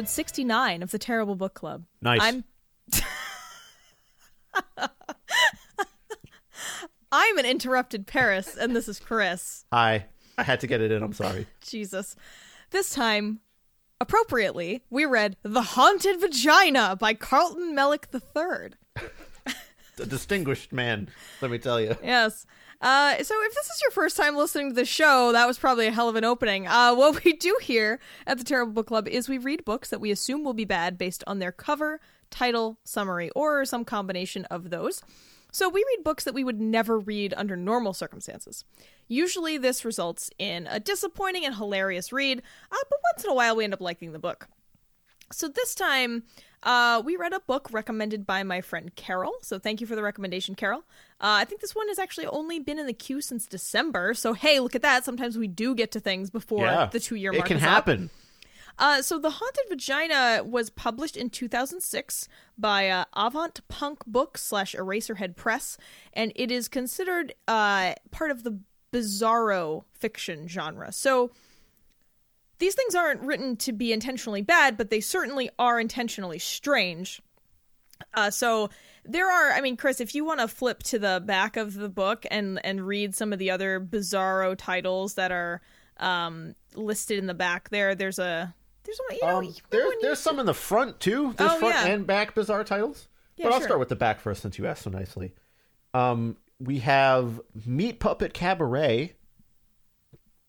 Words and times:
Episode 0.00 0.14
69 0.14 0.82
of 0.82 0.90
the 0.92 0.98
Terrible 0.98 1.36
Book 1.36 1.52
Club. 1.52 1.84
Nice. 2.00 2.20
I'm 2.22 2.44
I'm 7.12 7.38
an 7.38 7.44
interrupted 7.44 8.06
Paris 8.06 8.56
and 8.56 8.74
this 8.74 8.88
is 8.88 8.98
Chris. 8.98 9.66
Hi. 9.72 10.06
I 10.38 10.42
had 10.42 10.60
to 10.60 10.66
get 10.66 10.80
it 10.80 10.90
in, 10.90 11.02
I'm 11.02 11.12
sorry. 11.12 11.46
Jesus. 11.60 12.16
This 12.70 12.94
time, 12.94 13.40
appropriately, 14.00 14.82
we 14.88 15.04
read 15.04 15.36
The 15.42 15.60
Haunted 15.60 16.18
Vagina 16.18 16.96
by 16.96 17.12
Carlton 17.12 17.76
Mellick 17.76 18.06
III. 18.14 18.70
A 20.00 20.06
distinguished 20.06 20.72
man, 20.72 21.10
let 21.42 21.50
me 21.50 21.58
tell 21.58 21.78
you. 21.78 21.94
Yes. 22.02 22.46
Uh, 22.80 23.22
so 23.22 23.34
if 23.44 23.54
this 23.54 23.66
is 23.66 23.82
your 23.82 23.90
first 23.90 24.16
time 24.16 24.36
listening 24.36 24.70
to 24.70 24.74
the 24.74 24.86
show, 24.86 25.32
that 25.32 25.46
was 25.46 25.58
probably 25.58 25.86
a 25.86 25.92
hell 25.92 26.08
of 26.08 26.16
an 26.16 26.24
opening. 26.24 26.66
Uh, 26.66 26.94
what 26.96 27.22
we 27.24 27.32
do 27.34 27.56
here 27.60 28.00
at 28.26 28.38
the 28.38 28.44
Terrible 28.44 28.72
Book 28.72 28.86
Club 28.86 29.06
is 29.06 29.28
we 29.28 29.38
read 29.38 29.64
books 29.64 29.90
that 29.90 30.00
we 30.00 30.10
assume 30.10 30.44
will 30.44 30.54
be 30.54 30.64
bad 30.64 30.96
based 30.96 31.22
on 31.26 31.38
their 31.38 31.52
cover, 31.52 32.00
title, 32.30 32.78
summary, 32.84 33.30
or 33.30 33.64
some 33.64 33.84
combination 33.84 34.46
of 34.46 34.70
those. 34.70 35.02
So 35.52 35.68
we 35.68 35.84
read 35.96 36.04
books 36.04 36.24
that 36.24 36.34
we 36.34 36.44
would 36.44 36.60
never 36.60 36.98
read 36.98 37.34
under 37.36 37.56
normal 37.56 37.92
circumstances. 37.92 38.64
Usually 39.08 39.58
this 39.58 39.84
results 39.84 40.30
in 40.38 40.68
a 40.70 40.78
disappointing 40.78 41.44
and 41.44 41.56
hilarious 41.56 42.12
read, 42.12 42.38
uh, 42.70 42.76
but 42.88 42.98
once 43.12 43.24
in 43.24 43.30
a 43.30 43.34
while 43.34 43.56
we 43.56 43.64
end 43.64 43.74
up 43.74 43.80
liking 43.80 44.12
the 44.12 44.18
book. 44.18 44.48
So 45.32 45.48
this 45.48 45.74
time, 45.74 46.24
uh, 46.62 47.00
we 47.04 47.16
read 47.16 47.32
a 47.32 47.40
book 47.40 47.68
recommended 47.72 48.26
by 48.26 48.42
my 48.42 48.60
friend 48.60 48.94
Carol. 48.94 49.32
So 49.42 49.58
thank 49.58 49.80
you 49.80 49.86
for 49.86 49.96
the 49.96 50.02
recommendation, 50.02 50.54
Carol. 50.54 50.80
Uh, 51.20 51.40
I 51.40 51.44
think 51.44 51.60
this 51.60 51.74
one 51.74 51.88
has 51.88 51.98
actually 51.98 52.26
only 52.26 52.58
been 52.58 52.78
in 52.78 52.86
the 52.86 52.92
queue 52.92 53.20
since 53.20 53.46
December. 53.46 54.14
So 54.14 54.32
hey, 54.34 54.60
look 54.60 54.74
at 54.74 54.82
that. 54.82 55.04
Sometimes 55.04 55.38
we 55.38 55.48
do 55.48 55.74
get 55.74 55.90
to 55.92 56.00
things 56.00 56.30
before 56.30 56.64
Yeah. 56.66 56.86
the 56.86 57.00
two 57.00 57.14
year 57.16 57.32
It 57.32 57.36
mark. 57.38 57.48
can 57.48 57.56
is 57.58 57.62
up. 57.62 57.68
happen. 57.68 58.10
Uh, 58.78 59.02
so 59.02 59.18
the 59.18 59.30
Haunted 59.30 59.64
Vagina 59.68 60.42
was 60.44 60.70
published 60.70 61.16
in 61.16 61.28
2006 61.28 62.28
by 62.56 62.88
uh, 62.88 63.04
Avant 63.14 63.60
Punk 63.68 64.04
Books 64.06 64.42
slash 64.42 64.74
Eraserhead 64.74 65.36
Press, 65.36 65.76
and 66.14 66.32
it 66.34 66.50
is 66.50 66.66
considered 66.68 67.34
uh, 67.46 67.92
part 68.10 68.30
of 68.30 68.42
the 68.42 68.58
bizarro 68.92 69.84
fiction 69.92 70.48
genre. 70.48 70.92
So 70.92 71.30
these 72.60 72.74
things 72.76 72.94
aren't 72.94 73.22
written 73.22 73.56
to 73.56 73.72
be 73.72 73.92
intentionally 73.92 74.42
bad, 74.42 74.76
but 74.76 74.90
they 74.90 75.00
certainly 75.00 75.50
are 75.58 75.80
intentionally 75.80 76.38
strange. 76.38 77.20
Uh, 78.14 78.30
so 78.30 78.70
there 79.04 79.30
are, 79.30 79.52
I 79.52 79.60
mean, 79.60 79.76
Chris, 79.76 80.00
if 80.00 80.14
you 80.14 80.24
want 80.24 80.40
to 80.40 80.48
flip 80.48 80.82
to 80.84 80.98
the 80.98 81.22
back 81.24 81.56
of 81.56 81.74
the 81.74 81.88
book 81.88 82.24
and 82.30 82.64
and 82.64 82.86
read 82.86 83.14
some 83.14 83.32
of 83.32 83.38
the 83.38 83.50
other 83.50 83.80
bizarro 83.80 84.54
titles 84.56 85.14
that 85.14 85.32
are 85.32 85.60
um, 85.98 86.54
listed 86.74 87.18
in 87.18 87.26
the 87.26 87.34
back 87.34 87.68
there, 87.70 87.94
there's 87.94 88.18
a 88.18 88.54
there's 88.84 88.98
one. 89.08 89.18
You 89.20 89.26
know, 89.26 89.36
Um, 89.38 89.54
there's 89.70 89.84
when 89.84 89.92
you 89.92 90.00
there's 90.02 90.12
used 90.12 90.22
some 90.22 90.38
in 90.38 90.46
the 90.46 90.54
front 90.54 91.00
too. 91.00 91.34
There's 91.36 91.50
Oh, 91.52 91.58
front 91.58 91.74
yeah. 91.74 91.86
and 91.86 92.06
back 92.06 92.34
bizarre 92.34 92.64
titles. 92.64 93.08
Yeah, 93.36 93.46
but 93.46 93.52
I'll 93.54 93.60
sure. 93.60 93.68
start 93.68 93.80
with 93.80 93.88
the 93.90 93.96
back 93.96 94.20
first 94.20 94.42
since 94.42 94.58
you 94.58 94.66
asked 94.66 94.82
so 94.82 94.90
nicely. 94.90 95.34
Um, 95.94 96.36
we 96.58 96.78
have 96.80 97.40
Meat 97.66 98.00
Puppet 98.00 98.32
Cabaret, 98.34 99.14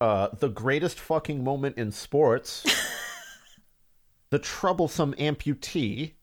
uh, 0.02 0.34
the 0.36 0.48
greatest 0.48 0.98
fucking 0.98 1.44
moment 1.44 1.78
in 1.78 1.92
sports, 1.92 2.64
the 4.30 4.38
troublesome 4.38 5.14
amputee, 5.14 6.14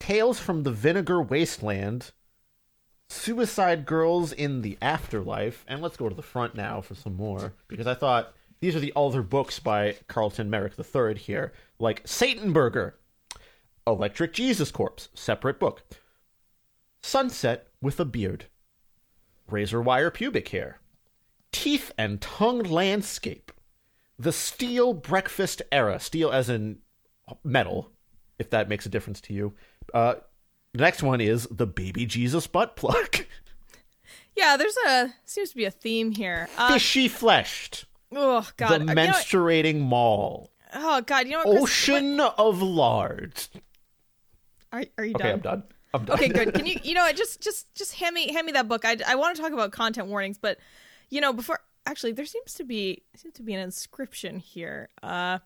Tales 0.00 0.40
from 0.40 0.64
the 0.64 0.72
Vinegar 0.72 1.22
Wasteland, 1.22 2.10
Suicide 3.08 3.86
Girls 3.86 4.32
in 4.32 4.62
the 4.62 4.76
Afterlife, 4.82 5.64
and 5.68 5.80
let's 5.80 5.96
go 5.96 6.08
to 6.08 6.16
the 6.16 6.20
front 6.22 6.56
now 6.56 6.80
for 6.80 6.96
some 6.96 7.14
more 7.14 7.52
because 7.68 7.86
I 7.86 7.94
thought 7.94 8.34
these 8.58 8.74
are 8.74 8.80
the 8.80 8.92
other 8.96 9.22
books 9.22 9.60
by 9.60 9.94
Carlton 10.08 10.50
Mellick 10.50 10.74
III 10.76 11.16
here, 11.16 11.52
like 11.78 12.02
Satan 12.04 12.52
Burger, 12.52 12.96
Electric 13.86 14.32
Jesus 14.32 14.72
Corpse, 14.72 15.10
separate 15.14 15.60
book, 15.60 15.84
Sunset 17.04 17.68
with 17.80 18.00
a 18.00 18.04
Beard, 18.04 18.46
Razor 19.48 19.80
Wire 19.80 20.10
Pubic 20.10 20.48
Hair, 20.48 20.80
Teeth 21.52 21.92
and 21.98 22.20
Tongue 22.20 22.60
Landscape, 22.62 23.52
The 24.18 24.32
Steel 24.32 24.92
Breakfast 24.94 25.62
Era, 25.72 25.98
steel 26.00 26.30
as 26.30 26.48
in 26.48 26.78
metal, 27.44 27.90
if 28.38 28.50
that 28.50 28.68
makes 28.68 28.86
a 28.86 28.88
difference 28.88 29.20
to 29.22 29.32
you. 29.34 29.54
Uh, 29.94 30.16
the 30.74 30.80
next 30.82 31.02
one 31.02 31.20
is 31.20 31.46
The 31.50 31.66
Baby 31.66 32.06
Jesus 32.06 32.46
Butt 32.46 32.76
Plug. 32.76 33.16
Yeah, 34.36 34.56
there's 34.56 34.76
a 34.86 35.12
seems 35.24 35.50
to 35.50 35.56
be 35.56 35.64
a 35.64 35.70
theme 35.72 36.12
here. 36.12 36.48
Uh, 36.56 36.72
Fishy 36.74 37.08
Fleshed. 37.08 37.86
oh 38.14 38.48
God, 38.56 38.68
the 38.68 38.74
Uh, 38.74 38.78
you 38.78 38.84
know- 38.86 38.94
menstruating 38.94 39.80
mall. 39.80 40.52
oh 40.74 41.00
God, 41.00 41.26
you 41.26 41.32
know 41.32 41.38
what? 41.38 41.58
Chris? 41.58 41.62
Ocean 41.64 42.20
of 42.20 42.62
lard. 42.62 43.32
Are, 44.72 44.84
are 44.96 45.04
you 45.04 45.14
Okay, 45.16 45.24
done? 45.24 45.32
I'm 45.34 45.40
done. 45.40 45.62
I'm 45.92 46.04
done. 46.04 46.16
Okay, 46.18 46.28
good. 46.28 46.54
Can 46.54 46.66
you, 46.70 46.78
you 46.84 46.94
know, 46.94 47.02
what, 47.02 47.16
just, 47.16 47.40
just, 47.40 47.74
just 47.74 47.94
hand 47.94 48.14
me, 48.14 48.32
hand 48.32 48.46
me 48.46 48.52
that 48.52 48.68
book. 48.68 48.84
I, 48.84 48.96
I 49.04 49.16
want 49.16 49.34
to 49.34 49.42
talk 49.42 49.50
about 49.52 49.72
content 49.72 50.06
warnings, 50.06 50.38
but 50.38 50.58
you 51.10 51.20
know, 51.20 51.32
before 51.32 51.60
actually, 51.86 52.12
there 52.12 52.26
seems 52.26 52.54
to 52.54 52.64
be 52.64 53.02
seems 53.16 53.34
to 53.34 53.42
be 53.42 53.54
an 53.54 53.60
inscription 53.60 54.38
here. 54.38 54.88
Uh, 55.02 55.38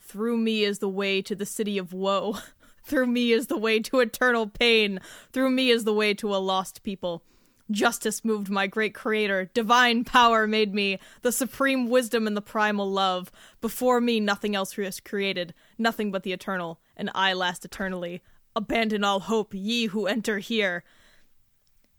through 0.00 0.36
me 0.36 0.64
is 0.64 0.78
the 0.78 0.88
way 0.88 1.20
to 1.22 1.34
the 1.34 1.46
city 1.46 1.78
of 1.78 1.92
woe. 1.92 2.38
Through 2.84 3.08
me 3.08 3.32
is 3.32 3.48
the 3.48 3.58
way 3.58 3.80
to 3.80 3.98
eternal 3.98 4.46
pain. 4.46 5.00
Through 5.32 5.50
me 5.50 5.70
is 5.70 5.82
the 5.82 5.92
way 5.92 6.14
to 6.14 6.32
a 6.32 6.38
lost 6.38 6.84
people. 6.84 7.24
Justice 7.68 8.24
moved 8.24 8.48
my 8.48 8.68
great 8.68 8.94
creator. 8.94 9.50
Divine 9.52 10.04
power 10.04 10.46
made 10.46 10.72
me. 10.72 11.00
The 11.22 11.32
supreme 11.32 11.88
wisdom 11.88 12.28
and 12.28 12.36
the 12.36 12.40
primal 12.40 12.88
love. 12.88 13.32
Before 13.60 14.00
me, 14.00 14.20
nothing 14.20 14.54
else 14.54 14.76
was 14.76 15.00
created. 15.00 15.52
Nothing 15.76 16.12
but 16.12 16.22
the 16.22 16.32
eternal. 16.32 16.78
And 16.96 17.10
I 17.12 17.32
last 17.32 17.64
eternally. 17.64 18.22
Abandon 18.54 19.02
all 19.02 19.18
hope, 19.18 19.52
ye 19.52 19.86
who 19.86 20.06
enter 20.06 20.38
here. 20.38 20.84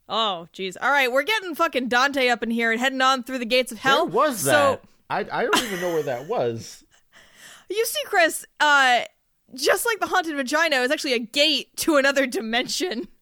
Oh, 0.09 0.47
jeez. 0.53 0.75
All 0.81 0.89
right, 0.91 1.11
we're 1.11 1.23
getting 1.23 1.53
fucking 1.55 1.89
Dante 1.89 2.29
up 2.29 2.41
in 2.43 2.49
here 2.51 2.71
and 2.71 2.79
heading 2.79 3.01
on 3.01 3.23
through 3.23 3.39
the 3.39 3.45
gates 3.45 3.71
of 3.71 3.79
hell. 3.79 4.07
Where 4.07 4.29
was 4.29 4.39
So, 4.39 4.51
that? 4.51 4.81
I, 5.09 5.39
I 5.39 5.43
don't 5.43 5.57
even 5.63 5.81
know 5.81 5.93
where 5.93 6.03
that 6.03 6.27
was. 6.27 6.83
You 7.69 7.85
see, 7.85 7.99
Chris, 8.05 8.45
uh, 8.61 9.01
just 9.53 9.85
like 9.85 9.99
the 9.99 10.05
haunted 10.07 10.37
vagina, 10.37 10.77
is 10.77 10.89
actually 10.89 11.11
a 11.11 11.19
gate 11.19 11.75
to 11.77 11.97
another 11.97 12.25
dimension. 12.25 13.09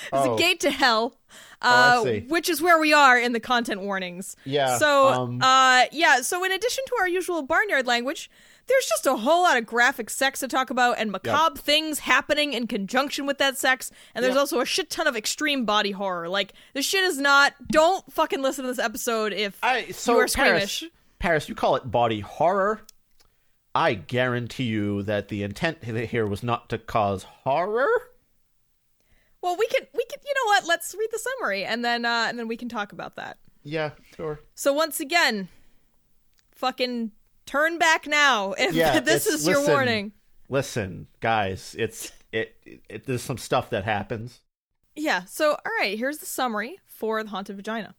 It's 0.00 0.12
Oh. 0.12 0.36
a 0.36 0.38
gate 0.38 0.60
to 0.60 0.70
hell, 0.70 1.16
uh, 1.60 2.04
see. 2.04 2.20
which 2.28 2.48
is 2.48 2.62
where 2.62 2.78
we 2.78 2.92
are 2.92 3.18
in 3.18 3.32
the 3.32 3.40
content 3.40 3.80
warnings. 3.80 4.36
Yeah, 4.44 4.78
So, 4.78 5.08
um, 5.08 5.42
uh, 5.42 5.86
yeah. 5.90 6.20
So, 6.20 6.44
in 6.44 6.52
addition 6.52 6.84
to 6.86 6.94
our 7.00 7.08
usual 7.08 7.42
barnyard 7.42 7.88
language, 7.88 8.30
there's 8.68 8.86
just 8.86 9.06
a 9.06 9.16
whole 9.16 9.42
lot 9.42 9.56
of 9.56 9.66
graphic 9.66 10.10
sex 10.10 10.40
to 10.40 10.48
talk 10.48 10.70
about 10.70 10.98
and 10.98 11.10
macabre 11.10 11.58
things 11.58 12.00
happening 12.00 12.52
in 12.52 12.66
conjunction 12.66 13.26
with 13.26 13.38
that 13.38 13.56
sex. 13.58 13.90
And 14.14 14.22
there's 14.24 14.34
Yep. 14.34 14.40
also 14.40 14.60
a 14.60 14.64
shit 14.66 14.90
ton 14.90 15.06
of 15.06 15.16
extreme 15.16 15.64
body 15.64 15.90
horror. 15.92 16.28
Like, 16.28 16.52
this 16.74 16.84
shit 16.86 17.02
is 17.04 17.18
not. 17.18 17.54
Don't 17.70 18.10
fucking 18.12 18.42
listen 18.42 18.64
to 18.64 18.68
this 18.70 18.78
episode 18.78 19.32
if 19.32 19.58
I 19.62 19.86
so 19.90 20.12
you 20.12 20.18
are 20.18 20.26
Paris, 20.28 20.72
squeamish. 20.72 20.84
Paris, 21.18 21.48
you 21.48 21.54
call 21.54 21.76
it 21.76 21.90
body 21.90 22.20
horror. 22.20 22.82
I 23.74 23.94
guarantee 23.94 24.64
you 24.64 25.02
that 25.04 25.28
the 25.28 25.42
intent 25.42 25.84
here 25.84 26.26
was 26.26 26.42
not 26.42 26.68
to 26.70 26.78
cause 26.78 27.22
horror. 27.22 27.88
Well, 29.40 29.56
we 29.56 29.66
can 29.68 29.82
we 29.94 30.04
can 30.04 30.18
you 30.26 30.34
know 30.34 30.46
what? 30.46 30.66
Let's 30.66 30.94
read 30.98 31.10
the 31.12 31.18
summary 31.18 31.64
and 31.64 31.84
then 31.84 32.04
uh 32.04 32.26
and 32.28 32.38
then 32.38 32.48
we 32.48 32.56
can 32.56 32.68
talk 32.68 32.92
about 32.92 33.16
that. 33.16 33.38
Yeah, 33.62 33.90
sure. 34.16 34.40
So 34.54 34.72
once 34.72 34.98
again, 35.00 35.48
fucking 36.56 37.12
turn 37.48 37.78
back 37.78 38.06
now 38.06 38.52
if 38.52 38.74
Yeah, 38.74 39.00
this 39.00 39.26
is 39.26 39.46
your 39.46 39.58
listen. 39.58 39.72
warning. 39.72 40.12
Listen, 40.48 41.06
guys, 41.20 41.74
it's 41.78 42.12
it, 42.32 42.56
it. 42.88 43.06
There's 43.06 43.22
some 43.22 43.38
stuff 43.38 43.70
that 43.70 43.84
happens. 43.84 44.40
Yeah, 44.94 45.24
so 45.24 45.50
all 45.52 45.72
right, 45.80 45.96
here's 45.98 46.18
the 46.18 46.26
summary 46.26 46.78
for 46.86 47.22
The 47.22 47.30
Haunted 47.30 47.56
Vagina. 47.56 47.94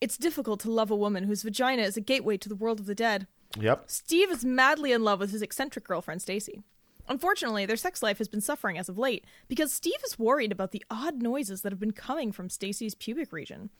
It's 0.00 0.16
difficult 0.16 0.60
to 0.60 0.70
love 0.70 0.90
a 0.90 0.96
woman 0.96 1.24
whose 1.24 1.42
vagina 1.42 1.82
is 1.82 1.96
a 1.96 2.00
gateway 2.00 2.36
to 2.38 2.48
the 2.48 2.56
world 2.56 2.80
of 2.80 2.86
the 2.86 2.94
dead. 2.94 3.26
Yep. 3.58 3.84
Steve 3.86 4.30
is 4.30 4.44
madly 4.44 4.92
in 4.92 5.04
love 5.04 5.20
with 5.20 5.30
his 5.30 5.42
eccentric 5.42 5.84
girlfriend 5.86 6.22
Stacy. 6.22 6.62
Unfortunately, 7.08 7.66
their 7.66 7.76
sex 7.76 8.02
life 8.02 8.18
has 8.18 8.28
been 8.28 8.40
suffering 8.40 8.78
as 8.78 8.88
of 8.88 8.96
late 8.98 9.24
because 9.48 9.72
Steve 9.72 10.00
is 10.04 10.18
worried 10.18 10.52
about 10.52 10.70
the 10.70 10.84
odd 10.90 11.20
noises 11.20 11.62
that 11.62 11.72
have 11.72 11.80
been 11.80 11.92
coming 11.92 12.32
from 12.32 12.48
Stacy's 12.48 12.94
pubic 12.94 13.32
region. 13.32 13.70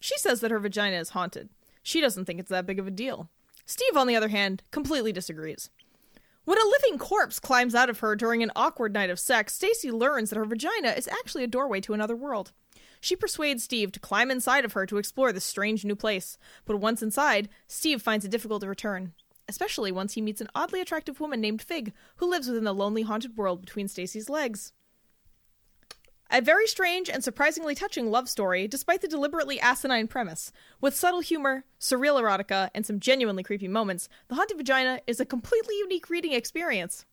She 0.00 0.16
says 0.18 0.40
that 0.40 0.50
her 0.50 0.60
vagina 0.60 0.96
is 0.96 1.10
haunted. 1.10 1.48
She 1.82 2.00
doesn't 2.00 2.24
think 2.24 2.38
it's 2.40 2.50
that 2.50 2.66
big 2.66 2.78
of 2.78 2.86
a 2.86 2.90
deal. 2.92 3.28
Steve, 3.68 3.98
on 3.98 4.06
the 4.06 4.16
other 4.16 4.28
hand, 4.28 4.62
completely 4.70 5.12
disagrees. 5.12 5.68
When 6.46 6.56
a 6.56 6.64
living 6.64 6.98
corpse 6.98 7.38
climbs 7.38 7.74
out 7.74 7.90
of 7.90 7.98
her 7.98 8.16
during 8.16 8.42
an 8.42 8.50
awkward 8.56 8.94
night 8.94 9.10
of 9.10 9.20
sex, 9.20 9.52
Stacy 9.52 9.90
learns 9.90 10.30
that 10.30 10.38
her 10.38 10.46
vagina 10.46 10.92
is 10.92 11.06
actually 11.06 11.44
a 11.44 11.48
doorway 11.48 11.82
to 11.82 11.92
another 11.92 12.16
world. 12.16 12.52
She 13.02 13.14
persuades 13.14 13.62
Steve 13.62 13.92
to 13.92 14.00
climb 14.00 14.30
inside 14.30 14.64
of 14.64 14.72
her 14.72 14.86
to 14.86 14.96
explore 14.96 15.34
this 15.34 15.44
strange 15.44 15.84
new 15.84 15.94
place, 15.94 16.38
but 16.64 16.80
once 16.80 17.02
inside, 17.02 17.50
Steve 17.66 18.00
finds 18.00 18.24
it 18.24 18.30
difficult 18.30 18.62
to 18.62 18.68
return, 18.68 19.12
especially 19.46 19.92
once 19.92 20.14
he 20.14 20.22
meets 20.22 20.40
an 20.40 20.48
oddly 20.54 20.80
attractive 20.80 21.20
woman 21.20 21.38
named 21.38 21.60
Fig, 21.60 21.92
who 22.16 22.30
lives 22.30 22.48
within 22.48 22.64
the 22.64 22.72
lonely 22.72 23.02
haunted 23.02 23.36
world 23.36 23.60
between 23.60 23.86
Stacy's 23.86 24.30
legs. 24.30 24.72
A 26.30 26.42
very 26.42 26.66
strange 26.66 27.08
and 27.08 27.24
surprisingly 27.24 27.74
touching 27.74 28.10
love 28.10 28.28
story, 28.28 28.68
despite 28.68 29.00
the 29.00 29.08
deliberately 29.08 29.58
asinine 29.60 30.08
premise. 30.08 30.52
With 30.80 30.94
subtle 30.94 31.20
humor, 31.20 31.64
surreal 31.80 32.20
erotica, 32.20 32.68
and 32.74 32.84
some 32.84 33.00
genuinely 33.00 33.42
creepy 33.42 33.66
moments, 33.68 34.10
The 34.28 34.34
Haunted 34.34 34.58
Vagina 34.58 35.00
is 35.06 35.20
a 35.20 35.24
completely 35.24 35.76
unique 35.78 36.10
reading 36.10 36.32
experience. 36.34 37.06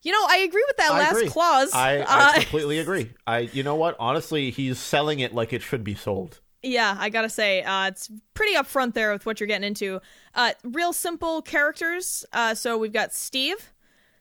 You 0.00 0.12
know, 0.12 0.24
I 0.28 0.38
agree 0.38 0.64
with 0.66 0.76
that 0.78 0.92
I 0.92 0.98
last 0.98 1.16
agree. 1.16 1.28
clause. 1.28 1.74
I, 1.74 1.98
I 1.98 2.04
Uh, 2.28 2.32
completely 2.34 2.78
agree. 2.78 3.10
I, 3.26 3.40
you 3.40 3.62
know 3.62 3.74
what? 3.74 3.96
Honestly, 3.98 4.50
he's 4.50 4.78
selling 4.78 5.20
it 5.20 5.34
like 5.34 5.52
it 5.52 5.60
should 5.60 5.84
be 5.84 5.94
sold. 5.94 6.40
Yeah, 6.62 6.96
I 6.98 7.10
gotta 7.10 7.28
say, 7.28 7.62
uh, 7.62 7.88
it's 7.88 8.10
pretty 8.34 8.54
upfront 8.54 8.94
there 8.94 9.12
with 9.12 9.26
what 9.26 9.40
you're 9.40 9.46
getting 9.46 9.66
into. 9.66 10.00
Uh, 10.34 10.52
real 10.64 10.92
simple 10.92 11.42
characters. 11.42 12.24
Uh, 12.32 12.54
so 12.54 12.78
we've 12.78 12.92
got 12.92 13.12
Steve, 13.12 13.72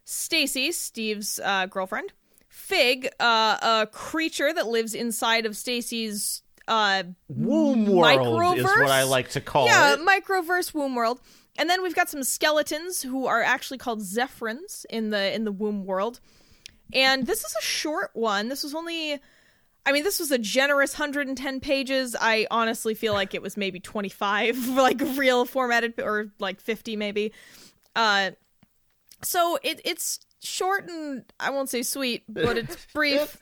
Stacy, 0.04 0.72
Steve's 0.72 1.40
uh, 1.44 1.66
girlfriend, 1.68 2.12
Fig, 2.58 3.08
uh, 3.20 3.58
a 3.62 3.88
creature 3.92 4.52
that 4.52 4.68
lives 4.68 4.96
inside 4.96 5.46
of 5.46 5.56
Stacy's 5.56 6.42
uh, 6.68 7.04
Womb 7.30 7.86
world 7.86 8.58
is 8.58 8.64
what 8.64 8.90
I 8.90 9.04
like 9.04 9.30
to 9.30 9.42
call 9.42 9.68
yeah, 9.68 9.94
it. 9.94 10.00
microverse 10.00 10.74
womb 10.74 10.96
world. 10.96 11.22
And 11.58 11.70
then 11.70 11.84
we've 11.84 11.96
got 11.96 12.10
some 12.10 12.24
skeletons 12.24 13.04
who 13.04 13.28
are 13.28 13.44
actually 13.44 13.78
called 13.78 14.02
Zephrins 14.02 14.86
in 14.90 15.12
the 15.12 15.34
in 15.34 15.46
the 15.46 15.52
womb 15.52 15.86
world. 15.86 16.20
And 16.92 17.28
this 17.28 17.46
is 17.46 17.56
a 17.58 17.64
short 17.64 18.10
one. 18.14 18.50
This 18.50 18.64
was 18.64 18.74
only 18.74 19.20
I 19.86 19.92
mean, 19.92 20.04
this 20.04 20.20
was 20.20 20.32
a 20.32 20.40
generous 20.40 20.98
110 20.98 21.60
pages. 21.60 22.16
I 22.20 22.48
honestly 22.52 22.96
feel 22.96 23.14
like 23.14 23.34
it 23.34 23.42
was 23.42 23.56
maybe 23.56 23.80
25, 23.80 24.68
like 24.76 25.00
real 25.16 25.46
formatted, 25.46 26.02
or 26.02 26.32
like 26.40 26.60
50 26.60 26.96
maybe. 26.96 27.32
Uh, 27.96 28.32
so 29.24 29.58
it 29.64 29.80
it's 29.86 30.20
short 30.42 30.88
and 30.90 31.24
I 31.40 31.50
won't 31.50 31.70
say 31.70 31.84
sweet, 31.84 32.24
but 32.30 32.58
it's 32.58 32.78
brief. 32.94 33.38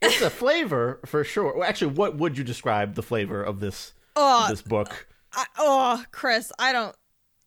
it's 0.00 0.20
a 0.22 0.30
flavor 0.30 1.00
for 1.06 1.24
sure. 1.24 1.54
Well, 1.56 1.68
actually, 1.68 1.92
what 1.92 2.16
would 2.16 2.36
you 2.38 2.44
describe 2.44 2.94
the 2.94 3.02
flavor 3.02 3.42
of 3.42 3.60
this 3.60 3.92
of 4.16 4.50
this 4.50 4.62
book? 4.62 5.06
I, 5.32 5.46
oh, 5.58 6.04
Chris, 6.12 6.52
I 6.58 6.72
don't 6.72 6.96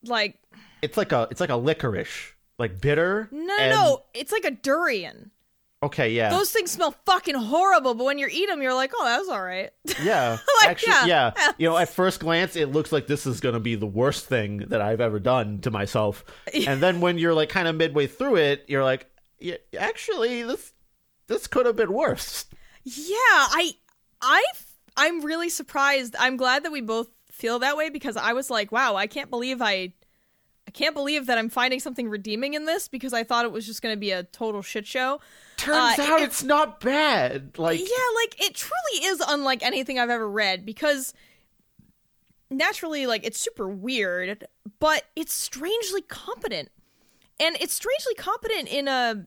like. 0.03 0.39
It's 0.81 0.97
like 0.97 1.11
a 1.11 1.27
it's 1.31 1.41
like 1.41 1.49
a 1.49 1.55
licorice, 1.55 2.33
like 2.57 2.79
bitter. 2.81 3.27
No, 3.31 3.39
no, 3.45 3.57
and- 3.59 3.69
no. 3.71 4.03
It's 4.13 4.31
like 4.31 4.45
a 4.45 4.51
durian. 4.51 5.31
Okay, 5.83 6.13
yeah, 6.13 6.29
Those 6.29 6.51
things 6.51 6.71
smell 6.71 6.95
fucking 7.05 7.35
horrible, 7.35 7.93
but 7.93 8.05
when 8.05 8.17
you 8.17 8.27
eat 8.31 8.47
them, 8.47 8.61
you're 8.61 8.73
like, 8.73 8.91
oh, 8.95 9.05
that 9.05 9.19
was 9.19 9.27
all 9.27 9.41
right. 9.41 9.69
yeah. 10.03 10.37
Like, 10.61 10.71
actually, 10.71 11.09
yeah. 11.09 11.31
yeah. 11.37 11.51
You 11.57 11.69
know, 11.69 11.77
at 11.77 11.89
first 11.89 12.21
glance, 12.21 12.55
it 12.55 12.71
looks 12.71 12.91
like 12.91 13.07
this 13.07 13.27
is 13.27 13.39
gonna 13.39 13.59
be 13.59 13.75
the 13.75 13.85
worst 13.85 14.25
thing 14.25 14.59
that 14.69 14.81
I've 14.81 15.01
ever 15.01 15.19
done 15.19 15.59
to 15.59 15.71
myself. 15.71 16.25
and 16.67 16.81
then 16.81 17.01
when 17.01 17.17
you're 17.17 17.33
like 17.33 17.49
kind 17.49 17.67
of 17.67 17.75
midway 17.75 18.07
through 18.07 18.37
it, 18.37 18.65
you're 18.67 18.83
like, 18.83 19.05
yeah, 19.39 19.57
actually, 19.77 20.43
this 20.43 20.71
this 21.27 21.47
could 21.47 21.65
have 21.65 21.75
been 21.75 21.93
worse. 21.93 22.45
Yeah, 22.83 23.15
I, 23.17 23.71
I, 24.21 24.43
I'm 24.95 25.21
really 25.21 25.49
surprised. 25.49 26.15
I'm 26.17 26.37
glad 26.37 26.63
that 26.63 26.71
we 26.71 26.81
both 26.81 27.09
feel 27.31 27.59
that 27.59 27.77
way 27.77 27.89
because 27.89 28.15
I 28.15 28.33
was 28.33 28.49
like, 28.49 28.71
wow, 28.71 28.95
I 28.95 29.07
can't 29.07 29.29
believe 29.29 29.61
I, 29.61 29.93
I 30.67 30.71
can't 30.71 30.93
believe 30.93 31.25
that 31.25 31.37
I'm 31.37 31.49
finding 31.49 31.79
something 31.79 32.09
redeeming 32.09 32.53
in 32.53 32.65
this 32.65 32.87
because 32.87 33.13
I 33.13 33.23
thought 33.23 33.45
it 33.45 33.51
was 33.51 33.65
just 33.65 33.81
going 33.81 33.93
to 33.93 33.99
be 33.99 34.11
a 34.11 34.23
total 34.23 34.61
shit 34.61 34.85
show. 34.85 35.19
Turns 35.57 35.99
Uh, 35.99 36.03
out 36.03 36.21
it- 36.21 36.25
it's 36.25 36.43
not 36.43 36.79
bad. 36.79 37.57
Like, 37.57 37.79
yeah, 37.79 37.85
like 38.23 38.41
it 38.41 38.55
truly 38.55 39.05
is 39.05 39.21
unlike 39.27 39.63
anything 39.63 39.97
I've 39.99 40.09
ever 40.09 40.29
read 40.29 40.65
because 40.65 41.13
naturally, 42.49 43.07
like 43.07 43.25
it's 43.25 43.39
super 43.39 43.67
weird, 43.67 44.47
but 44.79 45.03
it's 45.15 45.33
strangely 45.33 46.01
competent, 46.01 46.69
and 47.39 47.55
it's 47.59 47.73
strangely 47.73 48.13
competent 48.15 48.67
in 48.69 48.87
a, 48.87 49.25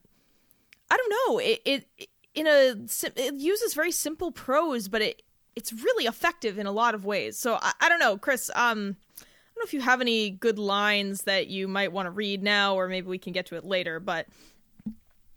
I 0.91 0.97
don't 0.97 1.11
know, 1.29 1.39
it 1.39 1.61
it 1.65 2.09
in 2.35 2.47
a 2.47 2.75
it 3.17 3.35
uses 3.35 3.75
very 3.75 3.91
simple 3.93 4.31
prose, 4.31 4.89
but 4.89 5.03
it 5.03 5.23
it's 5.57 5.73
really 5.73 6.05
effective 6.07 6.59
in 6.59 6.67
a 6.67 6.73
lot 6.73 6.95
of 6.95 7.05
ways. 7.05 7.37
So 7.37 7.59
I, 7.61 7.73
I 7.81 7.89
don't 7.89 7.99
know, 7.99 8.17
Chris. 8.17 8.51
Um, 8.55 8.97
I 9.21 9.61
don't 9.61 9.65
know 9.65 9.67
if 9.67 9.75
you 9.75 9.81
have 9.81 10.01
any 10.01 10.31
good 10.31 10.57
lines 10.59 11.23
that 11.23 11.49
you 11.49 11.67
might 11.67 11.91
want 11.93 12.07
to 12.07 12.11
read 12.13 12.45
now, 12.45 12.77
or 12.77 12.87
maybe 12.87 13.09
we 13.09 13.19
can 13.19 13.33
get 13.33 13.47
to 13.47 13.57
it 13.57 13.65
later. 13.65 13.99
But 13.99 14.29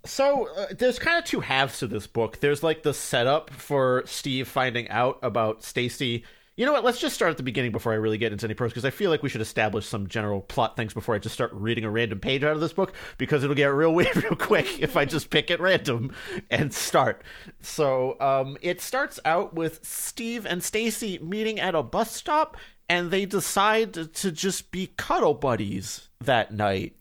So 0.06 0.50
uh, 0.56 0.68
there's 0.78 0.98
kind 1.00 1.20
of 1.20 1.26
two 1.26 1.42
halves 1.42 1.80
to 1.80 1.88
this 1.88 2.08
book. 2.08 2.40
There's 2.40 2.64
like 2.64 2.84
the 2.84 2.94
setup 2.94 3.52
for 3.52 4.04
Steve 4.06 4.48
finding 4.48 4.90
out 4.90 5.20
about 5.22 5.64
Stacy. 5.64 6.24
You 6.58 6.66
know 6.66 6.74
what? 6.74 6.84
Let's 6.84 7.00
just 7.00 7.16
start 7.16 7.32
at 7.32 7.38
the 7.38 7.44
beginning 7.44 7.72
before 7.72 7.94
I 7.94 7.96
really 7.96 8.18
get 8.18 8.32
into 8.32 8.46
any 8.46 8.54
prose 8.54 8.72
because 8.72 8.86
I 8.86 8.90
feel 8.90 9.10
like 9.10 9.24
we 9.24 9.30
should 9.30 9.42
establish 9.42 9.86
some 9.86 10.08
general 10.08 10.42
plot 10.42 10.76
things 10.76 10.94
before 10.94 11.16
I 11.16 11.20
just 11.20 11.34
start 11.34 11.52
reading 11.54 11.86
a 11.86 11.90
random 11.90 12.20
page 12.20 12.44
out 12.44 12.54
of 12.54 12.60
this 12.60 12.74
book 12.74 12.94
because 13.18 13.44
it'll 13.44 13.56
get 13.56 13.74
real 13.74 13.94
weird 13.96 14.16
real 14.16 14.36
quick 14.36 14.80
if 14.80 14.98
I 14.98 15.06
just 15.06 15.30
pick 15.30 15.50
at 15.50 15.60
random 15.60 16.14
and 16.50 16.74
start. 16.74 17.24
So 17.62 18.20
um, 18.20 18.58
it 18.62 18.82
starts 18.82 19.20
out 19.24 19.54
with 19.54 19.86
Steve 19.86 20.46
and 20.46 20.64
Stacy 20.64 21.20
meeting 21.20 21.60
at 21.60 21.76
a 21.76 21.84
bus 21.84 22.12
stop 22.12 22.58
and 22.90 23.12
they 23.12 23.26
decide 23.26 23.94
to 23.94 24.32
just 24.32 24.72
be 24.72 24.88
cuddle 24.98 25.34
buddies 25.34 26.10
that 26.20 26.54
night. 26.54 26.96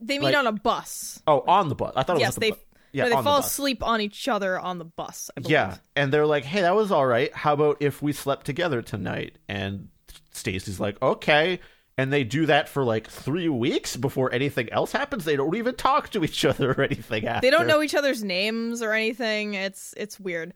They 0.00 0.18
meet 0.18 0.26
Like- 0.26 0.36
on 0.36 0.46
a 0.46 0.52
bus. 0.52 1.22
Oh, 1.26 1.40
on 1.46 1.68
the 1.68 1.74
bus. 1.74 1.92
I 1.96 2.02
thought 2.02 2.16
it 2.16 2.20
yes, 2.20 2.30
was 2.30 2.36
at 2.36 2.40
they 2.40 2.50
bu- 2.52 2.56
yeah, 2.92 3.04
no, 3.04 3.08
they 3.10 3.14
on 3.16 3.24
the 3.24 3.30
fall 3.30 3.38
asleep 3.40 3.82
on 3.82 4.00
each 4.00 4.28
other 4.28 4.58
on 4.58 4.78
the 4.78 4.84
bus. 4.84 5.30
I 5.36 5.40
believe. 5.40 5.52
Yeah, 5.52 5.76
and 5.94 6.12
they're 6.12 6.26
like, 6.26 6.44
"Hey, 6.44 6.62
that 6.62 6.74
was 6.74 6.90
all 6.92 7.06
right. 7.06 7.34
How 7.34 7.52
about 7.54 7.78
if 7.80 8.00
we 8.02 8.12
slept 8.12 8.46
together 8.46 8.82
tonight?" 8.82 9.36
And 9.48 9.88
Stacy's 10.32 10.80
like, 10.80 11.00
"Okay." 11.02 11.60
And 11.98 12.12
they 12.12 12.24
do 12.24 12.44
that 12.44 12.68
for 12.68 12.84
like 12.84 13.08
three 13.08 13.48
weeks 13.48 13.96
before 13.96 14.30
anything 14.30 14.70
else 14.70 14.92
happens. 14.92 15.24
They 15.24 15.34
don't 15.36 15.56
even 15.56 15.74
talk 15.76 16.10
to 16.10 16.22
each 16.24 16.44
other 16.44 16.72
or 16.72 16.82
anything 16.82 17.26
after. 17.26 17.40
they 17.46 17.50
don't 17.50 17.66
know 17.66 17.80
each 17.80 17.94
other's 17.94 18.22
names 18.22 18.82
or 18.82 18.92
anything. 18.92 19.54
It's 19.54 19.94
it's 19.96 20.20
weird. 20.20 20.52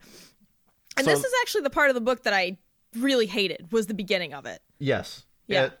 And 0.97 1.05
So- 1.05 1.11
this 1.11 1.23
is 1.23 1.31
actually 1.41 1.61
the 1.61 1.69
part 1.71 1.89
of 1.89 1.95
the 1.95 2.01
book 2.01 2.23
that 2.23 2.33
I 2.33 2.57
really 2.95 3.25
hated 3.25 3.71
was 3.71 3.87
the 3.87 3.93
beginning 3.95 4.33
of 4.35 4.45
it. 4.45 4.61
Yes. 4.77 5.23
Yeah. 5.47 5.65
It- 5.65 5.79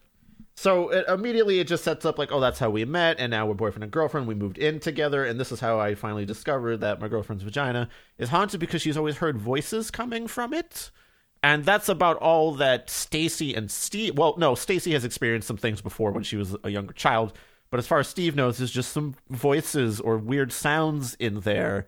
so 0.61 0.89
it, 0.89 1.05
immediately 1.07 1.59
it 1.59 1.67
just 1.67 1.83
sets 1.83 2.05
up 2.05 2.19
like, 2.19 2.31
oh, 2.31 2.39
that's 2.39 2.59
how 2.59 2.69
we 2.69 2.85
met, 2.85 3.19
and 3.19 3.31
now 3.31 3.47
we're 3.47 3.55
boyfriend 3.55 3.83
and 3.83 3.91
girlfriend. 3.91 4.27
We 4.27 4.35
moved 4.35 4.59
in 4.59 4.79
together, 4.79 5.25
and 5.25 5.39
this 5.39 5.51
is 5.51 5.59
how 5.59 5.79
I 5.79 5.95
finally 5.95 6.23
discovered 6.23 6.81
that 6.81 7.01
my 7.01 7.07
girlfriend's 7.07 7.43
vagina 7.43 7.89
is 8.19 8.29
haunted 8.29 8.59
because 8.59 8.83
she's 8.83 8.95
always 8.95 9.17
heard 9.17 9.39
voices 9.39 9.89
coming 9.89 10.27
from 10.27 10.53
it. 10.53 10.91
And 11.41 11.65
that's 11.65 11.89
about 11.89 12.17
all 12.17 12.51
that 12.53 12.91
Stacy 12.91 13.55
and 13.55 13.71
Steve. 13.71 14.15
Well, 14.15 14.35
no, 14.37 14.53
Stacy 14.53 14.91
has 14.91 15.03
experienced 15.03 15.47
some 15.47 15.57
things 15.57 15.81
before 15.81 16.11
when 16.11 16.21
she 16.21 16.37
was 16.37 16.55
a 16.63 16.69
younger 16.69 16.93
child, 16.93 17.33
but 17.71 17.79
as 17.79 17.87
far 17.87 17.97
as 17.97 18.07
Steve 18.07 18.35
knows, 18.35 18.59
there's 18.59 18.69
just 18.69 18.91
some 18.91 19.15
voices 19.31 19.99
or 19.99 20.19
weird 20.19 20.51
sounds 20.51 21.15
in 21.15 21.39
there. 21.39 21.87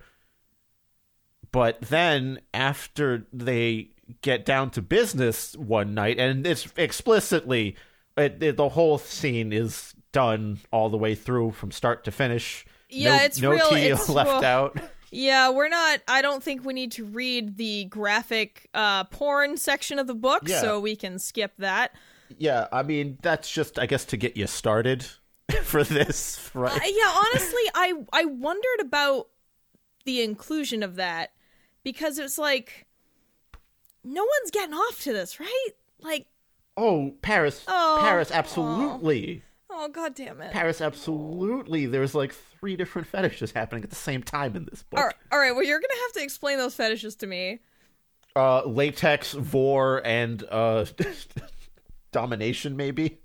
But 1.51 1.79
then 1.79 2.41
after 2.55 3.27
they 3.31 3.91
get 4.23 4.45
down 4.45 4.71
to 4.71 4.81
business 4.81 5.55
one 5.57 5.93
night, 5.93 6.17
and 6.17 6.47
it's 6.47 6.73
explicitly 6.75 7.75
it, 8.17 8.41
it- 8.43 8.57
the 8.57 8.69
whole 8.69 8.97
scene 8.97 9.51
is 9.53 9.93
done 10.11 10.59
all 10.71 10.89
the 10.89 10.97
way 10.97 11.15
through 11.15 11.51
from 11.51 11.71
start 11.71 12.03
to 12.05 12.11
finish. 12.11 12.65
Yeah, 12.89 13.17
no, 13.17 13.23
it's 13.23 13.41
no 13.41 13.51
real- 13.51 13.69
tea 13.69 13.85
it's- 13.87 14.09
left 14.09 14.43
out. 14.43 14.79
Yeah, 15.15 15.49
we're 15.51 15.69
not. 15.69 15.99
I 16.07 16.23
don't 16.23 16.41
think 16.41 16.65
we 16.65 16.73
need 16.73 16.91
to 16.93 17.05
read 17.05 17.57
the 17.57 17.85
graphic 17.85 18.67
uh, 18.73 19.03
porn 19.05 19.57
section 19.57 19.99
of 19.99 20.07
the 20.07 20.15
book, 20.15 20.43
Yeah. 20.47 20.59
so 20.61 20.79
we 20.79 20.95
can 20.95 21.19
skip 21.19 21.53
that. 21.59 21.91
Yeah, 22.39 22.67
I 22.71 22.81
mean 22.81 23.19
that's 23.21 23.51
just 23.51 23.77
I 23.77 23.85
guess 23.85 24.05
to 24.05 24.17
get 24.17 24.35
you 24.37 24.47
started 24.47 25.05
for 25.63 25.83
this, 25.83 26.49
right? 26.55 26.71
Uh, 26.71 26.85
yeah, 26.85 27.13
honestly, 27.27 27.61
I 27.75 27.93
I 28.11 28.25
wondered 28.25 28.79
about 28.81 29.27
the 30.05 30.23
inclusion 30.23 30.81
of 30.81 30.95
that 30.95 31.33
because 31.83 32.17
it's 32.17 32.39
like 32.39 32.87
no 34.03 34.23
one's 34.23 34.51
getting 34.51 34.73
off 34.73 34.99
to 35.01 35.13
this, 35.13 35.39
right? 35.39 35.69
Like, 35.99 36.25
oh, 36.77 37.13
Paris, 37.21 37.63
Oh, 37.67 37.99
Paris, 38.01 38.31
absolutely. 38.31 39.43
Oh 39.69 39.87
god 39.89 40.13
damn 40.13 40.39
it. 40.39 40.51
Paris, 40.51 40.81
absolutely. 40.81 41.87
There's 41.87 42.13
like 42.13 42.31
three 42.31 42.75
different 42.75 43.07
fetishes 43.07 43.51
happening 43.51 43.83
at 43.83 43.89
the 43.89 43.95
same 43.95 44.21
time 44.21 44.55
in 44.55 44.65
this 44.65 44.83
book. 44.83 44.99
All 44.99 45.05
right, 45.05 45.15
all 45.31 45.39
right, 45.39 45.51
well 45.51 45.63
you're 45.63 45.79
gonna 45.79 46.01
have 46.03 46.13
to 46.13 46.23
explain 46.23 46.57
those 46.59 46.75
fetishes 46.75 47.15
to 47.17 47.27
me. 47.27 47.59
Uh, 48.35 48.63
latex, 48.65 49.33
vore, 49.33 50.01
and 50.05 50.43
uh, 50.49 50.85
domination, 52.11 52.75
maybe. 52.75 53.19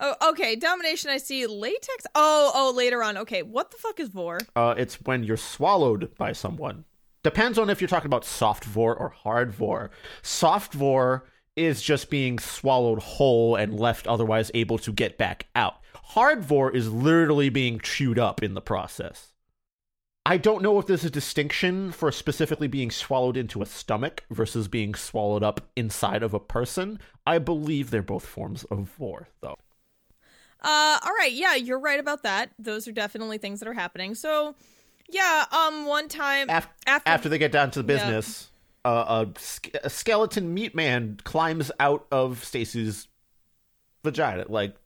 Oh, 0.00 0.14
okay. 0.30 0.56
Domination. 0.56 1.10
I 1.10 1.18
see. 1.18 1.46
Latex. 1.46 2.06
Oh, 2.14 2.52
oh. 2.54 2.72
Later 2.74 3.02
on. 3.02 3.18
Okay. 3.18 3.42
What 3.42 3.70
the 3.72 3.76
fuck 3.76 3.98
is 4.00 4.08
vore? 4.08 4.38
Uh, 4.54 4.74
it's 4.78 4.94
when 5.02 5.24
you're 5.24 5.36
swallowed 5.36 6.14
by 6.16 6.32
someone. 6.32 6.84
Depends 7.24 7.58
on 7.58 7.68
if 7.68 7.80
you're 7.80 7.88
talking 7.88 8.06
about 8.06 8.24
soft 8.24 8.64
vore 8.64 8.94
or 8.94 9.08
hard 9.08 9.52
vore. 9.52 9.90
Soft 10.22 10.72
vore 10.72 11.24
is 11.58 11.82
just 11.82 12.08
being 12.08 12.38
swallowed 12.38 13.00
whole 13.00 13.56
and 13.56 13.78
left 13.78 14.06
otherwise 14.06 14.50
able 14.54 14.78
to 14.78 14.92
get 14.92 15.18
back 15.18 15.46
out. 15.54 15.76
Hard 15.94 16.42
vore 16.42 16.74
is 16.74 16.90
literally 16.90 17.50
being 17.50 17.80
chewed 17.80 18.18
up 18.18 18.42
in 18.42 18.54
the 18.54 18.60
process. 18.60 19.34
I 20.24 20.36
don't 20.36 20.62
know 20.62 20.78
if 20.78 20.86
there's 20.86 21.06
a 21.06 21.10
distinction 21.10 21.90
for 21.90 22.12
specifically 22.12 22.68
being 22.68 22.90
swallowed 22.90 23.38
into 23.38 23.62
a 23.62 23.66
stomach 23.66 24.24
versus 24.30 24.68
being 24.68 24.94
swallowed 24.94 25.42
up 25.42 25.62
inside 25.74 26.22
of 26.22 26.34
a 26.34 26.40
person. 26.40 26.98
I 27.26 27.38
believe 27.38 27.90
they're 27.90 28.02
both 28.02 28.26
forms 28.26 28.64
of 28.64 28.80
vore, 28.80 29.28
though. 29.40 29.56
Uh, 30.60 30.98
all 31.02 31.14
right. 31.18 31.32
Yeah, 31.32 31.54
you're 31.54 31.78
right 31.78 31.98
about 31.98 32.24
that. 32.24 32.50
Those 32.58 32.86
are 32.86 32.92
definitely 32.92 33.38
things 33.38 33.60
that 33.60 33.68
are 33.68 33.74
happening. 33.74 34.14
So, 34.14 34.54
yeah. 35.08 35.46
Um, 35.50 35.86
one 35.86 36.08
time 36.08 36.50
Af- 36.50 36.68
after, 36.86 37.08
after 37.08 37.28
they 37.30 37.38
get 37.38 37.52
down 37.52 37.70
to 37.70 37.78
the 37.78 37.84
business, 37.84 38.50
uh, 38.84 39.26
a, 39.26 39.80
a 39.84 39.90
skeleton 39.90 40.54
meat 40.54 40.74
man 40.74 41.18
climbs 41.24 41.70
out 41.80 42.06
of 42.10 42.44
Stacy's 42.44 43.08
vagina. 44.04 44.44
Like 44.48 44.76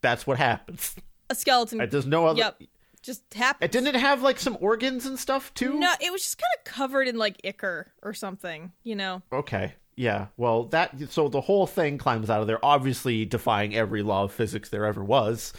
that's 0.00 0.26
what 0.26 0.38
happens. 0.38 0.96
a 1.30 1.34
skeleton. 1.34 1.78
Right, 1.78 1.90
There's 1.90 2.06
no 2.06 2.26
other. 2.26 2.38
Yep. 2.38 2.62
Just 3.02 3.34
happened. 3.34 3.64
It 3.64 3.72
didn't 3.72 3.96
it 3.96 3.98
have 3.98 4.22
like 4.22 4.38
some 4.38 4.56
organs 4.60 5.06
and 5.06 5.18
stuff 5.18 5.52
too. 5.54 5.74
No, 5.74 5.92
it 6.00 6.12
was 6.12 6.22
just 6.22 6.38
kind 6.38 6.52
of 6.56 6.64
covered 6.64 7.08
in 7.08 7.16
like 7.16 7.40
ichor 7.44 7.92
or 8.02 8.14
something. 8.14 8.72
You 8.84 8.94
know. 8.94 9.22
Okay. 9.32 9.74
Yeah. 9.96 10.28
Well, 10.36 10.64
that 10.66 10.94
so 11.10 11.28
the 11.28 11.40
whole 11.40 11.66
thing 11.66 11.98
climbs 11.98 12.30
out 12.30 12.40
of 12.40 12.46
there, 12.46 12.64
obviously 12.64 13.24
defying 13.24 13.74
every 13.74 14.02
law 14.02 14.24
of 14.24 14.32
physics 14.32 14.68
there 14.68 14.84
ever 14.84 15.02
was, 15.02 15.52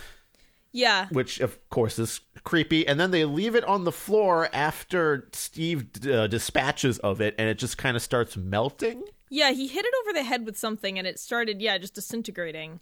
Yeah. 0.73 1.07
which 1.11 1.39
of 1.39 1.57
course 1.69 1.99
is 1.99 2.21
creepy. 2.43 2.85
And 2.87 2.99
then 2.99 3.11
they 3.11 3.25
leave 3.25 3.55
it 3.55 3.63
on 3.63 3.83
the 3.83 3.91
floor 3.91 4.49
after 4.51 5.29
Steve 5.31 5.85
uh, 6.05 6.27
dispatches 6.27 6.99
of 6.99 7.21
it, 7.21 7.35
and 7.37 7.47
it 7.47 7.59
just 7.59 7.77
kind 7.77 7.95
of 7.95 8.01
starts 8.01 8.35
melting. 8.35 9.03
Yeah, 9.29 9.51
he 9.51 9.67
hit 9.67 9.85
it 9.85 9.93
over 10.03 10.13
the 10.13 10.23
head 10.23 10.45
with 10.45 10.57
something 10.57 10.97
and 10.99 11.07
it 11.07 11.19
started, 11.19 11.61
yeah, 11.61 11.77
just 11.77 11.95
disintegrating. 11.95 12.79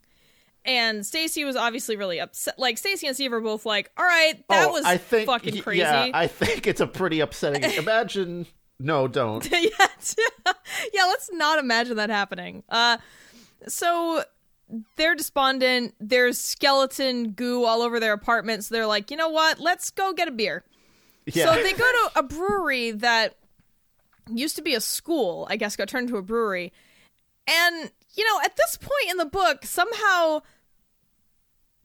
And 0.64 1.06
Stacy 1.06 1.44
was 1.44 1.56
obviously 1.56 1.96
really 1.96 2.20
upset. 2.20 2.60
Like 2.60 2.78
Stacy 2.78 3.08
and 3.08 3.16
Steve 3.16 3.34
are 3.34 3.42
both 3.42 3.66
like, 3.66 3.90
"All 3.98 4.06
right, 4.06 4.44
that 4.50 4.68
oh, 4.68 4.74
was 4.74 4.86
I 4.86 4.98
think, 4.98 5.26
fucking 5.26 5.62
crazy." 5.62 5.80
Yeah, 5.80 6.12
I 6.14 6.28
think 6.28 6.68
it's 6.68 6.82
a 6.82 6.86
pretty 6.88 7.20
upsetting. 7.20 7.64
Imagine. 7.78 8.46
No, 8.80 9.08
don't. 9.08 9.44
yeah, 9.52 9.60
yeah, 10.94 11.06
let's 11.06 11.32
not 11.34 11.58
imagine 11.58 11.98
that 11.98 12.10
happening. 12.10 12.64
Uh 12.70 12.98
so 13.68 14.24
they're 14.96 15.16
despondent. 15.16 15.96
There's 16.00 16.38
skeleton 16.38 17.32
goo 17.32 17.66
all 17.66 17.82
over 17.82 18.00
their 18.00 18.14
apartment. 18.14 18.64
So 18.64 18.76
they're 18.76 18.88
like, 18.88 19.12
"You 19.12 19.18
know 19.18 19.30
what? 19.30 19.60
Let's 19.60 19.90
go 19.92 20.14
get 20.14 20.28
a 20.28 20.32
beer." 20.32 20.64
Yeah. 21.26 21.54
So 21.54 21.62
they 21.62 21.74
go 21.74 21.78
to 21.80 22.12
a 22.20 22.24
brewery 22.24 22.92
that 22.92 23.36
used 24.30 24.56
to 24.56 24.62
be 24.62 24.74
a 24.76 24.82
school, 24.82 25.48
I 25.50 25.56
guess 25.58 25.76
got 25.76 25.88
turned 25.90 26.08
into 26.08 26.18
a 26.18 26.22
brewery. 26.22 26.72
And, 27.48 27.92
you 28.16 28.24
know, 28.26 28.40
at 28.44 28.56
this 28.56 28.78
point 28.78 29.10
in 29.10 29.18
the 29.18 29.26
book, 29.26 29.66
somehow 29.66 30.42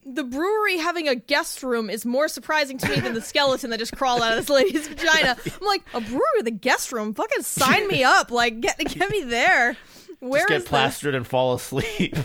the 0.05 0.23
brewery 0.23 0.78
having 0.78 1.09
a 1.09 1.14
guest 1.16 1.62
room 1.62 1.90
is 1.90 2.07
more 2.07 2.28
surprising 2.28 2.78
to 2.78 2.88
me 2.88 3.00
than 3.00 3.14
the 3.14 3.21
skeleton 3.23 3.71
that 3.71 3.78
just 3.78 3.97
crawled 3.97 4.23
out 4.23 4.38
of 4.38 4.47
this 4.47 4.50
lady's 4.50 4.87
vagina. 4.88 5.37
I'm 5.45 5.66
like, 5.66 5.83
a 5.95 6.00
brewery 6.00 6.23
with 6.37 6.47
a 6.47 6.52
guest 6.52 6.93
room? 6.93 7.14
Fucking 7.14 7.43
sign 7.43 7.88
me 7.88 8.05
up. 8.05 8.31
Like, 8.31 8.61
get 8.61 8.78
get 8.78 9.11
me 9.11 9.23
there. 9.23 9.76
Where 10.21 10.43
Just 10.43 10.49
get 10.49 10.57
is 10.57 10.62
this? 10.64 10.69
plastered 10.71 11.14
and 11.14 11.26
fall 11.26 11.55
asleep. 11.55 12.16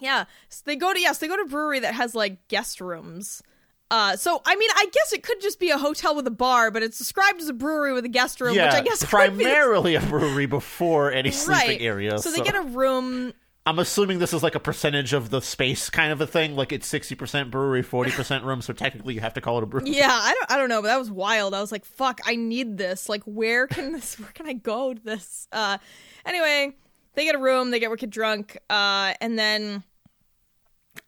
Yeah. 0.00 0.24
So 0.48 0.62
they 0.64 0.76
go 0.76 0.92
to 0.92 1.00
yes, 1.00 1.18
they 1.18 1.28
go 1.28 1.36
to 1.36 1.42
a 1.42 1.48
brewery 1.48 1.80
that 1.80 1.94
has 1.94 2.14
like 2.14 2.48
guest 2.48 2.80
rooms. 2.80 3.42
Uh, 3.90 4.16
so 4.16 4.42
I 4.44 4.56
mean, 4.56 4.70
I 4.74 4.86
guess 4.92 5.12
it 5.12 5.22
could 5.22 5.40
just 5.40 5.58
be 5.58 5.70
a 5.70 5.78
hotel 5.78 6.14
with 6.14 6.26
a 6.26 6.32
bar, 6.32 6.70
but 6.70 6.82
it's 6.82 6.98
described 6.98 7.40
as 7.40 7.48
a 7.48 7.54
brewery 7.54 7.92
with 7.92 8.04
a 8.04 8.10
guest 8.10 8.40
room, 8.40 8.54
yeah, 8.54 8.66
which 8.66 8.74
I 8.74 8.80
guess 8.82 9.04
primarily 9.08 9.94
a 9.94 10.00
brewery 10.00 10.46
before 10.46 11.10
any 11.12 11.30
sleeping 11.30 11.68
right. 11.68 11.80
area. 11.80 12.18
So 12.18 12.30
they 12.30 12.40
get 12.40 12.54
a 12.54 12.62
room. 12.62 13.32
I'm 13.68 13.78
assuming 13.78 14.18
this 14.18 14.32
is 14.32 14.42
like 14.42 14.54
a 14.54 14.60
percentage 14.60 15.12
of 15.12 15.28
the 15.28 15.42
space 15.42 15.90
kind 15.90 16.10
of 16.10 16.22
a 16.22 16.26
thing. 16.26 16.56
Like 16.56 16.72
it's 16.72 16.90
60% 16.90 17.50
brewery, 17.50 17.82
40% 17.82 18.42
room. 18.42 18.62
So 18.62 18.72
technically, 18.72 19.12
you 19.12 19.20
have 19.20 19.34
to 19.34 19.42
call 19.42 19.58
it 19.58 19.62
a 19.62 19.66
brewery. 19.66 19.90
Yeah, 19.90 20.08
I 20.10 20.32
don't, 20.32 20.50
I 20.52 20.56
don't 20.56 20.70
know, 20.70 20.80
but 20.80 20.88
that 20.88 20.98
was 20.98 21.10
wild. 21.10 21.52
I 21.52 21.60
was 21.60 21.70
like, 21.70 21.84
fuck, 21.84 22.22
I 22.24 22.34
need 22.34 22.78
this. 22.78 23.10
Like, 23.10 23.22
where 23.24 23.66
can 23.66 23.92
this? 23.92 24.14
Where 24.18 24.30
can 24.32 24.46
I 24.46 24.54
go 24.54 24.94
to 24.94 25.00
this? 25.02 25.48
Uh, 25.52 25.76
anyway, 26.24 26.76
they 27.14 27.24
get 27.24 27.34
a 27.34 27.38
room. 27.38 27.70
They 27.70 27.80
get 27.80 27.90
wicked 27.90 28.10
drunk. 28.10 28.58
Uh, 28.70 29.14
and 29.20 29.38
then, 29.38 29.82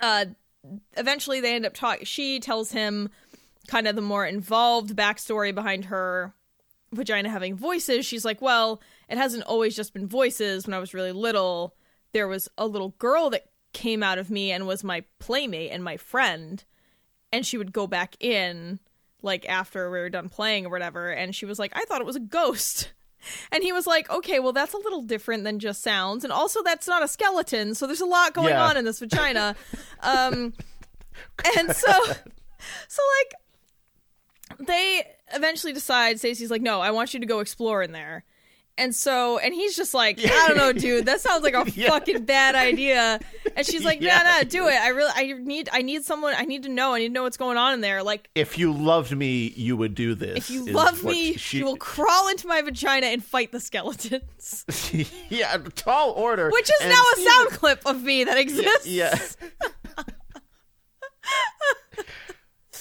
uh, 0.00 0.26
eventually 0.96 1.40
they 1.40 1.54
end 1.54 1.66
up 1.66 1.74
talking. 1.74 2.04
She 2.04 2.40
tells 2.40 2.72
him 2.72 3.10
kind 3.68 3.86
of 3.86 3.96
the 3.96 4.02
more 4.02 4.26
involved 4.26 4.96
backstory 4.96 5.54
behind 5.54 5.86
her 5.86 6.34
vagina 6.92 7.30
having 7.30 7.54
voices. 7.54 8.04
She's 8.04 8.24
like, 8.24 8.42
well, 8.42 8.80
it 9.08 9.16
hasn't 9.16 9.44
always 9.44 9.76
just 9.76 9.92
been 9.94 10.08
voices. 10.08 10.66
When 10.66 10.74
I 10.74 10.78
was 10.78 10.92
really 10.92 11.12
little, 11.12 11.74
there 12.12 12.28
was 12.28 12.48
a 12.58 12.66
little 12.66 12.90
girl 12.98 13.30
that 13.30 13.46
came 13.72 14.02
out 14.02 14.18
of 14.18 14.30
me 14.30 14.50
and 14.50 14.66
was 14.66 14.82
my 14.82 15.04
playmate 15.18 15.70
and 15.70 15.84
my 15.84 15.96
friend. 15.96 16.64
And 17.32 17.46
she 17.46 17.56
would 17.56 17.72
go 17.72 17.86
back 17.86 18.16
in, 18.18 18.80
like, 19.22 19.48
after 19.48 19.88
we 19.88 20.00
were 20.00 20.10
done 20.10 20.28
playing 20.28 20.66
or 20.66 20.70
whatever. 20.70 21.10
And 21.10 21.34
she 21.34 21.46
was 21.46 21.60
like, 21.60 21.72
I 21.76 21.84
thought 21.84 22.00
it 22.00 22.06
was 22.06 22.16
a 22.16 22.20
ghost. 22.20 22.92
And 23.52 23.62
he 23.62 23.72
was 23.72 23.86
like, 23.86 24.08
okay, 24.10 24.40
well, 24.40 24.52
that's 24.52 24.72
a 24.74 24.78
little 24.78 25.02
different 25.02 25.44
than 25.44 25.58
just 25.58 25.82
sounds. 25.82 26.24
And 26.24 26.32
also, 26.32 26.62
that's 26.62 26.88
not 26.88 27.02
a 27.02 27.08
skeleton. 27.08 27.74
So 27.74 27.86
there's 27.86 28.00
a 28.00 28.06
lot 28.06 28.32
going 28.34 28.48
Yeah. 28.50 28.64
on 28.64 28.76
in 28.76 28.84
this 28.84 28.98
vagina. 28.98 29.54
um, 30.00 30.52
and 31.56 31.74
so, 31.76 31.92
so 32.88 33.02
like, 33.18 33.34
they 34.66 35.04
eventually 35.34 35.72
decide 35.72 36.18
Stacy's 36.18 36.50
like, 36.50 36.62
no, 36.62 36.80
I 36.80 36.90
want 36.90 37.14
you 37.14 37.20
to 37.20 37.26
go 37.26 37.40
explore 37.40 37.82
in 37.82 37.92
there. 37.92 38.24
And 38.80 38.94
so, 38.94 39.38
and 39.38 39.52
he's 39.52 39.76
just 39.76 39.92
like, 39.92 40.18
I 40.24 40.48
don't 40.48 40.56
know, 40.56 40.72
dude, 40.72 41.04
that 41.06 41.20
sounds 41.20 41.42
like 41.44 41.52
a 41.54 41.70
Yeah. 41.74 41.90
fucking 41.90 42.24
bad 42.24 42.54
idea. 42.54 43.20
And 43.54 43.66
she's 43.66 43.84
like, 43.84 44.00
Yeah. 44.00 44.16
nah, 44.22 44.38
nah, 44.38 44.42
do 44.44 44.68
it. 44.68 44.74
I 44.74 44.88
really, 44.88 45.12
I 45.14 45.32
need, 45.38 45.68
I 45.70 45.82
need 45.82 46.02
someone, 46.04 46.32
I 46.36 46.44
need 46.46 46.62
to 46.62 46.70
know, 46.70 46.94
I 46.94 46.98
need 47.00 47.08
to 47.08 47.12
know 47.12 47.24
what's 47.24 47.36
going 47.36 47.58
on 47.58 47.74
in 47.74 47.82
there. 47.82 48.02
Like, 48.02 48.30
If 48.34 48.56
you 48.56 48.72
loved 48.72 49.14
me, 49.14 49.52
you 49.54 49.76
would 49.76 49.94
do 49.94 50.14
this. 50.14 50.38
if 50.38 50.50
you 50.50 50.64
love 50.64 51.04
me, 51.04 51.34
she- 51.34 51.58
you 51.58 51.66
will 51.66 51.76
crawl 51.76 52.28
into 52.28 52.46
my 52.46 52.62
vagina 52.62 53.08
and 53.08 53.22
fight 53.22 53.52
the 53.52 53.60
skeletons. 53.60 54.64
yeah, 55.28 55.58
tall 55.74 56.12
order. 56.12 56.48
Which 56.50 56.70
is 56.70 56.80
And 56.80 56.88
now 56.90 57.02
a 57.16 57.20
sound 57.20 57.50
clip 57.50 57.82
of 57.84 58.02
me 58.02 58.24
that 58.24 58.38
exists. 58.38 58.86
Yeah. 58.86 59.18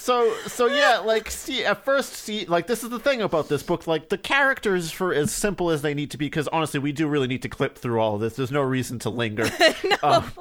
so 0.00 0.34
so 0.46 0.66
yeah, 0.66 0.98
like 0.98 1.30
see 1.30 1.64
at 1.64 1.84
first 1.84 2.14
see 2.14 2.46
like 2.46 2.66
this 2.66 2.82
is 2.82 2.88
the 2.88 2.98
thing 2.98 3.20
about 3.20 3.48
this 3.48 3.62
book 3.62 3.86
like 3.86 4.08
the 4.08 4.16
characters 4.16 4.90
for 4.90 5.12
as 5.12 5.30
simple 5.30 5.70
as 5.70 5.82
they 5.82 5.92
need 5.92 6.10
to 6.12 6.16
be 6.16 6.26
because 6.26 6.48
honestly 6.48 6.80
we 6.80 6.90
do 6.90 7.06
really 7.06 7.26
need 7.26 7.42
to 7.42 7.48
clip 7.48 7.76
through 7.76 8.00
all 8.00 8.14
of 8.14 8.20
this. 8.20 8.34
There's 8.34 8.50
no 8.50 8.62
reason 8.62 8.98
to 9.00 9.10
linger. 9.10 9.48
Um, 10.02 10.32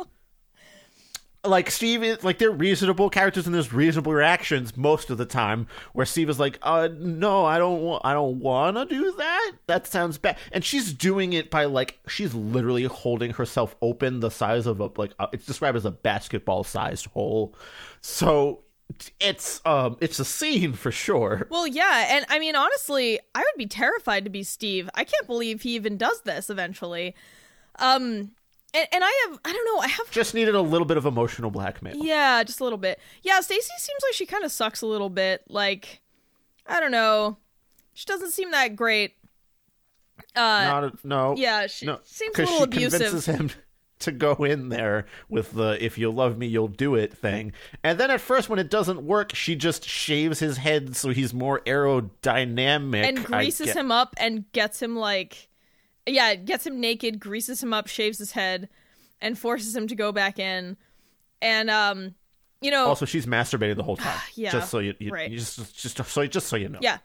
like 1.43 1.69
Steve 1.69 2.03
is 2.03 2.23
like 2.23 2.37
they're 2.37 2.51
reasonable 2.51 3.09
characters 3.09 3.45
and 3.45 3.53
there's 3.53 3.73
reasonable 3.73 4.13
reactions 4.13 4.77
most 4.77 5.09
of 5.09 5.17
the 5.17 5.25
time 5.25 5.67
where 5.91 6.05
Steve 6.05 6.29
is 6.29 6.39
like, 6.39 6.59
uh 6.61 6.87
no, 6.97 7.45
I 7.45 7.57
don't 7.57 7.81
want 7.81 8.05
I 8.05 8.13
don't 8.13 8.39
wanna 8.39 8.85
do 8.85 9.13
that. 9.17 9.51
That 9.67 9.87
sounds 9.87 10.17
bad. 10.17 10.37
And 10.53 10.63
she's 10.63 10.93
doing 10.93 11.33
it 11.33 11.49
by 11.49 11.65
like 11.65 11.99
she's 12.07 12.33
literally 12.33 12.83
holding 12.83 13.31
herself 13.31 13.75
open 13.81 14.21
the 14.21 14.31
size 14.31 14.65
of 14.65 14.79
a 14.79 14.89
like 14.95 15.11
uh, 15.19 15.27
it's 15.33 15.45
described 15.45 15.75
as 15.75 15.85
a 15.85 15.91
basketball 15.91 16.63
sized 16.63 17.07
hole. 17.07 17.53
So 18.01 18.61
it's 19.19 19.62
um 19.65 19.98
it's 20.01 20.19
a 20.19 20.25
scene 20.25 20.74
for 20.74 20.91
sure. 20.91 21.48
Well, 21.50 21.67
yeah, 21.67 22.08
and 22.15 22.25
I 22.29 22.39
mean, 22.39 22.55
honestly, 22.55 23.19
I 23.36 23.39
would 23.39 23.58
be 23.58 23.67
terrified 23.67 24.24
to 24.25 24.29
be 24.29 24.43
Steve. 24.43 24.89
I 24.96 25.03
can't 25.03 25.27
believe 25.27 25.62
he 25.62 25.75
even 25.75 25.98
does 25.98 26.22
this 26.22 26.50
eventually. 26.50 27.15
Um, 27.77 28.31
and, 28.74 28.88
and 28.91 29.03
I 29.03 29.27
have, 29.29 29.39
I 29.46 29.53
don't 29.53 29.65
know, 29.65 29.79
I 29.81 29.88
have, 29.88 30.12
Just 30.12 30.34
needed 30.36 30.53
a 30.53 30.62
little 30.62 30.86
bit 30.86 30.98
of 30.98 31.05
emotional 31.05 31.50
blackmail. 31.50 31.96
yeah, 31.96 32.43
just 32.43 32.60
a 32.60 32.63
little 32.63 32.77
bit. 32.77 33.00
Yeah, 33.24 33.39
Stacy 33.39 33.72
seems 33.77 34.00
like 34.03 34.13
she 34.13 34.25
kind 34.25 34.43
of 34.43 34.51
sucks 34.51 34.81
a 34.81 34.86
little 34.86 35.10
bit. 35.10 35.43
Like, 35.48 36.01
I 36.67 36.79
don't 36.79 36.91
know, 36.91 37.38
she 37.93 38.05
doesn't 38.05 38.31
seem 38.31 38.51
that 38.51 38.75
great. 38.75 39.13
Uh, 40.36 40.39
Not 40.41 40.84
a, 40.84 40.91
no. 41.03 41.36
yeah, 41.38 41.67
she 41.67 41.86
no, 41.86 42.00
seems 42.03 42.38
a 42.38 42.41
little 42.41 42.58
she 42.58 42.63
abusive. 42.63 43.00
convinces 43.00 43.25
him 43.25 43.50
to 43.99 44.11
go 44.11 44.33
in 44.35 44.69
there 44.69 45.05
with 45.29 45.53
the 45.53 45.83
"if 45.83 45.97
you 45.97 46.11
love 46.11 46.37
me, 46.37 46.47
you'll 46.47 46.67
do 46.67 46.95
it" 46.95 47.13
thing. 47.13 47.53
And 47.83 47.99
then 47.99 48.11
at 48.11 48.21
first, 48.21 48.49
when 48.49 48.59
it 48.59 48.69
doesn't 48.69 49.03
work, 49.03 49.35
she 49.35 49.55
just 49.55 49.85
shaves 49.85 50.39
his 50.39 50.57
head 50.57 50.95
so 50.95 51.09
he's 51.09 51.33
more 51.33 51.61
aerodynamic 51.61 53.07
and 53.07 53.23
greases 53.23 53.71
him 53.71 53.91
up 53.91 54.13
and 54.17 54.51
gets 54.51 54.81
him 54.81 54.95
like 54.95 55.47
yeah 56.05 56.33
gets 56.33 56.65
him 56.65 56.79
naked 56.79 57.19
greases 57.19 57.61
him 57.61 57.73
up 57.73 57.87
shaves 57.87 58.17
his 58.17 58.31
head 58.31 58.67
and 59.21 59.37
forces 59.37 59.75
him 59.75 59.85
to 59.87 59.95
go 59.95 60.11
back 60.11 60.39
in 60.39 60.75
and 61.41 61.69
um 61.69 62.15
you 62.61 62.71
know, 62.71 62.87
Also, 62.87 63.05
she's 63.05 63.25
masturbating 63.25 63.77
the 63.77 63.83
whole 63.83 63.97
time. 63.97 64.19
Yeah, 64.35 64.51
just 64.51 64.69
so 64.69 64.79
you, 64.79 64.93
you, 64.99 65.11
right. 65.11 65.29
you 65.29 65.37
just 65.37 65.75
just 65.77 66.03
so 66.05 66.27
just 66.27 66.47
so 66.47 66.55
you 66.55 66.69
know. 66.69 66.79
yeah, 66.81 66.97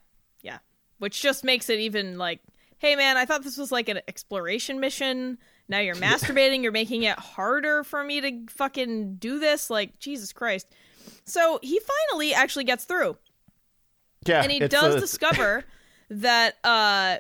yeah, 0.43 0.59
which 0.99 1.21
just 1.21 1.45
makes 1.45 1.69
it 1.69 1.79
even 1.79 2.19
like, 2.19 2.41
hey 2.79 2.97
man, 2.97 3.17
I 3.17 3.25
thought 3.25 3.43
this 3.43 3.57
was 3.57 3.73
like 3.73 3.89
an 3.89 4.01
exploration 4.09 4.81
mission. 4.81 5.39
Now 5.69 5.79
you're 5.81 5.95
masturbating. 5.95 6.63
You're 6.63 6.73
making 6.73 7.05
it 7.05 7.19
harder 7.19 7.85
for 7.85 8.05
me 8.05 8.21
to 8.21 8.47
fucking 8.51 9.17
do 9.17 9.39
this. 9.39 9.71
Like 9.71 9.99
Jesus 9.99 10.33
Christ. 10.33 10.67
So 11.25 11.59
he 11.63 11.81
finally 12.11 12.35
actually 12.35 12.65
gets 12.65 12.85
through. 12.85 13.17
yeah. 14.27 14.43
and 14.43 14.53
he 14.53 14.61
does 14.61 15.01
discover 15.01 15.65
that 16.11 16.57
uh 16.65 17.17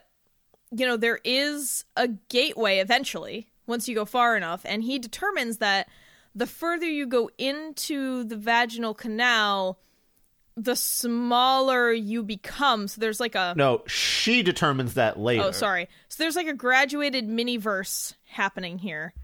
you 0.71 0.87
know 0.87 0.97
there 0.97 1.21
is 1.25 1.85
a 1.97 2.09
gateway 2.29 2.79
eventually 2.79 3.49
once 3.67 3.89
you 3.89 3.95
go 3.95 4.05
far 4.05 4.37
enough 4.37 4.61
and 4.65 4.83
he 4.83 4.99
determines 4.99 5.59
that 5.59 5.89
the 6.35 6.47
further 6.47 6.87
you 6.87 7.07
go 7.07 7.31
into 7.39 8.25
the 8.25 8.37
vaginal 8.37 8.93
canal 8.93 9.79
the 10.57 10.77
smaller 10.77 11.93
you 11.93 12.23
become 12.23 12.87
so 12.89 13.01
there's 13.01 13.19
like 13.21 13.35
a 13.35 13.55
no. 13.57 13.83
She 13.87 14.43
determines 14.43 14.95
that 14.95 15.19
later. 15.19 15.43
oh 15.45 15.51
sorry 15.51 15.89
so 16.09 16.23
there's 16.23 16.37
like 16.37 16.47
a 16.47 16.55
graduated 16.55 17.27
mini 17.27 17.57
verse 17.57 18.15
happening 18.27 18.79
here 18.79 19.15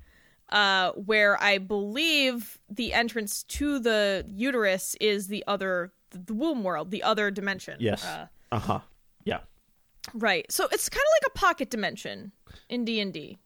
uh 0.49 0.91
where 0.93 1.41
i 1.41 1.59
believe 1.59 2.59
the 2.69 2.93
entrance 2.93 3.45
to 3.45 3.79
the 3.79 4.25
uterus 4.29 4.97
is 5.01 5.29
the 5.29 5.45
other 5.47 5.93
the 6.11 6.35
womb 6.35 6.65
world 6.65 6.91
the 6.91 7.03
other 7.05 7.31
dimension 7.31 7.77
Yes. 7.79 8.05
uh, 8.05 8.27
Uh 8.51 8.59
huh. 8.59 8.81
Yeah. 9.25 9.41
Right. 10.15 10.51
So 10.51 10.67
it's 10.73 10.89
kind 10.89 11.03
of 11.05 11.13
like 11.23 11.33
a 11.35 11.39
pocket 11.39 11.71
dimension 11.71 12.33
in 12.69 12.85
D&D. 12.85 13.39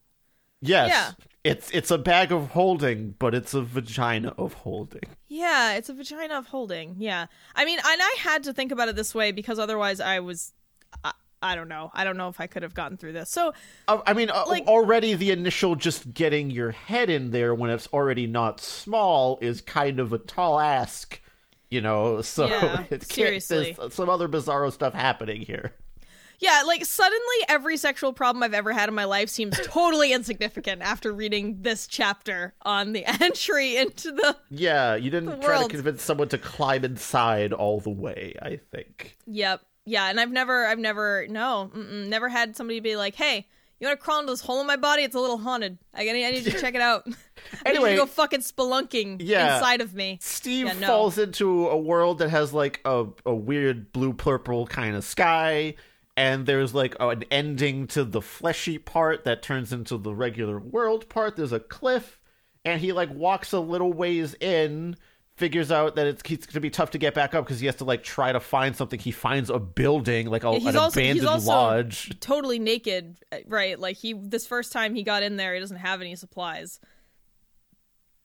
Yes. 0.62 0.88
Yeah. 0.88 1.10
It's 1.44 1.70
it's 1.72 1.90
a 1.90 1.98
bag 1.98 2.32
of 2.32 2.48
holding, 2.50 3.14
but 3.18 3.34
it's 3.34 3.52
a 3.52 3.60
vagina 3.62 4.32
of 4.38 4.54
holding. 4.54 5.02
Yeah, 5.28 5.74
it's 5.74 5.90
a 5.90 5.94
vagina 5.94 6.38
of 6.38 6.46
holding. 6.46 6.96
Yeah. 6.98 7.26
I 7.54 7.66
mean, 7.66 7.78
and 7.78 8.00
I 8.02 8.14
had 8.18 8.44
to 8.44 8.54
think 8.54 8.72
about 8.72 8.88
it 8.88 8.96
this 8.96 9.14
way 9.14 9.30
because 9.30 9.58
otherwise 9.58 10.00
I 10.00 10.20
was 10.20 10.52
I, 11.04 11.12
I 11.42 11.54
don't 11.54 11.68
know. 11.68 11.90
I 11.92 12.04
don't 12.04 12.16
know 12.16 12.28
if 12.30 12.40
I 12.40 12.46
could 12.46 12.62
have 12.62 12.72
gotten 12.72 12.96
through 12.96 13.12
this. 13.12 13.28
So, 13.28 13.52
Uh, 13.88 14.00
I 14.06 14.14
mean, 14.14 14.30
uh, 14.30 14.44
Like- 14.48 14.66
already 14.66 15.12
the 15.12 15.30
initial 15.32 15.74
just 15.74 16.14
getting 16.14 16.50
your 16.50 16.70
head 16.70 17.10
in 17.10 17.30
there 17.30 17.54
when 17.54 17.68
it's 17.70 17.88
already 17.92 18.26
not 18.26 18.60
small 18.60 19.38
is 19.42 19.60
kind 19.60 20.00
of 20.00 20.14
a 20.14 20.18
tall 20.18 20.58
ask, 20.58 21.20
you 21.68 21.82
know. 21.82 22.22
So 22.22 22.46
Yeah, 22.46 22.86
seriously. 23.02 23.76
there's 23.78 23.92
some 23.92 24.08
other 24.08 24.28
bizarro 24.28 24.72
stuff 24.72 24.94
happening 24.94 25.42
here. 25.42 25.74
Yeah, 26.44 26.62
like 26.66 26.84
suddenly 26.84 27.36
every 27.48 27.76
sexual 27.76 28.12
problem 28.12 28.42
I've 28.42 28.54
ever 28.54 28.72
had 28.72 28.88
in 28.88 28.94
my 28.94 29.04
life 29.04 29.28
seems 29.28 29.58
totally 29.64 30.12
insignificant 30.12 30.82
after 30.82 31.12
reading 31.12 31.58
this 31.62 31.86
chapter 31.86 32.54
on 32.62 32.92
the 32.92 33.04
entry 33.22 33.76
into 33.76 34.12
the 34.12 34.36
Yeah, 34.50 34.94
you 34.94 35.10
didn't 35.10 35.40
try 35.40 35.56
world. 35.58 35.70
to 35.70 35.76
convince 35.76 36.02
someone 36.02 36.28
to 36.28 36.38
climb 36.38 36.84
inside 36.84 37.52
all 37.52 37.80
the 37.80 37.90
way. 37.90 38.34
I 38.42 38.60
think. 38.70 39.16
Yep. 39.26 39.60
Yeah, 39.86 40.08
and 40.08 40.18
I've 40.20 40.30
never, 40.30 40.66
I've 40.66 40.78
never, 40.78 41.26
no, 41.28 41.66
never 41.74 42.28
had 42.28 42.56
somebody 42.56 42.80
be 42.80 42.96
like, 42.96 43.14
"Hey, 43.14 43.46
you 43.80 43.86
want 43.86 43.98
to 44.00 44.02
crawl 44.04 44.20
into 44.20 44.32
this 44.32 44.40
hole 44.40 44.60
in 44.62 44.66
my 44.66 44.76
body? 44.76 45.02
It's 45.02 45.14
a 45.14 45.20
little 45.20 45.36
haunted. 45.36 45.76
I 45.92 46.04
need, 46.04 46.24
I 46.26 46.30
need 46.30 46.44
you 46.46 46.52
to 46.52 46.60
check 46.60 46.74
it 46.74 46.80
out. 46.80 47.02
I 47.06 47.10
need 47.10 47.76
Anyway. 47.76 47.90
you 47.90 47.96
to 47.96 48.02
go 48.02 48.06
fucking 48.06 48.40
spelunking 48.40 49.16
Yeah. 49.20 49.56
inside 49.56 49.80
of 49.82 49.94
me." 49.94 50.18
Steve 50.22 50.66
Yeah, 50.68 50.72
no. 50.74 50.86
falls 50.86 51.18
into 51.18 51.68
a 51.68 51.76
world 51.76 52.18
that 52.18 52.30
has 52.30 52.52
like 52.54 52.80
a, 52.86 53.06
a 53.26 53.34
weird 53.34 53.92
blue 53.92 54.14
purple 54.14 54.66
kind 54.66 54.96
of 54.96 55.04
sky, 55.04 55.74
and 56.16 56.46
there's 56.46 56.74
like 56.74 56.94
an 57.00 57.24
ending 57.30 57.86
to 57.88 58.04
the 58.04 58.22
fleshy 58.22 58.78
part 58.78 59.24
that 59.24 59.42
turns 59.42 59.72
into 59.72 59.96
the 59.98 60.14
regular 60.14 60.58
world 60.58 61.08
part. 61.08 61.36
There's 61.36 61.52
a 61.52 61.60
cliff, 61.60 62.20
and 62.64 62.80
he 62.80 62.92
like 62.92 63.10
walks 63.12 63.52
a 63.52 63.58
little 63.60 63.92
ways 63.92 64.34
in, 64.40 64.96
figures 65.36 65.72
out 65.72 65.96
that 65.96 66.06
it's, 66.06 66.22
it's 66.30 66.46
gonna 66.46 66.60
be 66.60 66.70
tough 66.70 66.92
to 66.92 66.98
get 66.98 67.14
back 67.14 67.34
up 67.34 67.44
because 67.44 67.58
he 67.58 67.66
has 67.66 67.74
to 67.76 67.84
like 67.84 68.04
try 68.04 68.30
to 68.30 68.40
find 68.40 68.76
something. 68.76 69.00
He 69.00 69.10
finds 69.10 69.50
a 69.50 69.58
building, 69.58 70.28
like 70.28 70.44
a, 70.44 70.50
an 70.50 70.54
also- 70.54 70.68
he's 70.68 70.92
abandoned 70.94 71.28
also- 71.28 71.50
lodge. 71.50 72.20
Totally 72.20 72.58
naked, 72.58 73.16
right? 73.46 73.78
Like 73.78 73.96
he, 73.96 74.12
this 74.12 74.46
first 74.46 74.72
time 74.72 74.94
he 74.94 75.02
got 75.02 75.22
in 75.22 75.36
there, 75.36 75.54
he 75.54 75.60
doesn't 75.60 75.78
have 75.78 76.00
any 76.00 76.14
supplies. 76.14 76.78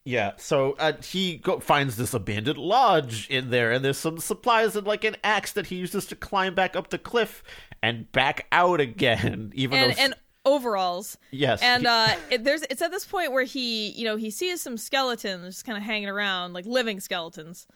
Yeah, 0.10 0.32
so 0.38 0.76
uh, 0.80 0.94
he 1.04 1.38
go- 1.38 1.60
finds 1.60 1.96
this 1.98 2.16
abandoned 2.16 2.58
lodge 2.58 3.28
in 3.30 3.52
there, 3.52 3.72
and 3.72 3.86
there's 3.86 3.98
some 4.00 4.18
supplies 4.18 4.76
and 4.76 4.88
like 4.88 5.04
an 5.04 5.16
axe 5.24 5.52
that 5.54 5.68
he 5.68 5.76
uses 5.76 6.06
to 6.08 6.16
climb 6.16 6.56
back 6.56 6.76
up 6.76 6.90
the 6.90 6.98
cliff 6.98 7.44
and 7.84 8.12
back 8.12 8.48
out 8.52 8.80
again. 8.82 9.52
Even 9.56 9.78
and 9.78 9.92
though, 9.92 10.02
and 10.02 10.14
overalls. 10.46 11.18
yes, 11.30 11.62
And 11.62 11.86
uh, 11.86 12.16
it, 12.32 12.44
there's 12.44 12.64
it's 12.64 12.82
at 12.82 12.90
this 12.90 13.06
point 13.06 13.32
where 13.34 13.44
he, 13.44 13.90
you 13.90 14.04
know, 14.04 14.16
he 14.16 14.32
sees 14.32 14.62
some 14.62 14.78
skeletons 14.78 15.56
just 15.56 15.66
kind 15.66 15.78
of 15.78 15.84
hanging 15.84 16.10
around, 16.10 16.54
like 16.54 16.66
living 16.66 17.00
skeletons. 17.00 17.68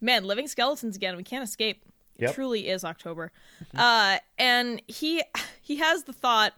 Man, 0.00 0.24
living 0.24 0.48
skeletons 0.48 0.96
again. 0.96 1.16
We 1.16 1.22
can't 1.24 1.44
escape. 1.44 1.82
It 2.16 2.22
Yep. 2.24 2.34
truly 2.34 2.68
is 2.68 2.84
October. 2.84 3.32
Uh, 3.74 4.16
and 4.38 4.80
he 4.86 5.22
he 5.60 5.76
has 5.76 6.04
the 6.04 6.12
thought, 6.14 6.54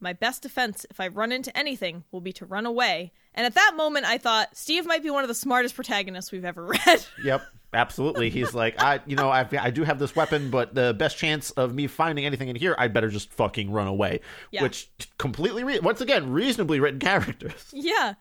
my 0.00 0.12
best 0.12 0.42
defense 0.42 0.84
if 0.90 1.00
I 1.00 1.08
run 1.08 1.32
into 1.32 1.56
anything 1.56 2.04
will 2.12 2.20
be 2.20 2.32
to 2.34 2.44
run 2.44 2.66
away. 2.66 3.12
And 3.38 3.46
at 3.46 3.54
that 3.54 3.74
moment, 3.76 4.04
I 4.04 4.18
thought 4.18 4.56
Steve 4.56 4.84
might 4.84 5.00
be 5.00 5.10
one 5.10 5.22
of 5.22 5.28
the 5.28 5.34
smartest 5.34 5.76
protagonists 5.76 6.32
we've 6.32 6.44
ever 6.44 6.66
read. 6.86 7.06
yep, 7.22 7.40
absolutely. 7.72 8.30
He's 8.30 8.52
like, 8.52 8.82
I, 8.82 8.98
you 9.06 9.14
know, 9.14 9.30
I, 9.30 9.46
I 9.60 9.70
do 9.70 9.84
have 9.84 10.00
this 10.00 10.16
weapon, 10.16 10.50
but 10.50 10.74
the 10.74 10.92
best 10.92 11.16
chance 11.16 11.52
of 11.52 11.72
me 11.72 11.86
finding 11.86 12.26
anything 12.26 12.48
in 12.48 12.56
here, 12.56 12.74
I'd 12.76 12.92
better 12.92 13.08
just 13.08 13.32
fucking 13.32 13.70
run 13.70 13.86
away. 13.86 14.22
Yeah. 14.50 14.64
Which 14.64 14.90
completely, 15.18 15.62
re- 15.62 15.78
once 15.78 16.00
again, 16.00 16.32
reasonably 16.32 16.80
written 16.80 16.98
characters. 16.98 17.54
Yeah. 17.72 18.14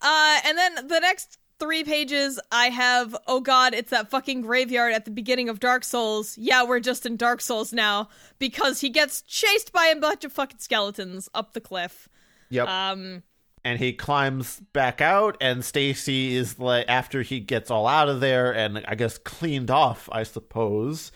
Uh, 0.00 0.40
and 0.46 0.56
then 0.56 0.74
the 0.88 0.98
next 0.98 1.38
three 1.60 1.84
pages, 1.84 2.40
I 2.50 2.70
have, 2.70 3.14
oh 3.26 3.40
god, 3.40 3.74
it's 3.74 3.90
that 3.90 4.08
fucking 4.08 4.40
graveyard 4.40 4.94
at 4.94 5.04
the 5.04 5.10
beginning 5.10 5.50
of 5.50 5.60
Dark 5.60 5.84
Souls. 5.84 6.38
Yeah, 6.38 6.64
we're 6.64 6.80
just 6.80 7.04
in 7.04 7.16
Dark 7.16 7.42
Souls 7.42 7.70
now 7.70 8.08
because 8.38 8.80
he 8.80 8.88
gets 8.88 9.20
chased 9.20 9.72
by 9.72 9.86
a 9.88 9.96
bunch 9.96 10.24
of 10.24 10.32
fucking 10.32 10.58
skeletons 10.58 11.28
up 11.34 11.52
the 11.52 11.60
cliff. 11.60 12.08
Yep. 12.48 12.66
Um, 12.66 13.22
and 13.64 13.78
he 13.78 13.92
climbs 13.94 14.60
back 14.72 15.00
out 15.00 15.36
and 15.40 15.64
Stacy 15.64 16.36
is 16.36 16.58
like 16.58 16.84
after 16.86 17.22
he 17.22 17.40
gets 17.40 17.70
all 17.70 17.86
out 17.86 18.08
of 18.08 18.20
there 18.20 18.52
and 18.52 18.84
I 18.86 18.94
guess 18.94 19.16
cleaned 19.18 19.70
off, 19.70 20.08
I 20.12 20.22
suppose. 20.22 21.10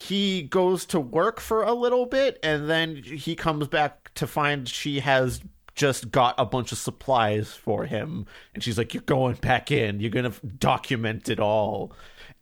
He 0.00 0.42
goes 0.42 0.86
to 0.86 1.00
work 1.00 1.40
for 1.40 1.64
a 1.64 1.74
little 1.74 2.06
bit 2.06 2.38
and 2.44 2.70
then 2.70 2.96
he 2.96 3.34
comes 3.34 3.66
back 3.66 4.14
to 4.14 4.28
find 4.28 4.68
she 4.68 5.00
has 5.00 5.40
just 5.74 6.10
got 6.10 6.36
a 6.38 6.46
bunch 6.46 6.70
of 6.72 6.78
supplies 6.78 7.52
for 7.52 7.84
him 7.84 8.26
and 8.54 8.62
she's 8.62 8.78
like 8.78 8.94
you're 8.94 9.02
going 9.02 9.34
back 9.36 9.72
in, 9.72 9.98
you're 9.98 10.10
going 10.10 10.30
to 10.30 10.46
document 10.46 11.28
it 11.28 11.40
all. 11.40 11.92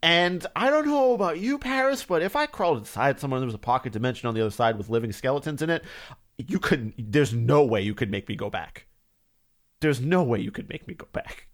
And 0.02 0.46
I 0.54 0.68
don't 0.68 0.86
know 0.86 1.14
about 1.14 1.38
you 1.38 1.58
Paris, 1.58 2.04
but 2.04 2.20
if 2.20 2.36
I 2.36 2.44
crawled 2.44 2.78
inside 2.78 3.18
someone 3.18 3.40
there 3.40 3.46
was 3.46 3.54
a 3.54 3.58
pocket 3.58 3.94
dimension 3.94 4.28
on 4.28 4.34
the 4.34 4.42
other 4.42 4.50
side 4.50 4.76
with 4.76 4.90
living 4.90 5.12
skeletons 5.12 5.62
in 5.62 5.70
it, 5.70 5.82
you 6.36 6.58
couldn't 6.58 6.94
there's 6.98 7.32
no 7.32 7.64
way 7.64 7.80
you 7.80 7.94
could 7.94 8.10
make 8.10 8.28
me 8.28 8.36
go 8.36 8.50
back 8.50 8.85
there's 9.80 10.00
no 10.00 10.22
way 10.22 10.40
you 10.40 10.50
could 10.50 10.68
make 10.68 10.86
me 10.88 10.94
go 10.94 11.06
back. 11.12 11.48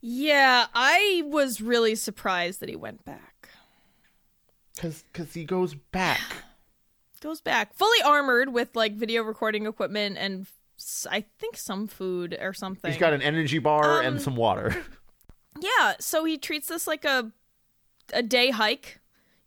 yeah, 0.00 0.66
I 0.74 1.22
was 1.26 1.60
really 1.60 1.94
surprised 1.94 2.60
that 2.60 2.68
he 2.68 2.76
went 2.76 3.04
back. 3.04 3.48
Cause, 4.78 5.04
cause 5.12 5.34
he 5.34 5.44
goes 5.44 5.74
back. 5.74 6.20
Goes 7.20 7.40
back 7.40 7.72
fully 7.72 8.02
armored 8.04 8.52
with 8.52 8.76
like 8.76 8.92
video 8.96 9.22
recording 9.22 9.64
equipment 9.64 10.18
and 10.18 10.46
I 11.10 11.24
think 11.38 11.56
some 11.56 11.86
food 11.86 12.36
or 12.38 12.52
something. 12.52 12.90
He's 12.90 13.00
got 13.00 13.14
an 13.14 13.22
energy 13.22 13.58
bar 13.58 14.00
Um, 14.00 14.06
and 14.06 14.20
some 14.22 14.36
water. 14.36 14.76
Yeah, 15.60 15.94
so 16.00 16.24
he 16.24 16.36
treats 16.36 16.66
this 16.66 16.86
like 16.88 17.04
a 17.04 17.30
a 18.12 18.22
day 18.24 18.50
hike, 18.50 18.98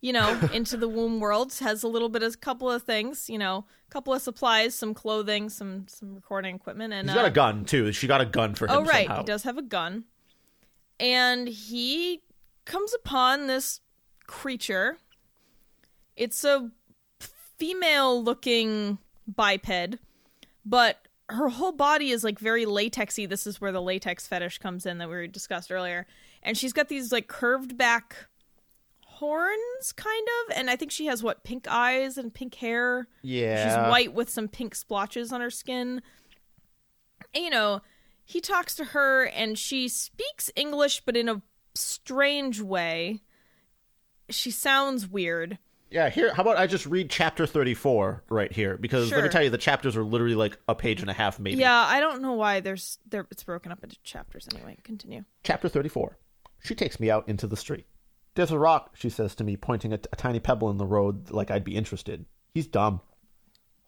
you 0.01 0.13
know, 0.13 0.39
into 0.53 0.77
the 0.77 0.87
womb 0.87 1.19
world. 1.19 1.53
Has 1.59 1.83
a 1.83 1.87
little 1.87 2.09
bit 2.09 2.23
of 2.23 2.33
a 2.33 2.37
couple 2.37 2.69
of 2.69 2.83
things, 2.83 3.29
you 3.29 3.37
know, 3.37 3.65
a 3.87 3.91
couple 3.91 4.13
of 4.13 4.21
supplies, 4.21 4.75
some 4.75 4.93
clothing, 4.93 5.49
some 5.49 5.85
some 5.87 6.15
recording 6.15 6.55
equipment, 6.55 6.93
and 6.93 7.09
He's 7.09 7.15
got 7.15 7.25
uh, 7.25 7.29
a 7.29 7.31
gun 7.31 7.65
too. 7.65 7.91
She 7.91 8.07
got 8.07 8.21
a 8.21 8.25
gun 8.25 8.55
for 8.55 8.65
him. 8.65 8.71
oh 8.71 8.83
right, 8.83 9.07
somehow. 9.07 9.21
he 9.21 9.25
does 9.25 9.43
have 9.43 9.57
a 9.57 9.63
gun, 9.63 10.05
and 10.99 11.47
he 11.47 12.21
comes 12.65 12.93
upon 12.93 13.47
this 13.47 13.81
creature. 14.27 14.97
It's 16.15 16.43
a 16.43 16.71
female-looking 17.19 18.97
biped, 19.27 19.97
but 20.65 21.07
her 21.29 21.49
whole 21.49 21.71
body 21.71 22.11
is 22.11 22.23
like 22.23 22.39
very 22.39 22.65
latexy. 22.65 23.27
This 23.27 23.45
is 23.45 23.59
where 23.59 23.71
the 23.71 23.81
latex 23.81 24.27
fetish 24.27 24.59
comes 24.59 24.85
in 24.85 24.97
that 24.99 25.09
we 25.09 25.27
discussed 25.27 25.71
earlier. 25.71 26.07
And 26.41 26.57
she's 26.57 26.73
got 26.73 26.87
these 26.87 27.11
like 27.11 27.27
curved 27.27 27.77
back 27.77 28.27
horns, 29.19 29.91
kind 29.95 30.27
of. 30.27 30.57
And 30.57 30.69
I 30.69 30.75
think 30.75 30.91
she 30.91 31.07
has 31.07 31.21
what 31.21 31.43
pink 31.43 31.67
eyes 31.69 32.17
and 32.17 32.33
pink 32.33 32.55
hair. 32.55 33.07
Yeah. 33.21 33.63
She's 33.63 33.89
white 33.91 34.13
with 34.13 34.29
some 34.29 34.47
pink 34.47 34.75
splotches 34.75 35.31
on 35.31 35.41
her 35.41 35.49
skin. 35.49 36.01
And, 37.33 37.43
you 37.43 37.49
know, 37.49 37.81
he 38.23 38.41
talks 38.41 38.75
to 38.75 38.85
her 38.85 39.25
and 39.25 39.57
she 39.57 39.87
speaks 39.87 40.51
English, 40.55 41.01
but 41.05 41.17
in 41.17 41.29
a 41.29 41.41
strange 41.75 42.61
way. 42.61 43.21
She 44.29 44.51
sounds 44.51 45.07
weird. 45.07 45.57
Yeah. 45.89 46.09
Here, 46.09 46.33
how 46.33 46.41
about 46.41 46.57
I 46.57 46.67
just 46.67 46.85
read 46.85 47.09
chapter 47.09 47.47
thirty-four 47.47 48.25
right 48.29 48.51
here 48.51 48.77
because 48.77 49.09
let 49.09 49.23
me 49.23 49.29
tell 49.29 49.41
you, 49.41 49.49
the 49.49 49.57
chapters 49.57 49.95
are 49.95 50.03
literally 50.03 50.35
like 50.35 50.57
a 50.67 50.75
page 50.75 50.99
and 50.99 51.09
a 51.09 51.13
half, 51.13 51.39
maybe. 51.39 51.61
Yeah, 51.61 51.85
I 51.87 52.01
don't 52.01 52.21
know 52.21 52.33
why 52.33 52.59
there's 52.59 52.99
there 53.07 53.25
it's 53.31 53.43
broken 53.45 53.71
up 53.71 53.81
into 53.83 53.95
chapters 54.03 54.49
anyway. 54.53 54.75
Continue. 54.83 55.23
Chapter 55.43 55.69
thirty-four. 55.69 56.17
She 56.61 56.75
takes 56.75 56.99
me 56.99 57.09
out 57.09 57.29
into 57.29 57.47
the 57.47 57.55
street. 57.55 57.85
There's 58.37 58.51
a 58.51 58.59
rock, 58.59 58.91
she 58.93 59.09
says 59.09 59.33
to 59.33 59.43
me, 59.43 59.57
pointing 59.57 59.93
at 59.93 60.05
a 60.11 60.15
tiny 60.15 60.39
pebble 60.39 60.69
in 60.69 60.77
the 60.77 60.85
road 60.85 61.31
like 61.31 61.49
I'd 61.49 61.63
be 61.63 61.75
interested. 61.75 62.27
He's 62.53 62.67
dumb. 62.67 63.01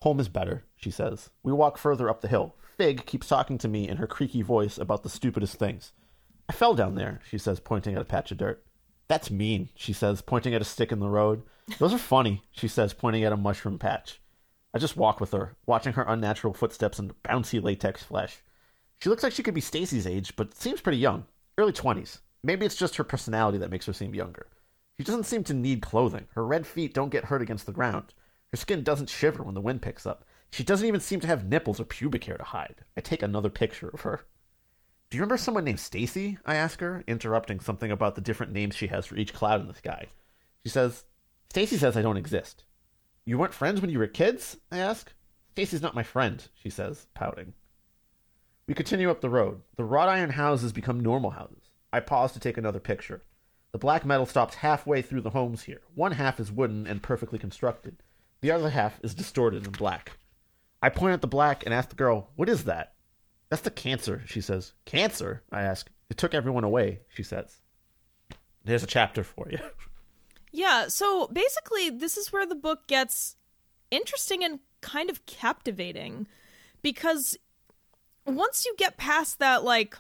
Home 0.02 0.20
is 0.20 0.28
better, 0.28 0.66
she 0.76 0.90
says. 0.90 1.30
We 1.44 1.54
walk 1.54 1.78
further 1.78 2.10
up 2.10 2.22
the 2.22 2.28
hill. 2.28 2.56
Fig 2.76 3.06
keeps 3.06 3.28
talking 3.28 3.60
to 3.60 3.68
me 3.68 3.88
in 3.88 3.98
her 3.98 4.08
creaky 4.08 4.42
voice 4.42 4.80
about 4.80 5.04
the 5.04 5.10
stupidest 5.10 5.58
things. 5.58 5.92
I 6.50 6.54
fell 6.54 6.74
down 6.74 6.96
there, 6.96 7.20
she 7.30 7.38
says, 7.38 7.60
pointing 7.60 7.94
at 7.94 8.02
a 8.02 8.06
patch 8.06 8.32
of 8.32 8.40
dirt. 8.40 8.66
That's 9.08 9.30
mean, 9.30 9.70
she 9.76 9.94
says, 9.94 10.24
pointing 10.24 10.56
at 10.56 10.64
a 10.64 10.66
stick 10.66 10.92
in 10.92 11.00
the 11.00 11.10
road. 11.10 11.44
Those 11.78 11.94
are 11.94 12.00
funny, 12.00 12.42
she 12.50 12.68
says, 12.68 12.92
pointing 12.92 13.24
at 13.24 13.32
a 13.32 13.38
mushroom 13.38 13.78
patch. 13.78 14.20
I 14.74 14.80
just 14.80 14.98
walk 14.98 15.22
with 15.22 15.32
her, 15.32 15.58
watching 15.68 15.94
her 15.94 16.06
unnatural 16.08 16.56
footsteps 16.56 16.98
and 16.98 17.14
bouncy 17.22 17.62
latex 17.62 18.02
flesh. 18.02 18.42
She 18.98 19.10
looks 19.10 19.22
like 19.22 19.34
she 19.34 19.44
could 19.44 19.54
be 19.54 19.62
Stacy's 19.62 20.08
age, 20.08 20.36
but 20.36 20.56
seems 20.56 20.82
pretty 20.82 20.98
young. 20.98 21.28
Early 21.56 21.72
20s. 21.72 22.22
Maybe 22.44 22.66
it's 22.66 22.76
just 22.76 22.96
her 22.96 23.04
personality 23.04 23.58
that 23.58 23.72
makes 23.72 23.86
her 23.86 23.94
seem 23.94 24.16
younger. 24.16 24.48
She 24.98 25.04
doesn't 25.04 25.26
seem 25.26 25.44
to 25.46 25.54
need 25.54 25.82
clothing. 25.82 26.28
Her 26.36 26.46
red 26.46 26.68
feet 26.68 26.94
don't 26.94 27.10
get 27.10 27.26
hurt 27.26 27.42
against 27.42 27.66
the 27.66 27.72
ground. 27.72 28.14
Her 28.52 28.58
skin 28.58 28.84
doesn't 28.84 29.10
shiver 29.10 29.44
when 29.44 29.56
the 29.56 29.62
wind 29.62 29.82
picks 29.82 30.06
up. 30.06 30.26
She 30.52 30.64
doesn't 30.64 30.88
even 30.88 31.00
seem 31.00 31.20
to 31.22 31.28
have 31.28 31.46
nipples 31.46 31.80
or 31.80 31.86
pubic 31.86 32.24
hair 32.24 32.38
to 32.38 32.44
hide. 32.44 32.84
I 32.98 33.02
take 33.02 33.22
another 33.22 33.50
picture 33.50 33.90
of 33.90 34.02
her. 34.02 34.26
Do 35.10 35.18
you 35.18 35.22
remember 35.22 35.38
someone 35.38 35.64
named 35.64 35.80
Stacy? 35.80 36.38
I 36.46 36.56
ask 36.56 36.80
her, 36.82 37.04
interrupting 37.08 37.60
something 37.60 37.92
about 37.92 38.16
the 38.16 38.22
different 38.22 38.52
names 38.52 38.76
she 38.76 38.88
has 38.88 39.06
for 39.06 39.16
each 39.16 39.34
cloud 39.34 39.62
in 39.62 39.68
the 39.68 39.74
sky. 39.74 40.08
She 40.64 40.70
says, 40.70 41.06
Stacy 41.50 41.78
says 41.78 41.98
I 41.98 42.02
don't 42.02 42.18
exist. 42.18 42.64
You 43.26 43.38
weren't 43.38 43.54
friends 43.54 43.82
when 43.82 43.90
you 43.90 44.00
were 44.00 44.08
kids? 44.08 44.58
I 44.72 44.80
ask. 44.80 45.14
Stacy's 45.52 45.82
not 45.82 45.96
my 45.96 46.04
friend, 46.04 46.48
she 46.54 46.70
says, 46.70 47.08
pouting. 47.14 47.54
We 48.68 48.74
continue 48.74 49.10
up 49.10 49.22
the 49.22 49.30
road. 49.30 49.62
The 49.78 49.84
wrought 49.84 50.10
iron 50.10 50.30
houses 50.32 50.74
become 50.74 51.00
normal 51.00 51.32
houses. 51.32 51.69
I 51.92 52.00
pause 52.00 52.32
to 52.34 52.40
take 52.40 52.58
another 52.58 52.80
picture. 52.80 53.24
The 53.72 53.78
black 53.78 54.06
metal 54.06 54.26
stops 54.26 54.56
halfway 54.56 55.02
through 55.02 55.22
the 55.22 55.30
homes 55.30 55.64
here. 55.64 55.82
One 55.96 56.14
half 56.14 56.40
is 56.40 56.52
wooden 56.52 56.88
and 56.88 57.04
perfectly 57.04 57.40
constructed. 57.40 57.98
The 58.42 58.52
other 58.52 58.70
half 58.70 59.00
is 59.04 59.14
distorted 59.14 59.66
and 59.66 59.78
black. 59.78 60.14
I 60.82 60.90
point 60.90 61.14
at 61.14 61.22
the 61.22 61.28
black 61.28 61.66
and 61.66 61.74
ask 61.74 61.90
the 61.90 61.96
girl, 61.96 62.30
What 62.36 62.50
is 62.50 62.64
that? 62.64 62.94
That's 63.50 63.62
the 63.64 63.72
cancer, 63.72 64.24
she 64.26 64.42
says. 64.42 64.74
Cancer? 64.86 65.44
I 65.52 65.64
ask. 65.64 65.90
It 66.10 66.18
took 66.18 66.34
everyone 66.34 66.64
away, 66.64 67.02
she 67.10 67.24
says. 67.24 67.60
There's 68.64 68.84
a 68.84 68.88
chapter 68.88 69.24
for 69.24 69.48
you. 69.50 69.60
Yeah, 70.52 70.88
so 70.88 71.28
basically, 71.28 71.92
this 71.92 72.18
is 72.18 72.34
where 72.34 72.46
the 72.46 72.56
book 72.56 72.88
gets 72.88 73.36
interesting 73.92 74.44
and 74.44 74.60
kind 74.82 75.10
of 75.10 75.26
captivating 75.26 76.28
because 76.82 77.38
once 78.26 78.66
you 78.66 78.74
get 78.78 78.98
past 78.98 79.40
that, 79.40 79.64
like, 79.64 79.96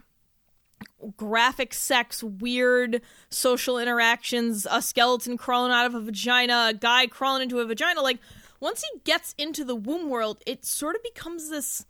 graphic 1.17 1.73
sex, 1.73 2.23
weird 2.23 3.01
social 3.29 3.77
interactions, 3.77 4.67
a 4.69 4.81
skeleton 4.81 5.37
crawling 5.37 5.71
out 5.71 5.85
of 5.85 5.95
a 5.95 6.01
vagina, 6.01 6.67
a 6.71 6.73
guy 6.73 7.07
crawling 7.07 7.43
into 7.43 7.59
a 7.59 7.65
vagina, 7.65 8.01
like, 8.01 8.19
once 8.59 8.83
he 8.83 8.99
gets 9.05 9.33
into 9.37 9.63
the 9.63 9.75
womb 9.75 10.09
world, 10.09 10.41
it 10.45 10.65
sort 10.65 10.95
of 10.95 11.03
becomes 11.03 11.49
this 11.49 11.85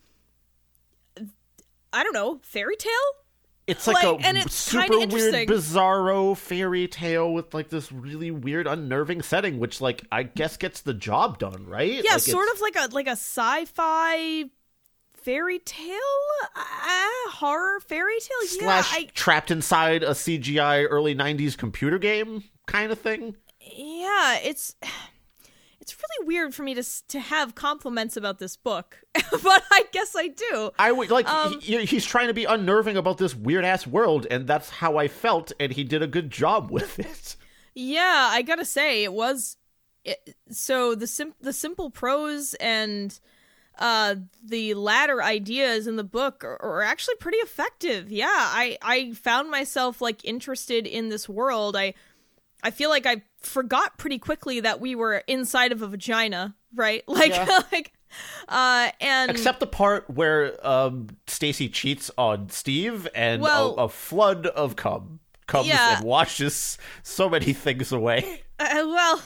I 1.92 2.04
don't 2.04 2.14
know, 2.14 2.40
fairy 2.44 2.76
tale? 2.76 2.92
It's 3.68 3.86
like, 3.86 4.04
Like, 4.04 4.24
a 4.24 4.28
and 4.28 4.38
it's 4.38 4.56
super 4.56 4.98
weird, 4.98 5.48
bizarro 5.48 6.36
fairy 6.36 6.88
tale 6.88 7.32
with 7.32 7.54
like 7.54 7.70
this 7.70 7.92
really 7.92 8.32
weird, 8.32 8.66
unnerving 8.66 9.22
setting, 9.22 9.60
which 9.60 9.80
like 9.80 10.04
I 10.12 10.24
guess 10.24 10.58
gets 10.58 10.82
the 10.82 10.94
job 10.94 11.38
done, 11.38 11.68
right? 11.68 12.04
Yeah, 12.04 12.14
Like, 12.14 12.22
sort 12.22 12.50
of 12.52 12.62
like 12.62 12.76
a 12.76 12.90
like 12.94 13.08
a 13.08 13.12
sci-fi 13.12 14.46
fairy 15.24 15.60
tale, 15.60 15.96
uh, 16.56 17.32
horror 17.32 17.80
fairy 17.80 18.20
tale. 18.20 18.48
slash 18.48 18.92
yeah, 18.94 19.00
I, 19.00 19.10
trapped 19.14 19.52
inside 19.52 20.04
a 20.04 20.12
CGI 20.12 20.86
early 20.90 21.16
'90s 21.16 21.58
computer 21.58 21.98
game 21.98 22.44
kind 22.66 22.92
of 22.92 23.00
thing. 23.00 23.36
yeah, 23.62 24.38
it's 24.44 24.76
it's 25.82 25.96
really 25.96 26.28
weird 26.28 26.54
for 26.54 26.64
me 26.64 26.74
to 26.74 26.80
s- 26.82 27.04
to 27.08 27.20
have 27.20 27.56
compliments 27.56 28.16
about 28.18 28.40
this 28.40 28.56
book, 28.58 28.98
but 29.14 29.64
I 29.72 29.84
guess 29.92 30.16
I 30.16 30.28
do. 30.28 30.72
I 30.78 30.92
would 30.92 31.10
like 31.10 31.28
Um, 31.28 31.60
he, 31.60 31.84
he's 31.86 32.06
trying 32.06 32.28
to 32.28 32.34
be 32.34 32.46
unnerving 32.46 32.98
about 32.98 33.18
this 33.18 33.36
weird 33.36 33.66
ass 33.66 33.88
world, 33.88 34.28
and 34.30 34.48
that's 34.48 34.70
how 34.70 34.98
I 34.98 35.08
felt, 35.08 35.52
and 35.60 35.72
he 35.72 35.84
did 35.84 36.02
a 36.02 36.08
good 36.08 36.30
job 36.32 36.70
with 36.72 37.00
it. 37.00 37.36
Yeah, 37.76 38.30
I 38.32 38.42
gotta 38.42 38.66
say 38.66 39.04
it 39.04 39.14
was. 39.14 39.58
It, 40.06 40.36
so 40.50 40.96
the 40.96 41.08
sim- 41.08 41.36
the 41.42 41.54
simple 41.54 41.90
prose 41.90 42.54
and 42.56 43.18
uh 43.80 44.16
the 44.44 44.74
latter 44.76 45.24
ideas 45.24 45.88
in 45.88 45.96
the 45.96 46.04
book 46.04 46.44
are, 46.44 46.62
are 46.62 46.82
actually 46.82 47.16
pretty 47.16 47.38
effective. 47.40 48.12
Yeah, 48.12 48.28
I 48.30 48.78
I 48.82 49.14
found 49.14 49.50
myself 49.50 50.02
like 50.02 50.24
interested 50.26 50.86
in 50.86 51.10
this 51.10 51.28
world. 51.28 51.76
I 51.76 51.94
I 52.62 52.72
feel 52.72 52.90
like 52.90 53.06
I 53.06 53.24
forgot 53.42 53.98
pretty 53.98 54.20
quickly 54.20 54.60
that 54.60 54.82
we 54.82 54.94
were 54.96 55.24
inside 55.28 55.72
of 55.72 55.82
a 55.82 55.88
vagina, 55.88 56.56
right? 56.76 57.04
Like 57.08 57.32
Yeah. 57.32 57.62
like 57.72 57.94
uh 58.48 58.90
and 59.00 59.32
Except 59.32 59.60
the 59.60 59.68
part 59.68 60.10
where 60.10 60.56
um, 60.68 61.08
Stacy 61.28 61.70
cheats 61.70 62.10
on 62.18 62.50
Steve, 62.50 63.08
and 63.16 63.42
Well- 63.42 63.76
a, 63.78 63.84
a 63.86 63.90
flood 63.90 64.46
of 64.48 64.76
cum 64.76 65.20
comes 65.48 65.68
Yeah. 65.68 65.98
and 65.98 66.06
washes 66.06 66.78
so 67.04 67.30
many 67.30 67.54
things 67.54 67.92
away. 67.92 68.44
Uh, 68.60 68.84
well, 68.88 69.22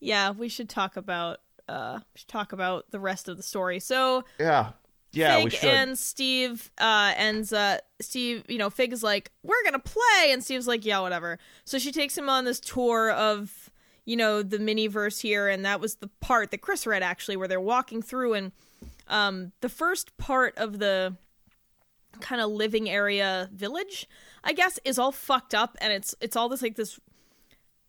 yeah, 0.00 0.30
we 0.32 0.48
should 0.48 0.68
talk 0.68 0.96
about 0.96 1.38
uh 1.68 2.00
talk 2.26 2.52
about 2.52 2.90
the 2.90 3.00
rest 3.00 3.28
of 3.28 3.36
the 3.36 3.42
story. 3.42 3.80
So 3.80 4.24
Yeah, 4.38 4.72
yeah, 5.12 5.36
Fig 5.36 5.44
we 5.44 5.50
should. 5.50 5.68
and 5.70 5.98
Steve 5.98 6.70
uh 6.78 7.12
and 7.16 7.50
uh 7.52 7.78
Steve, 8.00 8.44
you 8.48 8.58
know, 8.58 8.70
Fig 8.70 8.92
is 8.92 9.02
like, 9.02 9.30
"We're 9.42 9.62
going 9.62 9.74
to 9.74 9.78
play." 9.78 10.32
And 10.32 10.42
Steve's 10.42 10.66
like, 10.66 10.84
"Yeah, 10.84 11.00
whatever." 11.00 11.38
So 11.64 11.78
she 11.78 11.92
takes 11.92 12.16
him 12.18 12.28
on 12.28 12.44
this 12.44 12.60
tour 12.60 13.10
of, 13.12 13.70
you 14.04 14.16
know, 14.16 14.42
the 14.42 14.58
mini 14.58 14.86
verse 14.88 15.20
here 15.20 15.48
and 15.48 15.64
that 15.64 15.80
was 15.80 15.96
the 15.96 16.08
part 16.20 16.50
that 16.50 16.60
Chris 16.60 16.86
read 16.86 17.02
actually 17.02 17.36
where 17.36 17.48
they're 17.48 17.60
walking 17.60 18.02
through 18.02 18.34
and 18.34 18.52
um 19.08 19.52
the 19.60 19.68
first 19.68 20.16
part 20.16 20.56
of 20.58 20.78
the 20.78 21.16
kind 22.20 22.40
of 22.40 22.50
living 22.50 22.88
area 22.88 23.48
village, 23.52 24.08
I 24.44 24.52
guess, 24.52 24.78
is 24.84 24.98
all 24.98 25.12
fucked 25.12 25.54
up 25.54 25.76
and 25.80 25.92
it's 25.92 26.14
it's 26.20 26.36
all 26.36 26.48
this 26.48 26.62
like 26.62 26.76
this 26.76 26.98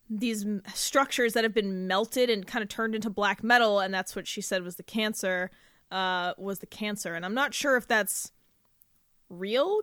these 0.09 0.45
m- 0.45 0.61
structures 0.73 1.33
that 1.33 1.43
have 1.43 1.53
been 1.53 1.87
melted 1.87 2.29
and 2.29 2.45
kind 2.45 2.61
of 2.63 2.69
turned 2.69 2.93
into 2.95 3.09
black 3.09 3.43
metal 3.43 3.79
and 3.79 3.93
that's 3.93 4.15
what 4.15 4.27
she 4.27 4.41
said 4.41 4.63
was 4.63 4.75
the 4.75 4.83
cancer 4.83 5.49
uh 5.91 6.33
was 6.37 6.59
the 6.59 6.65
cancer 6.67 7.15
and 7.15 7.25
i'm 7.25 7.33
not 7.33 7.53
sure 7.53 7.75
if 7.75 7.87
that's 7.87 8.31
real 9.29 9.81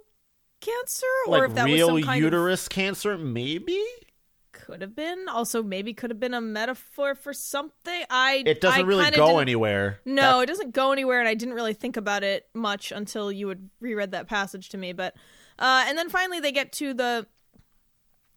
cancer 0.61 1.07
or 1.27 1.39
like 1.41 1.51
if 1.51 1.55
that 1.57 1.65
real 1.65 1.93
was 1.95 2.03
some 2.05 2.07
kind 2.07 2.23
uterus 2.23 2.69
cancer, 2.69 3.19
maybe. 3.19 3.83
could 4.53 4.81
have 4.81 4.95
been 4.95 5.27
also 5.29 5.63
maybe 5.63 5.93
could 5.93 6.11
have 6.11 6.21
been 6.21 6.35
a 6.35 6.41
metaphor 6.41 7.15
for 7.17 7.33
something 7.33 8.05
i 8.11 8.43
It 8.47 8.61
doesn't 8.61 8.81
I 8.81 8.85
really 8.85 9.11
go 9.11 9.39
anywhere. 9.41 10.01
no, 10.05 10.41
it 10.41 10.47
doesn't 10.47 10.73
go 10.73 10.93
anywhere, 10.93 11.19
and 11.19 11.29
I 11.29 11.35
didn't 11.35 11.55
really 11.55 11.75
think 11.75 11.97
about 11.97 12.23
it 12.23 12.47
much 12.55 12.93
until 12.93 13.33
you 13.33 13.49
had 13.49 13.69
reread 13.81 14.13
that 14.13 14.29
passage 14.29 14.69
to 14.71 14.79
me. 14.79 14.93
But, 14.93 15.15
uh, 15.59 15.85
and 15.89 15.99
then 15.99 16.09
finally 16.09 16.39
they 16.39 16.53
get 16.53 16.71
to 16.75 16.95
the 16.95 17.27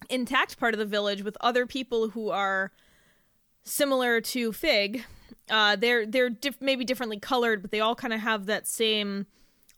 intact 0.09 0.59
part 0.59 0.73
of 0.73 0.79
the 0.79 0.85
village 0.85 1.23
with 1.23 1.37
other 1.41 1.65
people 1.65 2.09
who 2.09 2.29
are 2.29 2.71
similar 3.63 4.21
to 4.21 4.51
Fig. 4.51 5.03
Uh, 5.49 5.75
they're 5.75 6.05
they're 6.05 6.29
diff- 6.29 6.61
maybe 6.61 6.85
differently 6.85 7.19
colored, 7.19 7.61
but 7.61 7.71
they 7.71 7.79
all 7.79 7.95
kind 7.95 8.13
of 8.13 8.19
have 8.19 8.45
that 8.45 8.67
same 8.67 9.25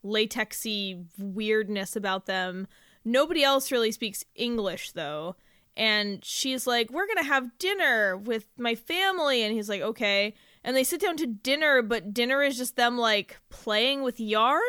latexy 0.04 1.06
weirdness 1.18 1.96
about 1.96 2.26
them. 2.26 2.68
Nobody 3.04 3.44
else 3.44 3.72
really 3.72 3.92
speaks 3.92 4.24
English 4.36 4.92
though. 4.92 5.36
And 5.76 6.26
she's 6.26 6.66
like, 6.66 6.90
"We're 6.90 7.06
going 7.06 7.18
to 7.20 7.24
have 7.24 7.56
dinner 7.60 8.18
with 8.18 8.48
my 8.58 8.74
family." 8.74 9.44
And 9.44 9.54
he's 9.54 9.70
like, 9.70 9.82
"Okay." 9.82 10.34
And 10.64 10.76
they 10.76 10.84
sit 10.84 11.00
down 11.00 11.18
to 11.18 11.28
dinner, 11.28 11.82
but 11.84 12.14
dinner 12.14 12.42
is 12.42 12.58
just 12.58 12.76
them 12.76 12.98
like 12.98 13.38
playing 13.50 14.02
with 14.02 14.20
yarn. 14.20 14.62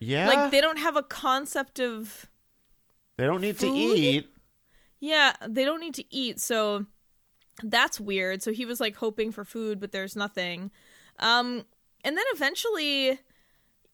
Yeah, 0.00 0.28
Like 0.28 0.50
they 0.50 0.60
don't 0.60 0.78
have 0.78 0.96
a 0.96 1.02
concept 1.02 1.78
of 1.78 2.26
they 3.16 3.24
don't 3.26 3.40
need 3.40 3.58
to 3.60 3.68
eat. 3.68 4.28
Yeah, 5.04 5.34
they 5.46 5.66
don't 5.66 5.80
need 5.80 5.94
to 5.96 6.14
eat, 6.14 6.40
so 6.40 6.86
that's 7.62 8.00
weird. 8.00 8.42
So 8.42 8.52
he 8.52 8.64
was 8.64 8.80
like 8.80 8.96
hoping 8.96 9.32
for 9.32 9.44
food, 9.44 9.78
but 9.78 9.92
there's 9.92 10.16
nothing. 10.16 10.70
Um, 11.18 11.66
and 12.02 12.16
then 12.16 12.24
eventually, 12.32 13.18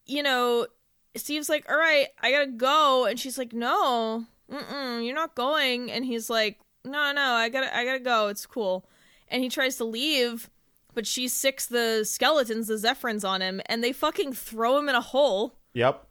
you 0.07 0.23
know, 0.23 0.69
Steve's 1.17 1.49
like, 1.49 1.69
"All 1.69 1.77
right, 1.77 2.07
I 2.21 2.31
gotta 2.31 2.47
go," 2.53 3.07
and 3.07 3.19
she's 3.19 3.37
like, 3.39 3.53
"No, 3.53 4.25
mm-mm, 4.49 5.05
you're 5.05 5.17
not 5.17 5.35
going." 5.35 5.91
And 5.91 6.05
he's 6.05 6.31
like, 6.31 6.61
"No, 6.85 7.11
no, 7.11 7.33
I 7.33 7.49
gotta, 7.49 7.77
I 7.77 7.85
gotta 7.85 7.99
go. 7.99 8.29
It's 8.29 8.47
cool." 8.47 8.89
And 9.27 9.43
he 9.43 9.49
tries 9.49 9.75
to 9.79 9.85
leave, 9.85 10.49
but 10.95 11.09
she 11.09 11.27
sicks 11.27 11.67
the 11.67 12.05
skeletons, 12.05 12.69
the 12.69 12.75
Zephrins, 12.75 13.29
on 13.29 13.41
him, 13.41 13.61
and 13.67 13.83
they 13.83 13.93
fucking 13.93 14.33
throw 14.35 14.79
him 14.79 14.89
in 14.89 14.95
a 14.95 15.01
hole. 15.01 15.59
Yep, 15.75 16.07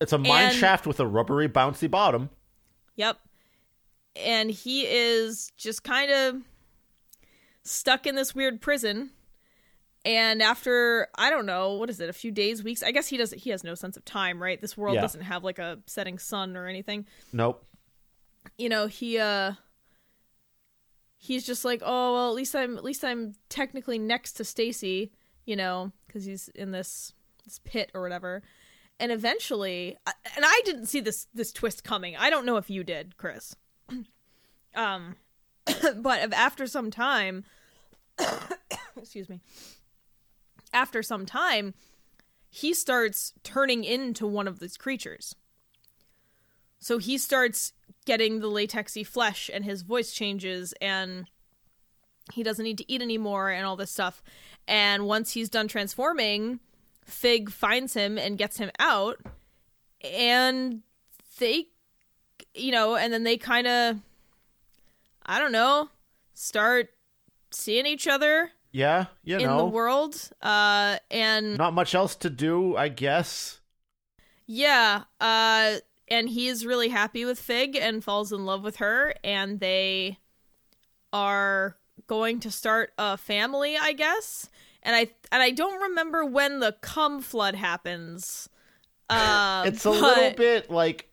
it's 0.00 0.12
a 0.12 0.18
mine 0.18 0.46
And- 0.48 0.56
shaft 0.56 0.88
with 0.88 0.98
a 0.98 1.06
rubbery, 1.06 1.48
bouncy 1.48 1.88
bottom. 1.88 2.30
Yep. 2.96 3.16
And 4.16 4.50
he 4.50 4.82
is 4.86 5.52
just 5.56 5.84
kind 5.84 6.10
of 6.10 6.42
stuck 7.62 8.06
in 8.06 8.14
this 8.14 8.34
weird 8.34 8.60
prison. 8.60 9.10
And 10.04 10.42
after 10.42 11.08
I 11.16 11.28
don't 11.30 11.46
know, 11.46 11.74
what 11.74 11.90
is 11.90 12.00
it, 12.00 12.08
a 12.08 12.12
few 12.14 12.30
days, 12.32 12.62
weeks? 12.64 12.82
I 12.82 12.90
guess 12.90 13.08
he 13.08 13.16
doesn't 13.16 13.38
he 13.38 13.50
has 13.50 13.62
no 13.62 13.74
sense 13.74 13.96
of 13.96 14.04
time, 14.04 14.42
right? 14.42 14.60
This 14.60 14.76
world 14.76 14.94
Yeah. 14.94 15.02
doesn't 15.02 15.20
have 15.22 15.44
like 15.44 15.58
a 15.58 15.78
setting 15.86 16.18
sun 16.18 16.56
or 16.56 16.66
anything. 16.66 17.06
Nope. 17.32 17.64
you 18.56 18.68
know, 18.70 18.86
he 18.86 19.18
uh 19.18 19.52
he's 21.18 21.44
just 21.46 21.64
like, 21.64 21.82
"Oh, 21.84 22.14
well, 22.14 22.28
at 22.30 22.34
least 22.34 22.54
I'm 22.56 22.76
at 22.78 22.84
least 22.84 23.04
I'm 23.04 23.34
technically 23.50 23.98
next 23.98 24.32
to 24.34 24.44
Stacy, 24.44 25.12
you 25.44 25.54
know, 25.56 25.92
cuz 26.08 26.24
he's 26.24 26.48
in 26.48 26.70
this 26.70 27.12
this 27.44 27.60
pit 27.64 27.90
or 27.94 28.00
whatever." 28.00 28.42
And 28.98 29.12
eventually, 29.12 29.96
and 30.06 30.44
I 30.44 30.62
didn't 30.64 30.86
see 30.86 31.00
this 31.00 31.26
this 31.34 31.52
twist 31.52 31.84
coming. 31.84 32.16
I 32.16 32.30
don't 32.30 32.46
know 32.46 32.56
if 32.56 32.70
you 32.70 32.82
did, 32.84 33.16
Chris. 33.18 33.54
Um 34.74 35.16
but 35.96 36.32
after 36.32 36.66
some 36.66 36.90
time, 36.90 37.44
excuse 38.96 39.28
me. 39.28 39.40
After 40.72 41.02
some 41.02 41.26
time, 41.26 41.74
he 42.48 42.74
starts 42.74 43.32
turning 43.42 43.84
into 43.84 44.26
one 44.26 44.48
of 44.48 44.58
these 44.58 44.76
creatures. 44.76 45.34
So 46.78 46.98
he 46.98 47.18
starts 47.18 47.72
getting 48.06 48.40
the 48.40 48.48
latexy 48.48 49.06
flesh 49.06 49.50
and 49.52 49.64
his 49.64 49.82
voice 49.82 50.12
changes 50.12 50.72
and 50.80 51.26
he 52.32 52.42
doesn't 52.42 52.64
need 52.64 52.78
to 52.78 52.90
eat 52.90 53.02
anymore 53.02 53.50
and 53.50 53.66
all 53.66 53.76
this 53.76 53.90
stuff. 53.90 54.22
And 54.66 55.06
once 55.06 55.32
he's 55.32 55.50
done 55.50 55.68
transforming, 55.68 56.60
Fig 57.04 57.50
finds 57.50 57.94
him 57.94 58.16
and 58.16 58.38
gets 58.38 58.56
him 58.58 58.70
out 58.78 59.18
and 60.02 60.82
they 61.38 61.68
you 62.54 62.72
know, 62.72 62.96
and 62.96 63.12
then 63.12 63.24
they 63.24 63.36
kind 63.36 63.66
of 63.66 63.96
I 65.24 65.38
don't 65.38 65.52
know, 65.52 65.88
start 66.34 66.90
seeing 67.50 67.86
each 67.86 68.06
other 68.06 68.50
Yeah, 68.72 69.06
you 69.24 69.36
in 69.36 69.42
know. 69.44 69.58
the 69.58 69.64
world 69.66 70.30
uh 70.42 70.98
and 71.10 71.58
Not 71.58 71.74
much 71.74 71.94
else 71.94 72.16
to 72.16 72.30
do, 72.30 72.76
I 72.76 72.88
guess. 72.88 73.60
Yeah, 74.46 75.04
uh 75.20 75.76
and 76.08 76.28
he's 76.28 76.66
really 76.66 76.88
happy 76.88 77.24
with 77.24 77.38
Fig 77.38 77.76
and 77.76 78.02
falls 78.02 78.32
in 78.32 78.44
love 78.44 78.64
with 78.64 78.76
her 78.76 79.14
and 79.22 79.60
they 79.60 80.18
are 81.12 81.76
going 82.06 82.40
to 82.40 82.50
start 82.50 82.92
a 82.98 83.16
family, 83.16 83.76
I 83.76 83.92
guess. 83.92 84.48
And 84.82 84.96
I 84.96 85.08
and 85.30 85.42
I 85.42 85.50
don't 85.50 85.80
remember 85.82 86.24
when 86.24 86.60
the 86.60 86.72
cum 86.80 87.20
flood 87.20 87.54
happens. 87.54 88.48
Uh, 89.08 89.64
It's 89.66 89.84
a 89.84 89.90
little 89.90 90.30
bit 90.32 90.70
like 90.70 91.09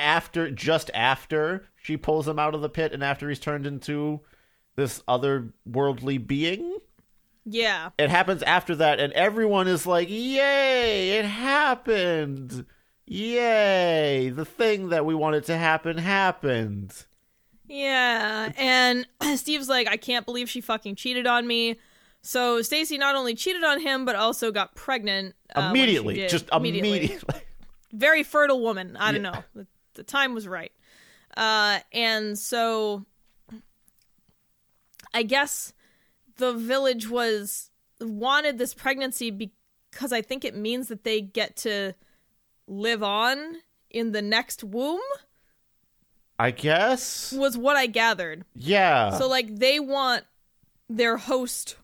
after, 0.00 0.50
just 0.50 0.90
after 0.94 1.68
she 1.82 1.96
pulls 1.96 2.26
him 2.26 2.38
out 2.38 2.54
of 2.54 2.60
the 2.62 2.68
pit, 2.68 2.92
and 2.92 3.02
after 3.04 3.28
he's 3.28 3.38
turned 3.38 3.66
into 3.66 4.20
this 4.76 5.02
otherworldly 5.08 6.26
being. 6.26 6.78
Yeah. 7.44 7.90
It 7.98 8.10
happens 8.10 8.42
after 8.42 8.74
that, 8.76 9.00
and 9.00 9.12
everyone 9.14 9.66
is 9.68 9.86
like, 9.86 10.08
"Yay! 10.10 11.18
It 11.18 11.24
happened! 11.24 12.66
Yay! 13.06 14.30
The 14.30 14.44
thing 14.44 14.90
that 14.90 15.04
we 15.04 15.14
wanted 15.14 15.44
to 15.46 15.56
happen 15.56 15.98
happened." 15.98 17.06
Yeah, 17.66 18.50
and 18.58 19.06
Steve's 19.38 19.68
like, 19.68 19.88
I 19.88 19.96
can't 19.96 20.26
believe 20.26 20.50
she 20.50 20.60
fucking 20.60 20.96
cheated 20.96 21.26
on 21.26 21.46
me. 21.46 21.78
So 22.22 22.62
Stacy 22.62 22.98
not 22.98 23.14
only 23.14 23.34
cheated 23.34 23.62
on 23.64 23.80
him, 23.80 24.04
but 24.04 24.16
also 24.16 24.50
got 24.50 24.74
pregnant 24.74 25.34
uh, 25.54 25.68
immediately, 25.70 26.26
just 26.26 26.48
immediately. 26.52 27.16
Very 27.92 28.22
fertile 28.24 28.60
woman. 28.60 28.96
I 28.96 29.12
don't 29.12 29.24
Yeah. 29.24 29.42
know. 29.54 29.64
The, 29.94 30.02
time 30.02 30.34
was 30.34 30.46
right. 30.46 30.72
Uh, 31.36 31.80
and 31.92 32.38
so 32.38 33.04
I 35.12 35.22
guess 35.22 35.72
the 36.36 36.52
village 36.52 37.08
was 37.08 37.70
wanted 38.00 38.58
this 38.58 38.74
pregnancy 38.74 39.30
because 39.30 40.12
I 40.12 40.22
think 40.22 40.44
it 40.44 40.56
means 40.56 40.88
that 40.88 41.04
they 41.04 41.20
get 41.20 41.56
to 41.58 41.94
live 42.66 43.02
on 43.02 43.56
in 43.90 44.12
the 44.12 44.22
next 44.22 44.62
womb 44.62 45.00
I 46.38 46.52
guess. 46.52 47.32
was 47.32 47.58
what 47.58 47.76
I 47.76 47.86
gathered. 47.86 48.46
Yeah. 48.54 49.10
So 49.10 49.28
like 49.28 49.56
they 49.56 49.78
want 49.78 50.24
their 50.88 51.18
host 51.18 51.76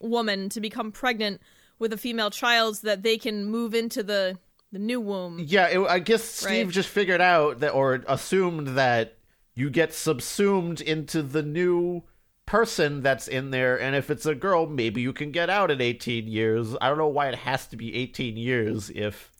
woman 0.00 0.48
to 0.50 0.60
become 0.60 0.92
pregnant 0.92 1.40
with 1.80 1.92
a 1.92 1.98
female 1.98 2.30
child 2.30 2.76
so 2.76 2.86
that 2.86 3.02
they 3.02 3.18
can 3.18 3.46
move 3.46 3.74
into 3.74 4.04
the 4.04 4.38
the 4.72 4.78
new 4.78 5.00
womb. 5.00 5.38
Yeah, 5.46 5.66
it, 5.68 5.80
I 5.80 5.98
guess 5.98 6.22
Steve 6.22 6.66
Right. 6.66 6.74
just 6.74 6.88
figured 6.88 7.20
out 7.20 7.60
that, 7.60 7.70
or 7.70 8.02
assumed 8.06 8.68
that 8.68 9.16
you 9.54 9.70
get 9.70 9.92
subsumed 9.92 10.80
into 10.80 11.22
the 11.22 11.42
new 11.42 12.02
person 12.46 13.02
that's 13.02 13.28
in 13.28 13.50
there, 13.50 13.78
and 13.80 13.94
if 13.94 14.08
it's 14.10 14.24
a 14.26 14.34
girl, 14.34 14.66
maybe 14.66 15.00
you 15.00 15.12
can 15.12 15.30
get 15.32 15.50
out 15.50 15.70
in 15.70 15.80
18 15.80 16.26
years. 16.26 16.74
I 16.80 16.88
don't 16.88 16.96
know 16.98 17.08
why 17.08 17.28
it 17.28 17.34
has 17.34 17.66
to 17.68 17.76
be 17.76 17.94
18 17.94 18.36
years 18.38 18.90
if, 18.94 19.30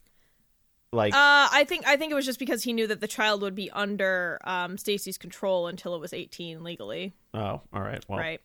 like, 0.93 1.15
Uh, 1.15 1.49
I 1.51 1.65
think 1.67 1.87
I 1.87 1.97
think 1.97 2.13
it 2.13 2.15
was 2.15 2.27
just 2.27 2.39
because 2.39 2.63
he 2.65 2.73
knew 2.75 2.87
that 2.87 3.01
the 3.01 3.09
child 3.09 3.41
would 3.43 3.55
be 3.55 3.71
under 3.71 4.39
um, 4.45 4.77
Stacy's 4.77 5.17
control 5.17 5.69
until 5.69 5.95
it 5.95 6.01
was 6.01 6.13
18 6.13 6.63
legally, 6.65 7.15
oh, 7.33 7.63
all 7.73 7.81
right, 7.81 8.05
well, 8.09 8.19
right? 8.19 8.41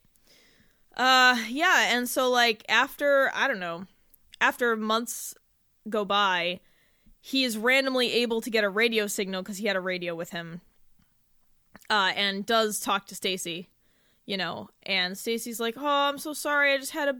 Uh, 0.95 1.37
yeah, 1.49 1.95
and 1.95 2.07
so 2.07 2.29
like 2.29 2.63
after 2.69 3.31
I 3.33 3.47
don't 3.47 3.59
know, 3.59 3.85
after 4.39 4.75
months 4.77 5.33
go 5.89 6.05
by, 6.05 6.59
he 7.25 7.45
is 7.45 7.57
randomly 7.57 8.11
able 8.11 8.41
to 8.41 8.49
get 8.49 8.65
a 8.65 8.69
radio 8.69 9.07
signal 9.07 9.41
because 9.41 9.57
he 9.57 9.65
had 9.65 9.77
a 9.77 9.79
radio 9.79 10.13
with 10.13 10.31
him, 10.31 10.59
uh, 11.89 12.11
and 12.17 12.45
does 12.45 12.81
talk 12.81 13.07
to 13.07 13.15
Stacy, 13.15 13.69
you 14.25 14.35
know, 14.35 14.67
and 14.83 15.17
Stacy's 15.17 15.57
like, 15.57 15.75
"Oh, 15.77 15.87
I'm 16.09 16.17
so 16.17 16.33
sorry. 16.33 16.73
I 16.73 16.77
just 16.79 16.91
had 16.91 17.07
a, 17.07 17.15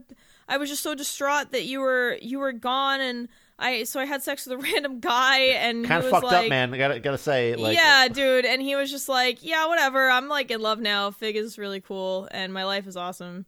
I 0.49 0.57
was 0.57 0.69
just 0.69 0.83
so 0.83 0.93
distraught 0.93 1.53
that 1.53 1.63
you 1.63 1.79
were 1.79 2.17
you 2.21 2.39
were 2.39 2.51
gone, 2.51 2.99
and 2.99 3.29
I 3.57 3.85
so 3.85 3.97
I 3.97 4.03
had 4.03 4.21
sex 4.21 4.45
with 4.45 4.59
a 4.59 4.61
random 4.73 4.99
guy, 4.99 5.37
and 5.39 5.85
kind 5.85 5.99
of 6.03 6.11
was 6.11 6.19
fucked 6.19 6.33
like, 6.33 6.43
up, 6.43 6.49
man. 6.49 6.73
I 6.73 6.77
gotta 6.77 6.99
gotta 6.99 7.17
say, 7.17 7.55
like, 7.55 7.73
yeah, 7.73 8.09
dude. 8.09 8.43
And 8.43 8.61
he 8.61 8.75
was 8.75 8.91
just 8.91 9.07
like, 9.07 9.41
yeah, 9.41 9.67
whatever. 9.67 10.09
I'm 10.09 10.27
like 10.27 10.51
in 10.51 10.59
love 10.59 10.81
now. 10.81 11.11
Fig 11.11 11.37
is 11.37 11.57
really 11.57 11.79
cool, 11.79 12.27
and 12.29 12.53
my 12.53 12.65
life 12.65 12.87
is 12.87 12.97
awesome. 12.97 13.45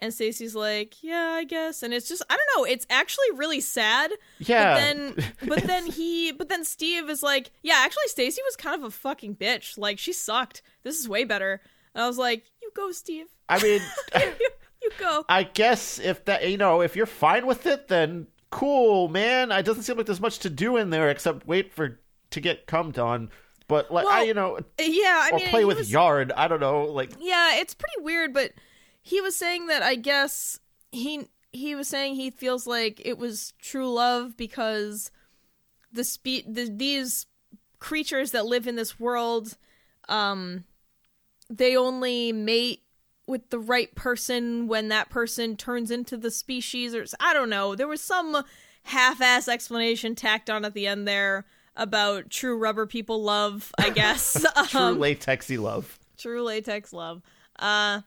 And 0.00 0.14
Stacy's 0.14 0.54
like, 0.54 1.02
yeah, 1.02 1.32
I 1.36 1.44
guess. 1.44 1.82
And 1.82 1.92
it's 1.92 2.08
just, 2.08 2.22
I 2.30 2.36
don't 2.36 2.48
know. 2.56 2.64
It's 2.70 2.86
actually 2.90 3.26
really 3.34 3.60
sad. 3.60 4.10
yeah. 4.38 4.74
But 4.74 4.80
then, 4.80 5.32
but 5.48 5.62
then 5.64 5.86
he, 5.86 6.32
but 6.32 6.48
then 6.48 6.64
Steve 6.64 7.10
is 7.10 7.22
like, 7.22 7.50
yeah, 7.62 7.76
actually, 7.78 8.06
Stacy 8.08 8.40
was 8.46 8.56
kind 8.56 8.76
of 8.80 8.84
a 8.86 8.90
fucking 8.90 9.36
bitch. 9.36 9.76
Like 9.78 9.98
she 9.98 10.12
sucked. 10.12 10.62
This 10.84 10.98
is 10.98 11.08
way 11.08 11.24
better. 11.24 11.60
And 11.94 12.04
I 12.04 12.06
was 12.06 12.18
like, 12.18 12.44
you 12.62 12.70
go, 12.76 12.92
Steve. 12.92 13.26
I 13.48 13.60
mean, 13.62 13.80
you, 14.14 14.48
you 14.82 14.90
go. 14.98 15.24
I 15.28 15.42
guess 15.42 15.98
if 15.98 16.24
that, 16.26 16.48
you 16.48 16.56
know, 16.58 16.80
if 16.82 16.94
you're 16.96 17.06
fine 17.06 17.46
with 17.46 17.66
it, 17.66 17.88
then 17.88 18.26
cool, 18.50 19.08
man. 19.08 19.50
It 19.50 19.64
doesn't 19.64 19.82
seem 19.82 19.96
like 19.96 20.06
there's 20.06 20.20
much 20.20 20.38
to 20.40 20.50
do 20.50 20.76
in 20.76 20.90
there 20.90 21.10
except 21.10 21.46
wait 21.46 21.72
for 21.72 21.98
to 22.30 22.40
get 22.40 22.66
cummed 22.66 22.98
on. 22.98 23.30
But 23.66 23.90
like, 23.90 24.06
I, 24.06 24.22
you 24.22 24.32
know, 24.32 24.58
Yeah, 24.78 25.22
I 25.24 25.30
or 25.32 25.36
mean, 25.38 25.48
play 25.48 25.64
with 25.64 25.78
was- 25.78 25.90
yard. 25.90 26.32
I 26.36 26.48
don't 26.48 26.60
know, 26.60 26.84
like. 26.84 27.10
Yeah, 27.20 27.56
it's 27.56 27.74
pretty 27.74 28.00
weird, 28.02 28.32
but 28.32 28.52
he 29.08 29.20
was 29.20 29.34
saying 29.36 29.66
that 29.68 29.82
I 29.82 29.94
guess 29.94 30.58
he 30.92 31.26
he 31.52 31.74
was 31.74 31.88
saying 31.88 32.14
he 32.14 32.30
feels 32.30 32.66
like 32.66 33.00
it 33.04 33.16
was 33.18 33.54
true 33.60 33.90
love 33.92 34.36
because 34.36 35.10
the 35.92 36.04
spe- 36.04 36.46
the, 36.46 36.70
these 36.74 37.26
creatures 37.78 38.32
that 38.32 38.44
live 38.46 38.66
in 38.66 38.76
this 38.76 38.98
world 39.00 39.56
um 40.08 40.64
they 41.48 41.76
only 41.76 42.32
mate 42.32 42.82
with 43.26 43.48
the 43.50 43.58
right 43.58 43.94
person 43.94 44.68
when 44.68 44.88
that 44.88 45.08
person 45.10 45.56
turns 45.56 45.90
into 45.90 46.16
the 46.16 46.30
species 46.30 46.94
or 46.94 47.04
I 47.20 47.32
don't 47.34 47.50
know. 47.50 47.74
There 47.74 47.88
was 47.88 48.00
some 48.02 48.42
half-ass 48.84 49.48
explanation 49.48 50.14
tacked 50.14 50.48
on 50.50 50.64
at 50.64 50.72
the 50.74 50.86
end 50.86 51.06
there 51.06 51.44
about 51.76 52.30
true 52.30 52.56
rubber 52.58 52.86
people 52.86 53.22
love, 53.22 53.70
I 53.78 53.90
guess. 53.90 54.32
True 54.68 54.80
Um, 54.80 54.98
latexy 54.98 55.58
love. 55.60 55.98
true 56.16 56.42
latex 56.42 56.92
love. 56.92 57.22
Uh, 57.58 58.00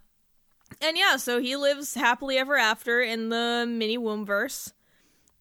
and 0.80 0.98
yeah, 0.98 1.18
so 1.18 1.40
he 1.40 1.56
lives 1.56 1.94
happily 1.96 2.38
ever 2.38 2.56
after 2.58 3.02
in 3.02 3.30
the 3.30 3.66
mini 3.68 3.98
wombverse. 3.98 4.74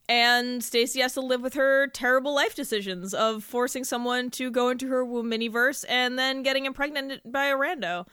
And 0.08 0.64
Stacy 0.64 1.00
has 1.00 1.14
to 1.14 1.20
live 1.20 1.40
with 1.40 1.54
her 1.54 1.86
terrible 1.86 2.34
life 2.34 2.56
decisions 2.56 3.14
of 3.14 3.44
forcing 3.44 3.84
someone 3.84 4.30
to 4.30 4.50
go 4.50 4.68
into 4.68 4.88
her 4.88 5.04
womb 5.04 5.30
miniverse 5.30 5.84
and 5.88 6.18
then 6.18 6.42
getting 6.42 6.66
impregnated 6.66 7.20
by 7.24 7.44
a 7.46 7.54
rando. 7.54 8.06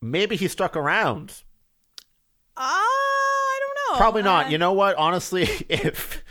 Maybe 0.00 0.36
he 0.36 0.48
stuck 0.48 0.74
around. 0.74 1.42
Uh, 2.56 2.60
I 2.62 3.58
don't 3.60 3.94
know. 3.94 3.98
Probably 3.98 4.22
not. 4.22 4.46
Uh, 4.46 4.48
You 4.50 4.58
know 4.58 4.72
what? 4.72 4.96
Honestly, 4.96 5.42
if 5.68 6.24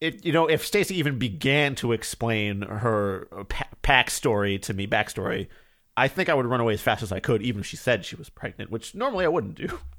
it, 0.00 0.24
you 0.24 0.32
know, 0.32 0.46
if 0.46 0.64
Stacy 0.64 0.96
even 0.98 1.18
began 1.18 1.74
to 1.76 1.92
explain 1.92 2.62
her 2.62 3.26
pa- 3.48 3.68
pack 3.82 4.10
story 4.10 4.58
to 4.60 4.72
me, 4.72 4.86
backstory, 4.86 5.48
I 5.96 6.08
think 6.08 6.28
I 6.28 6.34
would 6.34 6.46
run 6.46 6.60
away 6.60 6.74
as 6.74 6.80
fast 6.80 7.02
as 7.02 7.12
I 7.12 7.20
could, 7.20 7.42
even 7.42 7.60
if 7.60 7.66
she 7.66 7.76
said 7.76 8.04
she 8.04 8.16
was 8.16 8.28
pregnant, 8.28 8.70
which 8.70 8.94
normally 8.94 9.24
I 9.24 9.28
wouldn't 9.28 9.54
do. 9.54 9.78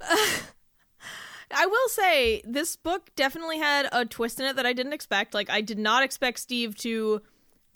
I 1.50 1.66
will 1.66 1.88
say 1.88 2.42
this 2.44 2.76
book 2.76 3.10
definitely 3.16 3.58
had 3.58 3.88
a 3.92 4.04
twist 4.04 4.40
in 4.40 4.46
it 4.46 4.56
that 4.56 4.66
I 4.66 4.72
didn't 4.72 4.92
expect. 4.92 5.32
Like 5.32 5.48
I 5.48 5.60
did 5.60 5.78
not 5.78 6.02
expect 6.02 6.40
Steve 6.40 6.76
to 6.78 7.22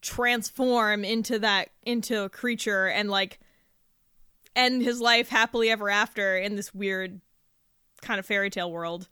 transform 0.03 1.05
into 1.05 1.39
that 1.39 1.71
into 1.85 2.23
a 2.25 2.29
creature 2.29 2.89
and 2.89 3.11
like 3.11 3.39
end 4.57 4.83
his 4.83 5.01
life 5.01 5.29
happily 5.29 5.71
ever 5.71 5.89
after 5.89 6.37
in 6.37 6.57
this 6.57 6.75
weird 6.75 7.21
kind 8.03 8.19
of 8.19 8.27
fairy 8.27 8.51
tale 8.51 8.73
world. 8.73 9.09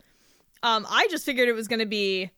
Um 0.62 0.86
I 0.88 1.06
just 1.10 1.24
figured 1.24 1.48
it 1.48 1.54
was 1.54 1.68
going 1.68 1.78
to 1.78 1.86
be 1.86 2.30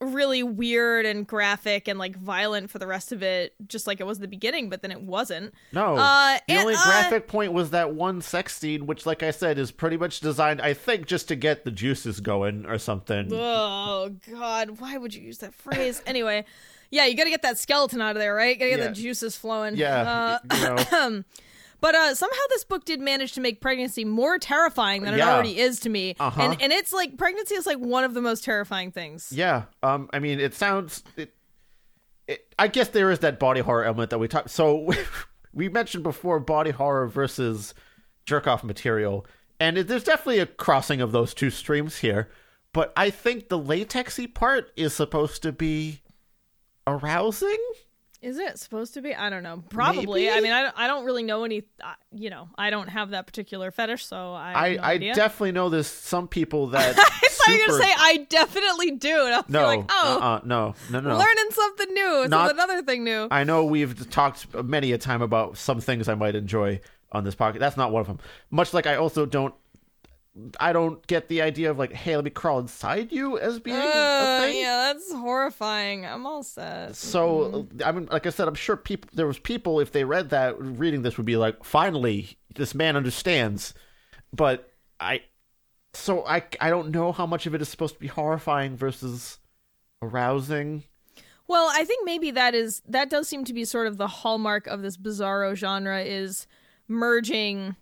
really 0.00 0.42
weird 0.42 1.06
and 1.06 1.26
graphic 1.26 1.88
and 1.88 1.98
like 1.98 2.16
violent 2.16 2.70
for 2.70 2.78
the 2.78 2.86
rest 2.86 3.12
of 3.12 3.22
it, 3.22 3.54
just 3.66 3.86
like 3.86 3.98
it 4.00 4.06
was 4.06 4.18
the 4.18 4.28
beginning, 4.28 4.68
but 4.68 4.82
then 4.82 4.90
it 4.90 5.00
wasn't. 5.00 5.54
No, 5.72 5.96
Uh, 5.96 6.38
the 6.46 6.52
and, 6.54 6.60
only 6.60 6.74
uh, 6.74 6.84
graphic 6.84 7.26
point 7.28 7.52
was 7.52 7.70
that 7.70 7.94
one 7.94 8.20
sex 8.20 8.56
scene, 8.56 8.86
which, 8.86 9.06
like 9.06 9.22
I 9.22 9.30
said, 9.30 9.58
is 9.58 9.70
pretty 9.70 9.96
much 9.96 10.20
designed, 10.20 10.60
I 10.60 10.74
think, 10.74 11.06
just 11.06 11.28
to 11.28 11.36
get 11.36 11.64
the 11.64 11.70
juices 11.70 12.20
going 12.20 12.66
or 12.66 12.78
something. 12.78 13.30
Oh 13.32 14.14
God, 14.30 14.80
why 14.80 14.98
would 14.98 15.14
you 15.14 15.22
use 15.22 15.38
that 15.38 15.54
phrase? 15.54 16.02
anyway, 16.06 16.44
yeah, 16.90 17.06
you 17.06 17.16
got 17.16 17.24
to 17.24 17.30
get 17.30 17.42
that 17.42 17.56
skeleton 17.58 18.00
out 18.02 18.16
of 18.16 18.20
there, 18.20 18.34
right? 18.34 18.58
Got 18.58 18.66
to 18.66 18.70
get 18.72 18.78
Yeah. 18.80 18.86
the 18.88 18.92
juices 18.94 19.36
flowing. 19.36 19.76
Yeah, 19.76 20.38
Uh, 20.52 20.54
you 20.54 20.62
know. 20.62 21.24
But 21.80 21.94
uh, 21.94 22.14
somehow 22.14 22.36
this 22.50 22.64
book 22.64 22.84
did 22.84 23.00
manage 23.00 23.32
to 23.32 23.40
make 23.40 23.60
pregnancy 23.60 24.04
more 24.04 24.38
terrifying 24.38 25.02
than 25.02 25.14
it 25.14 25.18
Yeah. 25.18 25.34
already 25.34 25.58
is 25.58 25.80
to 25.80 25.88
me. 25.88 26.14
Uh-huh. 26.18 26.40
And 26.40 26.62
and 26.62 26.72
it's 26.72 26.92
like 26.92 27.16
pregnancy 27.16 27.54
is 27.54 27.66
like 27.66 27.78
one 27.78 28.04
of 28.04 28.14
the 28.14 28.22
most 28.22 28.44
terrifying 28.44 28.90
things. 28.92 29.30
Yeah. 29.32 29.64
Um. 29.82 30.08
I 30.12 30.18
mean, 30.18 30.40
it 30.40 30.54
sounds. 30.54 31.02
It, 31.16 31.34
it. 32.26 32.52
I 32.58 32.68
guess 32.68 32.88
there 32.88 33.10
is 33.10 33.18
that 33.20 33.38
body 33.38 33.60
horror 33.60 33.84
element 33.84 34.10
that 34.10 34.18
we 34.18 34.26
talked. 34.28 34.50
So 34.50 34.92
we 35.52 35.68
mentioned 35.68 36.02
before 36.02 36.40
body 36.40 36.70
horror 36.70 37.06
versus 37.06 37.74
jerk 38.24 38.46
off 38.46 38.64
material, 38.64 39.26
and 39.60 39.78
it, 39.78 39.86
there's 39.88 40.04
definitely 40.04 40.38
a 40.40 40.46
crossing 40.46 41.00
of 41.00 41.12
those 41.12 41.34
two 41.34 41.50
streams 41.50 41.98
here. 41.98 42.28
But 42.72 42.92
I 42.96 43.10
think 43.10 43.48
the 43.48 43.58
latexy 43.58 44.32
part 44.32 44.70
is 44.76 44.92
supposed 44.92 45.42
to 45.42 45.52
be 45.52 46.02
arousing. 46.86 47.56
Is 48.26 48.38
it 48.38 48.58
supposed 48.58 48.94
to 48.94 49.02
be? 49.02 49.14
I 49.14 49.30
don't 49.30 49.44
know. 49.44 49.62
Probably. 49.68 50.24
Maybe? 50.24 50.36
I 50.36 50.40
mean, 50.40 50.50
I, 50.50 50.62
don't- 50.62 50.74
I 50.76 50.88
don't 50.88 51.04
really 51.04 51.22
know 51.22 51.44
any. 51.44 51.62
Uh, 51.80 51.94
you 52.10 52.28
know, 52.28 52.48
I 52.58 52.70
don't 52.70 52.88
have 52.88 53.10
that 53.10 53.24
particular 53.24 53.70
fetish, 53.70 54.04
so 54.04 54.32
I. 54.32 54.52
I, 54.52 54.74
no 54.74 54.82
I 54.82 54.98
definitely 55.14 55.52
know 55.52 55.68
there's 55.68 55.86
some 55.86 56.26
people 56.26 56.66
that. 56.70 56.98
I 56.98 57.28
thought 57.28 57.46
you 57.46 57.60
were 57.60 57.66
gonna 57.68 57.84
say 57.84 57.92
I 57.96 58.26
definitely 58.28 58.90
do. 58.90 59.26
And 59.26 59.32
I 59.34 59.36
was 59.38 59.48
no, 59.48 59.62
like, 59.66 59.84
oh, 59.88 60.18
uh-uh, 60.20 60.40
no, 60.44 60.74
no, 60.90 60.98
no. 60.98 61.16
learning 61.16 61.50
something 61.52 61.94
new. 61.94 62.26
Not- 62.26 62.50
another 62.50 62.82
thing 62.82 63.04
new. 63.04 63.28
I 63.30 63.44
know 63.44 63.64
we've 63.64 64.10
talked 64.10 64.52
many 64.60 64.90
a 64.90 64.98
time 64.98 65.22
about 65.22 65.56
some 65.56 65.80
things 65.80 66.08
I 66.08 66.16
might 66.16 66.34
enjoy 66.34 66.80
on 67.12 67.22
this 67.22 67.36
podcast. 67.36 67.60
That's 67.60 67.76
not 67.76 67.92
one 67.92 68.00
of 68.00 68.08
them. 68.08 68.18
Much 68.50 68.74
like 68.74 68.88
I 68.88 68.96
also 68.96 69.24
don't, 69.24 69.54
I 70.60 70.72
don't 70.74 71.04
get 71.06 71.28
the 71.28 71.40
idea 71.40 71.70
of 71.70 71.78
like, 71.78 71.92
hey, 71.92 72.14
let 72.14 72.24
me 72.24 72.30
crawl 72.30 72.58
inside 72.58 73.10
you 73.10 73.38
as 73.38 73.58
being 73.58 73.76
a 73.76 73.80
Uh, 73.80 74.40
thing. 74.42 74.58
yeah, 74.58 74.92
that's 74.92 75.10
horrifying. 75.12 76.04
I'm 76.04 76.26
all 76.26 76.42
set. 76.42 76.94
So 76.96 77.66
I 77.84 77.92
mean, 77.92 78.06
like 78.12 78.26
I 78.26 78.30
said, 78.30 78.46
I'm 78.46 78.54
sure 78.54 78.76
people 78.76 79.08
there 79.14 79.26
was 79.26 79.38
people 79.38 79.80
if 79.80 79.92
they 79.92 80.04
read 80.04 80.30
that 80.30 80.60
reading 80.60 81.02
this 81.02 81.16
would 81.16 81.24
be 81.26 81.36
like, 81.36 81.64
finally, 81.64 82.36
this 82.54 82.74
man 82.74 82.96
understands. 82.96 83.72
But 84.32 84.70
I, 85.00 85.22
so 85.94 86.26
I 86.26 86.42
I 86.60 86.68
don't 86.68 86.90
know 86.90 87.12
how 87.12 87.24
much 87.26 87.46
of 87.46 87.54
it 87.54 87.62
is 87.62 87.68
supposed 87.70 87.94
to 87.94 88.00
be 88.00 88.08
horrifying 88.08 88.76
versus 88.76 89.38
arousing. 90.02 90.82
Well, 91.48 91.70
I 91.72 91.84
think 91.84 92.04
maybe 92.04 92.30
that 92.32 92.54
is 92.54 92.82
that 92.88 93.08
does 93.08 93.26
seem 93.28 93.44
to 93.44 93.54
be 93.54 93.64
sort 93.64 93.86
of 93.86 93.96
the 93.96 94.08
hallmark 94.08 94.66
of 94.66 94.82
this 94.82 94.96
bizarro 94.98 95.54
genre 95.54 96.02
is 96.02 96.46
merging 96.88 97.76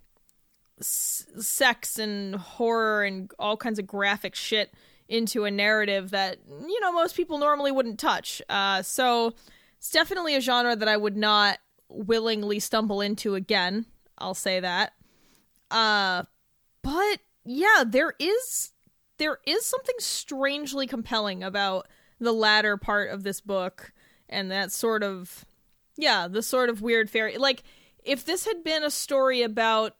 sex 0.81 1.97
and 1.97 2.35
horror 2.35 3.03
and 3.03 3.31
all 3.39 3.57
kinds 3.57 3.79
of 3.79 3.87
graphic 3.87 4.35
shit 4.35 4.73
into 5.07 5.45
a 5.45 5.51
narrative 5.51 6.11
that 6.11 6.39
you 6.47 6.79
know 6.81 6.91
most 6.91 7.15
people 7.15 7.37
normally 7.37 7.71
wouldn't 7.71 7.99
touch. 7.99 8.41
Uh, 8.49 8.81
so 8.81 9.33
it's 9.77 9.91
definitely 9.91 10.35
a 10.35 10.41
genre 10.41 10.75
that 10.75 10.87
I 10.87 10.97
would 10.97 11.15
not 11.15 11.59
willingly 11.89 12.59
stumble 12.59 13.01
into 13.01 13.35
again. 13.35 13.85
I'll 14.17 14.33
say 14.33 14.59
that. 14.59 14.93
Uh, 15.69 16.23
but 16.81 17.19
yeah, 17.45 17.83
there 17.85 18.13
is 18.19 18.71
there 19.17 19.39
is 19.45 19.65
something 19.65 19.95
strangely 19.99 20.87
compelling 20.87 21.43
about 21.43 21.87
the 22.19 22.33
latter 22.33 22.77
part 22.77 23.11
of 23.11 23.23
this 23.23 23.41
book 23.41 23.93
and 24.27 24.51
that 24.51 24.71
sort 24.71 25.03
of 25.03 25.45
yeah, 25.97 26.27
the 26.27 26.43
sort 26.43 26.69
of 26.69 26.81
weird 26.81 27.09
fairy 27.09 27.37
like 27.37 27.63
if 28.03 28.25
this 28.25 28.45
had 28.45 28.63
been 28.63 28.83
a 28.83 28.91
story 28.91 29.41
about 29.41 29.95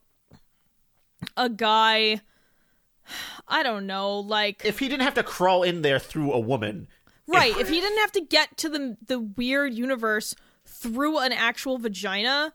a 1.38 1.50
guy 1.50 2.22
I 3.48 3.62
don't 3.64 3.86
know, 3.86 4.20
like 4.20 4.64
If 4.66 4.80
he 4.80 4.88
didn't 4.88 5.04
have 5.04 5.14
to 5.16 5.24
crawl 5.24 5.64
in 5.64 5.82
there 5.84 6.00
through 6.00 6.32
a 6.34 6.40
woman, 6.40 6.88
right, 7.28 7.56
if 7.58 7.70
he 7.70 7.80
didn't 7.80 8.00
have 8.00 8.12
to 8.14 8.22
get 8.22 8.58
to 8.58 8.70
the 8.70 8.98
the 9.06 9.20
weird 9.20 9.74
universe 9.74 10.36
through 10.66 11.20
an 11.20 11.32
actual 11.32 11.78
vagina, 11.78 12.54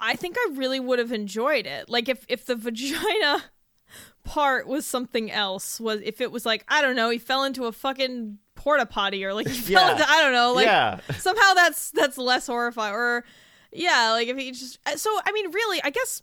I 0.00 0.16
think 0.16 0.36
I 0.38 0.48
really 0.54 0.80
would 0.80 0.98
have 0.98 1.12
enjoyed 1.12 1.66
it. 1.66 1.88
Like 1.88 2.08
if 2.08 2.24
if 2.28 2.44
the 2.46 2.56
vagina 2.56 3.44
part 4.24 4.66
was 4.66 4.84
something 4.86 5.30
else, 5.30 5.78
was 5.80 6.00
if 6.02 6.20
it 6.20 6.32
was 6.32 6.44
like 6.44 6.64
I 6.68 6.82
don't 6.82 6.96
know, 6.96 7.10
he 7.10 7.18
fell 7.18 7.44
into 7.44 7.66
a 7.66 7.72
fucking 7.72 8.38
porta 8.56 8.86
potty 8.86 9.24
or 9.24 9.34
like 9.34 9.46
he 9.46 9.54
fell 9.72 9.86
Yeah. 9.86 9.92
into 9.92 10.10
I 10.10 10.22
don't 10.22 10.32
know, 10.32 10.52
like 10.52 10.66
yeah, 10.66 10.98
somehow 11.18 11.54
that's 11.54 11.92
that's 11.92 12.18
less 12.18 12.48
horrifying 12.48 12.94
or 12.94 13.24
yeah 13.72 14.10
like 14.12 14.26
if 14.28 14.36
he 14.38 14.50
just 14.52 14.78
so 14.96 15.10
i 15.26 15.32
mean 15.32 15.50
really 15.50 15.82
i 15.82 15.90
guess 15.90 16.22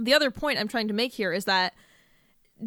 the 0.00 0.14
other 0.14 0.30
point 0.30 0.58
i'm 0.58 0.68
trying 0.68 0.88
to 0.88 0.94
make 0.94 1.12
here 1.12 1.32
is 1.32 1.44
that 1.44 1.74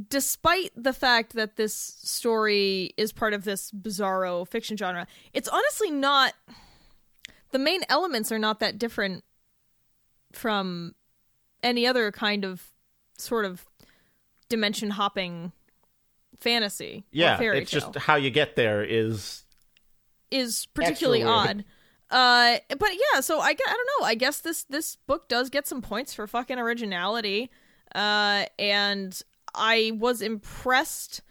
despite 0.09 0.71
the 0.75 0.93
fact 0.93 1.33
that 1.33 1.55
this 1.55 1.73
story 1.73 2.93
is 2.97 3.11
part 3.11 3.33
of 3.33 3.43
this 3.43 3.71
bizarro 3.71 4.47
fiction 4.47 4.77
genre 4.77 5.07
it's 5.33 5.49
honestly 5.49 5.91
not 5.91 6.33
the 7.51 7.59
main 7.59 7.81
elements 7.89 8.31
are 8.31 8.39
not 8.39 8.59
that 8.59 8.77
different 8.77 9.23
from 10.31 10.93
any 11.63 11.87
other 11.87 12.11
kind 12.11 12.45
of 12.45 12.63
sort 13.17 13.45
of 13.45 13.65
dimension 14.47 14.91
hopping 14.91 15.51
fantasy 16.39 17.05
or 17.05 17.05
yeah. 17.11 17.41
It's 17.41 17.71
tale 17.71 17.91
just 17.91 17.95
how 17.97 18.15
you 18.15 18.29
get 18.29 18.55
there 18.55 18.83
is 18.83 19.43
is 20.31 20.67
particularly 20.73 21.21
Extra 21.21 21.35
odd. 21.35 21.65
Uh, 22.09 22.57
but 22.77 22.89
yeah, 22.93 23.19
so 23.21 23.39
I, 23.39 23.49
I 23.49 23.53
don't 23.53 23.89
know. 23.99 24.05
I 24.07 24.15
guess 24.15 24.39
this 24.41 24.63
this 24.63 24.95
book 24.95 25.27
does 25.27 25.49
get 25.49 25.67
some 25.67 25.81
points 25.81 26.13
for 26.13 26.25
fucking 26.27 26.57
originality. 26.57 27.51
Uh, 27.93 28.45
and 28.57 29.21
I 29.53 29.91
was 29.95 30.21
impressed 30.21 31.21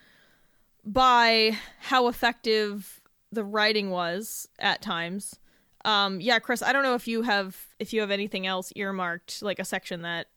by 0.85 1.57
how 1.81 2.09
effective 2.09 3.01
the 3.31 3.45
writing 3.45 3.91
was 3.91 4.49
at 4.59 4.81
times. 4.81 5.38
Um, 5.85 6.21
yeah, 6.21 6.38
Chris, 6.38 6.62
I 6.62 6.73
don't 6.73 6.83
know 6.83 6.95
if 6.95 7.07
you 7.07 7.23
have 7.23 7.57
if 7.79 7.93
you 7.93 8.01
have 8.01 8.11
anything 8.11 8.47
else 8.47 8.73
earmarked, 8.77 9.43
like 9.43 9.59
a 9.59 9.64
section 9.64 10.03
that 10.03 10.29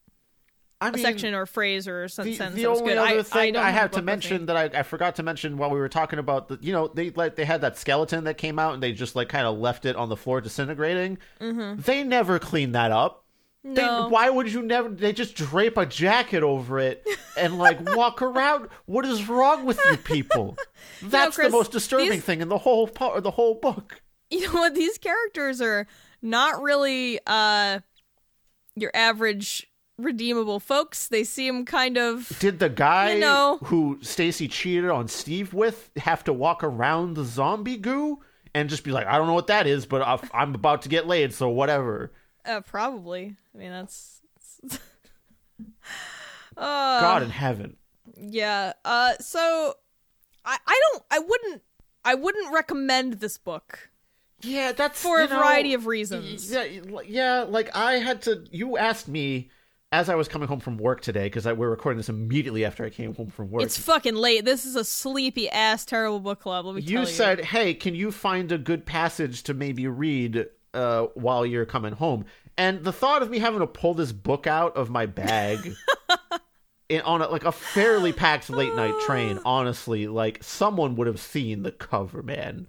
I 0.81 0.89
a 0.89 0.91
mean, 0.91 1.03
section 1.03 1.33
or 1.33 1.45
phrase 1.45 1.87
or 1.87 2.03
the, 2.03 2.09
sentence 2.09 2.55
the 2.55 2.65
only 2.65 2.83
good. 2.89 2.97
other 2.97 3.19
I, 3.19 3.23
thing 3.23 3.53
don't 3.53 3.63
I, 3.63 3.69
have 3.71 3.91
to 3.91 4.01
mention 4.01 4.47
that 4.47 4.57
I, 4.57 4.79
I 4.79 4.83
forgot 4.83 5.15
to 5.17 5.23
mention 5.23 5.57
while 5.57 5.69
we 5.69 5.79
were 5.79 5.89
talking 5.89 6.17
about 6.19 6.47
the, 6.47 6.57
you 6.61 6.73
know, 6.73 6.87
they 6.87 7.11
like 7.11 7.35
they 7.35 7.45
had 7.45 7.61
that 7.61 7.77
skeleton 7.77 8.23
that 8.23 8.37
came 8.37 8.57
out 8.59 8.73
and 8.73 8.81
they 8.81 8.91
just 8.91 9.15
like 9.15 9.29
kind 9.29 9.45
of 9.45 9.57
left 9.59 9.85
it 9.85 9.95
on 9.95 10.09
the 10.09 10.17
floor 10.17 10.41
disintegrating. 10.41 11.17
Mm-hmm. 11.39 11.81
They 11.81 12.03
never 12.03 12.39
cleaned 12.39 12.73
that 12.75 12.91
up. 12.91 13.25
They, 13.63 13.83
No. 13.83 14.07
why 14.09 14.27
would 14.31 14.51
you 14.51 14.63
never? 14.63 14.89
They 14.89 15.13
just 15.13 15.35
drape 15.35 15.77
a 15.77 15.85
jacket 15.85 16.41
over 16.41 16.79
it 16.79 17.05
and 17.37 17.59
like 17.59 17.79
walk 17.95 18.23
around. 18.23 18.69
What 18.85 19.05
is 19.05 19.29
wrong 19.29 19.65
with 19.65 19.79
you 19.85 19.97
people? 19.97 20.57
That's 21.03 21.35
Chris, 21.35 21.47
the 21.49 21.51
most 21.51 21.71
disturbing 21.71 22.09
these- 22.09 22.23
thing 22.23 22.41
in 22.41 22.49
the 22.49 22.57
whole 22.57 22.87
part, 22.87 23.21
the 23.21 23.29
whole 23.31 23.53
book. 23.53 24.01
you 24.31 24.47
know 24.47 24.53
what 24.53 24.73
these 24.73 24.97
characters 24.97 25.61
are 25.61 25.85
not 26.23 26.59
really 26.63 27.19
uh 27.27 27.79
your 28.75 28.91
average 28.95 29.67
redeemable 30.03 30.59
folks 30.59 31.07
they 31.07 31.23
seem 31.23 31.65
kind 31.65 31.97
of 31.97 32.31
Did 32.39 32.59
the 32.59 32.69
guy 32.69 33.13
You 33.13 33.19
know- 33.19 33.59
who 33.63 33.99
Stacy 34.01 34.47
cheated 34.47 34.89
on 34.89 35.07
Steve 35.07 35.53
with 35.53 35.89
have 35.97 36.23
to 36.25 36.33
walk 36.33 36.63
around 36.63 37.15
the 37.15 37.23
zombie 37.25 37.77
goo 37.77 38.19
and 38.53 38.69
just 38.69 38.83
be 38.83 38.91
like, 38.91 39.07
I 39.07 39.17
don't 39.17 39.27
know 39.27 39.33
what 39.33 39.47
that 39.47 39.65
is, 39.65 39.85
but 39.85 40.01
I'm 40.33 40.53
about 40.53 40.81
to 40.81 40.89
get 40.89 41.07
laid, 41.07 41.33
so 41.33 41.47
whatever. 41.49 42.11
uh, 42.45 42.61
probably 42.61 43.35
i 43.53 43.57
mean 43.57 43.71
that's 43.71 44.21
uh 46.57 46.99
God 47.01 47.23
in 47.23 47.29
heaven. 47.29 47.77
yeah 48.17 48.73
uh 48.83 49.13
so 49.19 49.75
i 50.45 50.57
i 50.67 50.81
don't 50.91 51.03
i 51.11 51.19
wouldn't 51.19 51.61
i 52.03 52.15
wouldn't 52.15 52.53
recommend 52.53 53.13
this 53.13 53.37
book 53.37 53.89
Yeah, 54.41 54.71
that's 54.71 55.01
for 55.01 55.19
a 55.21 55.27
know, 55.27 55.37
variety 55.37 55.73
of 55.75 55.85
reasons 55.85 56.51
Yeah, 56.51 56.65
yeah, 57.05 57.45
like 57.47 57.75
I 57.75 57.93
had 57.93 58.23
to. 58.23 58.43
You 58.51 58.75
asked 58.77 59.07
me 59.07 59.49
as 59.91 60.09
I 60.09 60.15
was 60.15 60.27
coming 60.27 60.47
home 60.47 60.59
from 60.59 60.77
work 60.77 61.01
today 61.01 61.25
because 61.25 61.45
we're 61.45 61.69
recording 61.69 61.97
this 61.97 62.09
immediately 62.09 62.63
after 62.65 62.85
I 62.85 62.89
came 62.89 63.13
home 63.13 63.29
from 63.29 63.51
work. 63.51 63.63
it's 63.63 63.77
fucking 63.77 64.15
late 64.15 64.45
this 64.45 64.65
is 64.65 64.75
a 64.75 64.85
sleepy 64.85 65.49
ass 65.49 65.85
terrible 65.85 66.19
book 66.19 66.39
club 66.39 66.65
let 66.65 66.75
me 66.75 66.81
tell 66.81 66.91
you 66.91 66.99
you 66.99 67.05
said, 67.05 67.41
"Hey, 67.41 67.73
can 67.73 67.95
you 67.95 68.11
find 68.11 68.51
a 68.51 68.57
good 68.57 68.85
passage 68.85 69.43
to 69.43 69.53
maybe 69.53 69.87
read 69.87 70.47
uh, 70.73 71.03
while 71.15 71.45
you're 71.45 71.65
coming 71.65 71.93
home?" 71.93 72.25
And 72.57 72.83
the 72.83 72.91
thought 72.91 73.21
of 73.21 73.29
me 73.29 73.39
having 73.39 73.59
to 73.59 73.67
pull 73.67 73.93
this 73.93 74.11
book 74.11 74.47
out 74.47 74.75
of 74.75 74.89
my 74.89 75.05
bag 75.05 75.73
in, 76.89 77.01
on 77.01 77.21
a, 77.21 77.27
like 77.29 77.45
a 77.45 77.51
fairly 77.51 78.11
packed 78.13 78.49
late 78.49 78.75
night 78.75 78.93
train, 79.05 79.39
honestly, 79.45 80.07
like 80.07 80.43
someone 80.43 80.95
would 80.95 81.07
have 81.07 81.19
seen 81.19 81.63
the 81.63 81.71
cover, 81.71 82.21
man. 82.21 82.67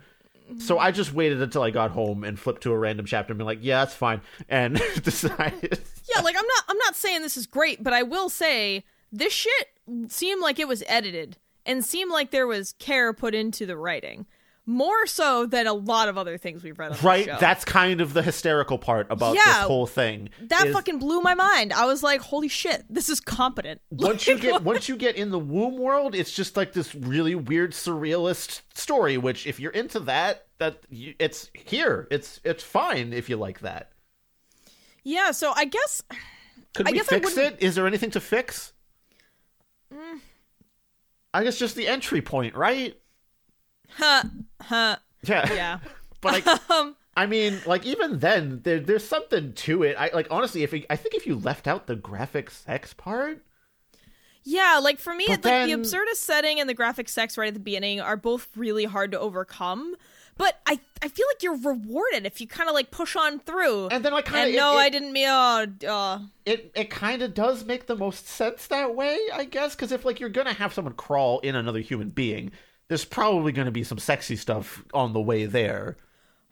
So 0.58 0.78
I 0.78 0.90
just 0.90 1.12
waited 1.12 1.40
until 1.40 1.62
I 1.62 1.70
got 1.70 1.90
home 1.90 2.24
and 2.24 2.38
flipped 2.38 2.62
to 2.64 2.72
a 2.72 2.78
random 2.78 3.06
chapter 3.06 3.32
and 3.32 3.38
been 3.38 3.46
like, 3.46 3.60
"Yeah, 3.62 3.84
that's 3.84 3.94
fine," 3.94 4.20
and 4.48 4.74
decided. 5.02 5.80
yeah 6.14 6.20
like 6.22 6.36
i'm 6.36 6.46
not 6.46 6.64
i'm 6.68 6.78
not 6.78 6.96
saying 6.96 7.22
this 7.22 7.36
is 7.36 7.46
great 7.46 7.82
but 7.82 7.92
i 7.92 8.02
will 8.02 8.28
say 8.28 8.84
this 9.10 9.32
shit 9.32 9.68
seemed 10.08 10.42
like 10.42 10.58
it 10.58 10.68
was 10.68 10.82
edited 10.86 11.36
and 11.64 11.84
seemed 11.84 12.10
like 12.10 12.30
there 12.30 12.46
was 12.46 12.72
care 12.74 13.12
put 13.12 13.34
into 13.34 13.64
the 13.66 13.76
writing 13.76 14.26
more 14.64 15.06
so 15.06 15.44
than 15.46 15.66
a 15.66 15.72
lot 15.72 16.08
of 16.08 16.16
other 16.16 16.38
things 16.38 16.62
we've 16.62 16.78
read 16.78 16.92
on 16.92 16.98
right? 17.02 17.26
the 17.26 17.32
show. 17.32 17.40
that's 17.40 17.64
kind 17.64 18.00
of 18.00 18.12
the 18.14 18.22
hysterical 18.22 18.78
part 18.78 19.08
about 19.10 19.34
this 19.34 19.56
whole 19.58 19.86
thing 19.86 20.28
that 20.40 20.68
is 20.68 20.74
fucking 20.74 20.98
blew 20.98 21.20
my 21.20 21.34
mind. 21.34 21.72
I 21.72 21.84
was 21.86 22.02
like, 22.02 22.20
"Holy 22.20 22.48
shit, 22.48 22.84
this 22.88 23.08
is 23.08 23.20
competent." 23.20 23.80
once 23.90 24.26
you 24.26 24.38
get 24.38 24.62
once 24.62 24.88
you 24.88 24.96
get 24.96 25.16
in 25.16 25.30
the 25.30 25.38
womb 25.38 25.78
world 25.78 26.14
it's 26.14 26.32
just 26.32 26.56
like 26.56 26.72
this 26.72 26.94
really 26.94 27.34
weird 27.34 27.72
surrealist 27.72 28.62
story 28.74 29.16
which 29.16 29.46
if 29.46 29.58
you're 29.58 29.72
into 29.72 29.98
that 30.00 30.46
that 30.58 30.78
you, 30.90 31.14
it's 31.18 31.50
here. 31.54 32.06
It's 32.10 32.40
it's 32.44 32.62
fine 32.62 33.12
if 33.12 33.28
you 33.28 33.36
like 33.36 33.60
that. 33.60 33.90
Yeah, 35.02 35.32
so 35.32 35.52
I 35.54 35.64
guess 35.64 36.02
could 36.74 36.86
I 36.86 36.92
we 36.92 36.98
guess 36.98 37.08
fix 37.08 37.36
it? 37.36 37.56
Is 37.60 37.74
there 37.74 37.86
anything 37.86 38.12
to 38.12 38.20
fix? 38.20 38.72
Mm. 39.92 40.20
I 41.34 41.44
guess 41.44 41.58
just 41.58 41.74
the 41.74 41.88
entry 41.88 42.22
point 42.22 42.54
right 42.54 42.96
huh, 43.96 44.22
huh, 44.60 44.96
yeah 45.22 45.52
yeah. 45.52 45.78
but 46.20 46.42
I, 46.46 46.58
Um, 46.80 46.96
I 47.16 47.26
mean, 47.26 47.60
like 47.66 47.84
even 47.84 48.20
then, 48.20 48.60
there, 48.62 48.80
there's 48.80 49.04
something 49.06 49.52
to 49.52 49.82
it. 49.82 49.96
I 49.98 50.10
like 50.14 50.28
honestly, 50.30 50.62
if 50.62 50.72
it, 50.72 50.86
I 50.88 50.96
think 50.96 51.14
if 51.14 51.26
you 51.26 51.36
left 51.36 51.66
out 51.68 51.86
the 51.86 51.96
graphic 51.96 52.50
sex 52.50 52.94
part, 52.94 53.42
Yeah, 54.44 54.80
like 54.82 54.98
for 54.98 55.14
me, 55.14 55.26
But 55.28 55.44
like 55.44 55.66
the 55.66 55.72
then- 55.74 55.82
absurdist 55.82 56.16
setting 56.16 56.58
and 56.58 56.68
the 56.68 56.74
graphic 56.74 57.08
sex 57.08 57.36
right 57.38 57.48
at 57.48 57.54
the 57.54 57.60
beginning 57.60 58.00
are 58.00 58.16
both 58.16 58.48
really 58.56 58.84
hard 58.84 59.12
to 59.12 59.20
overcome. 59.20 59.94
But 60.38 60.58
I, 60.66 60.80
I 61.02 61.08
feel 61.08 61.26
like 61.28 61.42
you're 61.42 61.58
rewarded 61.58 62.24
if 62.24 62.40
you 62.40 62.46
kind 62.46 62.70
of 62.70 62.74
like 62.74 62.90
push 62.90 63.14
on 63.16 63.38
through. 63.40 63.88
and 63.88 64.02
then 64.02 64.14
like 64.14 64.24
kind 64.24 64.48
of 64.48 64.56
no, 64.56 64.72
it, 64.78 64.80
I 64.80 64.88
didn't 64.88 65.12
mean. 65.12 65.28
Oh, 65.28 65.66
uh, 65.86 66.18
it 66.46 66.72
it 66.74 66.88
kind 66.88 67.20
of 67.20 67.34
does 67.34 67.66
make 67.66 67.86
the 67.86 67.94
most 67.96 68.26
sense 68.26 68.66
that 68.68 68.94
way, 68.94 69.18
I 69.34 69.44
guess, 69.44 69.74
because 69.74 69.92
if 69.92 70.06
like 70.06 70.18
you're 70.20 70.30
gonna 70.30 70.54
have 70.54 70.72
someone 70.72 70.94
crawl 70.94 71.40
in 71.40 71.54
another 71.54 71.80
human 71.80 72.08
being, 72.08 72.50
there's 72.92 73.06
probably 73.06 73.52
gonna 73.52 73.70
be 73.70 73.84
some 73.84 73.96
sexy 73.96 74.36
stuff 74.36 74.84
on 74.92 75.14
the 75.14 75.20
way 75.20 75.46
there. 75.46 75.96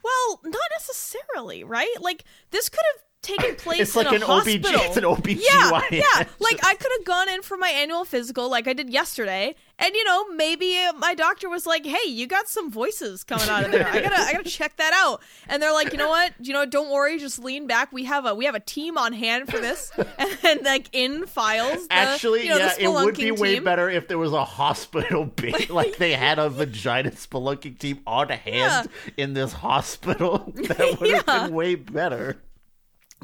well, 0.02 0.40
not 0.42 0.70
necessarily, 0.72 1.62
right? 1.64 1.94
Like 2.00 2.24
this 2.50 2.70
could 2.70 2.80
have 2.94 3.02
taken 3.22 3.54
place. 3.56 3.80
It's 3.80 3.96
like 3.96 4.08
in 4.08 4.14
an 4.16 4.22
a 4.22 4.26
OBG. 4.26 4.64
hospital. 4.64 4.80
It's 4.84 4.96
an 4.96 5.04
OBGYN. 5.04 5.42
Yeah, 5.50 5.80
yeah. 5.90 6.24
Like 6.38 6.64
I 6.64 6.74
could 6.74 6.90
have 6.98 7.04
gone 7.04 7.28
in 7.28 7.42
for 7.42 7.56
my 7.56 7.68
annual 7.68 8.04
physical, 8.04 8.48
like 8.50 8.66
I 8.68 8.72
did 8.72 8.90
yesterday, 8.90 9.54
and 9.78 9.94
you 9.94 10.04
know 10.04 10.28
maybe 10.30 10.76
my 10.98 11.14
doctor 11.14 11.48
was 11.48 11.66
like, 11.66 11.84
"Hey, 11.86 12.08
you 12.08 12.26
got 12.26 12.48
some 12.48 12.70
voices 12.70 13.24
coming 13.24 13.48
out 13.48 13.64
of 13.64 13.72
there. 13.72 13.86
I 13.86 14.00
gotta, 14.00 14.16
I 14.20 14.32
gotta 14.32 14.48
check 14.50 14.76
that 14.76 14.92
out." 14.94 15.20
And 15.48 15.62
they're 15.62 15.72
like, 15.72 15.92
"You 15.92 15.98
know 15.98 16.08
what? 16.08 16.32
You 16.40 16.52
know, 16.52 16.64
don't 16.66 16.90
worry, 16.90 17.18
just 17.18 17.38
lean 17.38 17.66
back. 17.66 17.92
We 17.92 18.04
have 18.04 18.26
a, 18.26 18.34
we 18.34 18.44
have 18.46 18.54
a 18.54 18.60
team 18.60 18.96
on 18.98 19.12
hand 19.12 19.50
for 19.50 19.58
this." 19.58 19.90
And 20.20 20.30
then 20.42 20.58
like 20.64 20.88
in 20.92 21.26
files, 21.26 21.86
the, 21.88 21.94
Actually, 21.94 22.42
you 22.44 22.50
know, 22.50 22.58
yeah, 22.58 22.74
it 22.78 22.88
would 22.88 23.16
be 23.16 23.30
way 23.30 23.54
team. 23.54 23.64
better 23.64 23.88
if 23.88 24.06
there 24.08 24.18
was 24.18 24.32
a 24.32 24.44
hospital 24.44 25.24
bit, 25.24 25.70
like 25.70 25.96
they 25.96 26.12
had 26.12 26.38
a 26.38 26.48
vagina 26.50 27.10
spelunking 27.12 27.78
team 27.78 28.00
on 28.06 28.28
hand 28.28 28.88
in 29.16 29.32
this 29.34 29.52
hospital. 29.52 30.52
That 30.56 30.98
would 31.00 31.10
have 31.10 31.24
Yeah. 31.26 31.46
been 31.46 31.54
way 31.54 31.74
better. 31.74 32.42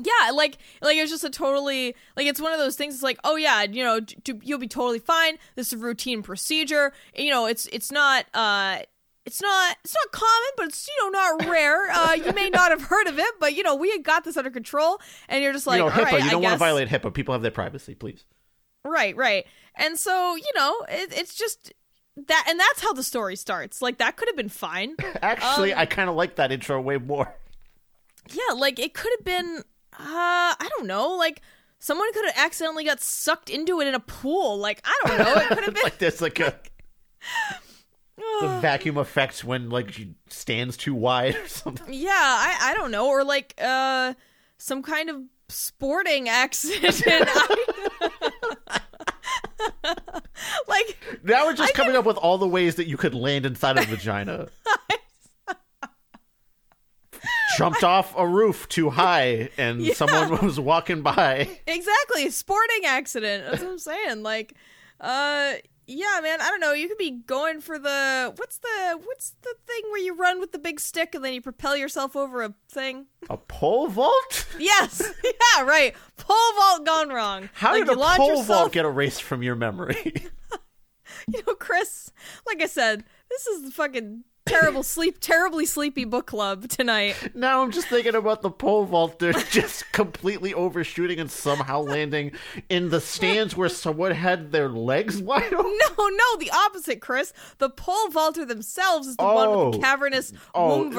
Yeah, 0.02 0.30
like 0.32 0.58
like 0.82 0.96
it's 0.96 1.10
just 1.10 1.24
a 1.24 1.30
totally 1.30 1.94
like 2.16 2.26
it's 2.26 2.40
one 2.40 2.52
of 2.52 2.58
those 2.58 2.76
things. 2.76 2.94
It's 2.94 3.02
like, 3.02 3.18
oh 3.24 3.36
yeah, 3.36 3.62
you 3.62 3.82
know, 3.82 4.00
t- 4.00 4.16
t- 4.24 4.40
you'll 4.42 4.58
be 4.58 4.68
totally 4.68 4.98
fine. 4.98 5.38
This 5.54 5.68
is 5.68 5.72
a 5.74 5.78
routine 5.78 6.22
procedure. 6.22 6.92
You 7.16 7.30
know, 7.30 7.46
it's 7.46 7.66
it's 7.72 7.90
not 7.90 8.26
uh 8.34 8.80
it's 9.24 9.40
not 9.40 9.76
it's 9.82 9.94
not 9.94 10.12
common, 10.12 10.50
but 10.56 10.66
it's 10.66 10.86
you 10.86 10.94
know 11.04 11.18
not 11.18 11.46
rare. 11.50 11.90
Uh, 11.90 12.12
you 12.12 12.32
may 12.32 12.50
not 12.50 12.70
have 12.70 12.82
heard 12.82 13.06
of 13.08 13.18
it, 13.18 13.34
but 13.40 13.54
you 13.54 13.62
know 13.62 13.74
we 13.74 13.90
had 13.90 14.02
got 14.04 14.24
this 14.24 14.36
under 14.36 14.50
control. 14.50 15.00
And 15.28 15.42
you're 15.42 15.52
just 15.54 15.66
like, 15.66 15.78
you 15.78 15.84
know, 15.84 15.90
HIPAA. 15.90 16.04
right, 16.04 16.24
you 16.24 16.30
don't 16.30 16.42
want 16.42 16.52
to 16.52 16.58
guess- 16.58 16.58
violate 16.58 16.88
HIPAA. 16.88 17.14
People 17.14 17.32
have 17.32 17.42
their 17.42 17.50
privacy, 17.50 17.94
please. 17.94 18.24
Right, 18.84 19.16
right. 19.16 19.46
And 19.76 19.98
so 19.98 20.36
you 20.36 20.52
know, 20.54 20.84
it, 20.88 21.12
it's 21.16 21.34
just 21.34 21.72
that, 22.28 22.46
and 22.48 22.60
that's 22.60 22.82
how 22.82 22.92
the 22.92 23.02
story 23.02 23.36
starts. 23.36 23.80
Like 23.82 23.98
that 23.98 24.16
could 24.16 24.28
have 24.28 24.36
been 24.36 24.48
fine. 24.50 24.94
Actually, 25.22 25.72
Um, 25.72 25.80
I 25.80 25.86
kind 25.86 26.08
of 26.10 26.16
like 26.16 26.36
that 26.36 26.52
intro 26.52 26.80
way 26.80 26.98
more. 26.98 27.34
Yeah, 28.30 28.54
like 28.54 28.78
it 28.78 28.92
could 28.94 29.10
have 29.18 29.24
been 29.24 29.62
uh 29.98 30.54
I 30.58 30.68
don't 30.76 30.86
know, 30.86 31.14
like 31.16 31.42
someone 31.78 32.12
could 32.12 32.24
have 32.26 32.34
accidentally 32.36 32.84
got 32.84 33.00
sucked 33.00 33.50
into 33.50 33.80
it 33.80 33.86
in 33.86 33.94
a 33.94 34.00
pool. 34.00 34.58
Like 34.58 34.82
I 34.84 35.00
don't 35.06 35.18
know, 35.18 35.32
it 35.34 35.48
could 35.48 35.64
have 35.64 35.74
been 35.74 35.82
like 35.82 35.98
there's 35.98 36.20
like 36.20 36.40
a 36.40 36.58
the 38.40 38.58
vacuum 38.60 38.96
effect 38.98 39.44
when 39.44 39.70
like 39.70 39.92
she 39.92 40.14
stands 40.28 40.76
too 40.76 40.94
wide 40.94 41.36
or 41.36 41.48
something. 41.48 41.92
Yeah, 41.92 42.10
I 42.12 42.56
I 42.70 42.74
don't 42.74 42.90
know 42.90 43.08
or 43.08 43.24
like 43.24 43.54
uh 43.62 44.14
some 44.58 44.82
kind 44.82 45.10
of 45.10 45.16
sporting 45.48 46.28
accident. 46.30 47.00
I- 47.02 48.80
like 50.68 50.98
Now 51.22 51.46
we're 51.46 51.54
just 51.54 51.74
coming 51.74 51.96
up 51.96 52.04
with 52.04 52.16
all 52.16 52.38
the 52.38 52.48
ways 52.48 52.74
that 52.76 52.86
you 52.86 52.96
could 52.96 53.14
land 53.14 53.46
inside 53.46 53.78
a 53.78 53.82
vagina. 53.84 54.48
Jumped 57.56 57.84
off 57.84 58.14
a 58.16 58.26
roof 58.26 58.68
too 58.68 58.90
high, 58.90 59.48
and 59.58 59.80
Yeah. 59.80 59.94
someone 59.94 60.38
was 60.44 60.60
walking 60.60 61.02
by. 61.02 61.48
exactly, 61.66 62.30
sporting 62.30 62.84
accident. 62.84 63.44
That's 63.50 63.62
what 63.62 63.72
I'm 63.72 63.78
saying. 63.78 64.22
Like 64.22 64.54
uh 65.00 65.54
yeah, 65.88 66.18
man, 66.20 66.40
I 66.40 66.50
don't 66.50 66.58
know. 66.58 66.72
You 66.72 66.88
could 66.88 66.98
be 66.98 67.12
going 67.12 67.60
for 67.60 67.78
the 67.78 68.32
what's 68.36 68.58
the 68.58 68.98
what's 69.04 69.34
the 69.42 69.54
thing 69.66 69.82
where 69.90 70.00
you 70.00 70.16
run 70.16 70.40
with 70.40 70.50
the 70.50 70.58
big 70.58 70.80
stick 70.80 71.14
and 71.14 71.24
then 71.24 71.32
you 71.32 71.40
propel 71.40 71.76
yourself 71.76 72.16
over 72.16 72.42
a 72.42 72.54
thing? 72.68 73.06
A 73.30 73.36
pole 73.36 73.86
vault? 73.88 74.46
Yes. 74.58 75.00
yeah, 75.24 75.62
right. 75.62 75.94
Pole 76.16 76.52
vault 76.58 76.84
gone 76.84 77.10
wrong. 77.10 77.50
How 77.54 77.72
like, 77.72 77.84
did 77.86 77.92
a 77.92 78.00
pole 78.00 78.28
yourself, 78.28 78.46
vault 78.46 78.72
get 78.72 78.84
erased 78.84 79.22
from 79.22 79.42
your 79.42 79.54
memory? 79.54 80.14
You 81.28 81.42
know, 81.44 81.54
Chris, 81.54 82.12
like 82.46 82.62
I 82.62 82.66
said, 82.66 83.02
this 83.28 83.46
is 83.48 83.64
the 83.64 83.70
fucking 83.72 84.22
terrible 84.46 84.82
sleep 84.82 85.18
terribly 85.20 85.66
sleepy 85.66 86.04
book 86.04 86.26
club 86.26 86.68
tonight. 86.68 87.16
now 87.34 87.62
I'm 87.62 87.70
just 87.72 87.88
thinking 87.88 88.14
about 88.14 88.42
the 88.42 88.50
pole 88.50 88.84
vaulter 88.86 89.32
just 89.50 89.90
completely 89.92 90.54
overshooting 90.54 91.18
and 91.20 91.30
somehow 91.30 91.80
landing 91.80 92.32
in 92.68 92.90
the 92.90 93.00
stands 93.00 93.56
where 93.56 93.68
someone 93.68 94.12
had 94.12 94.52
their 94.52 94.68
legs 94.68 95.20
wide 95.20 95.52
open. 95.52 95.78
No, 95.98 96.08
no, 96.08 96.36
the 96.38 96.50
opposite, 96.52 97.00
Chris. 97.00 97.32
The 97.58 97.70
pole 97.70 98.08
vaulter 98.10 98.44
themselves 98.44 99.06
is 99.08 99.16
the 99.16 99.24
one 99.24 99.48
with 99.50 99.72
the 99.72 99.78
Oh. 99.78 99.80
cavernous 99.80 100.32
Oh. 100.54 100.90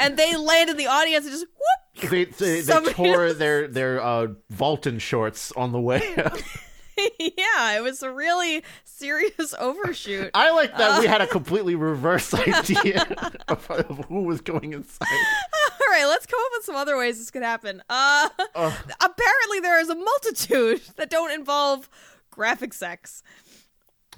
and 0.00 0.16
they 0.16 0.36
land 0.36 0.70
in 0.70 0.76
the 0.76 0.86
audience 0.86 1.24
and 1.24 1.32
just 1.32 1.46
whoop. 1.46 2.10
They, 2.10 2.24
they, 2.24 2.60
they 2.60 2.92
tore 2.92 3.32
their 3.32 3.68
their 3.68 4.00
uh, 4.02 4.28
Vaulton 4.52 5.00
shorts 5.00 5.52
on 5.52 5.72
the 5.72 5.80
way. 5.80 6.02
yeah, 7.18 7.76
it 7.76 7.82
was 7.82 8.02
a 8.02 8.10
really 8.12 8.62
serious 8.84 9.54
overshoot. 9.58 10.30
I 10.34 10.50
like 10.50 10.76
that 10.76 10.98
Uh. 10.98 11.00
we 11.00 11.06
had 11.06 11.20
a 11.20 11.26
completely 11.26 11.74
reverse 11.76 12.32
idea 12.34 13.02
of, 13.48 13.70
of 13.70 14.04
who 14.08 14.22
was 14.24 14.40
going 14.40 14.72
inside. 14.72 15.06
All 15.10 15.88
right, 15.90 16.06
let's 16.06 16.26
come 16.26 16.38
up 16.40 16.50
with 16.56 16.64
some 16.64 16.76
other 16.76 16.96
ways 16.96 17.18
this 17.18 17.30
could 17.30 17.42
happen. 17.42 17.82
Uh, 17.88 18.28
apparently, 18.54 19.60
there 19.60 19.80
is 19.80 19.88
a 19.88 19.94
multitude 19.94 20.82
that 20.96 21.10
don't 21.10 21.30
involve 21.32 21.88
graphic 22.30 22.72
sex. 22.72 23.22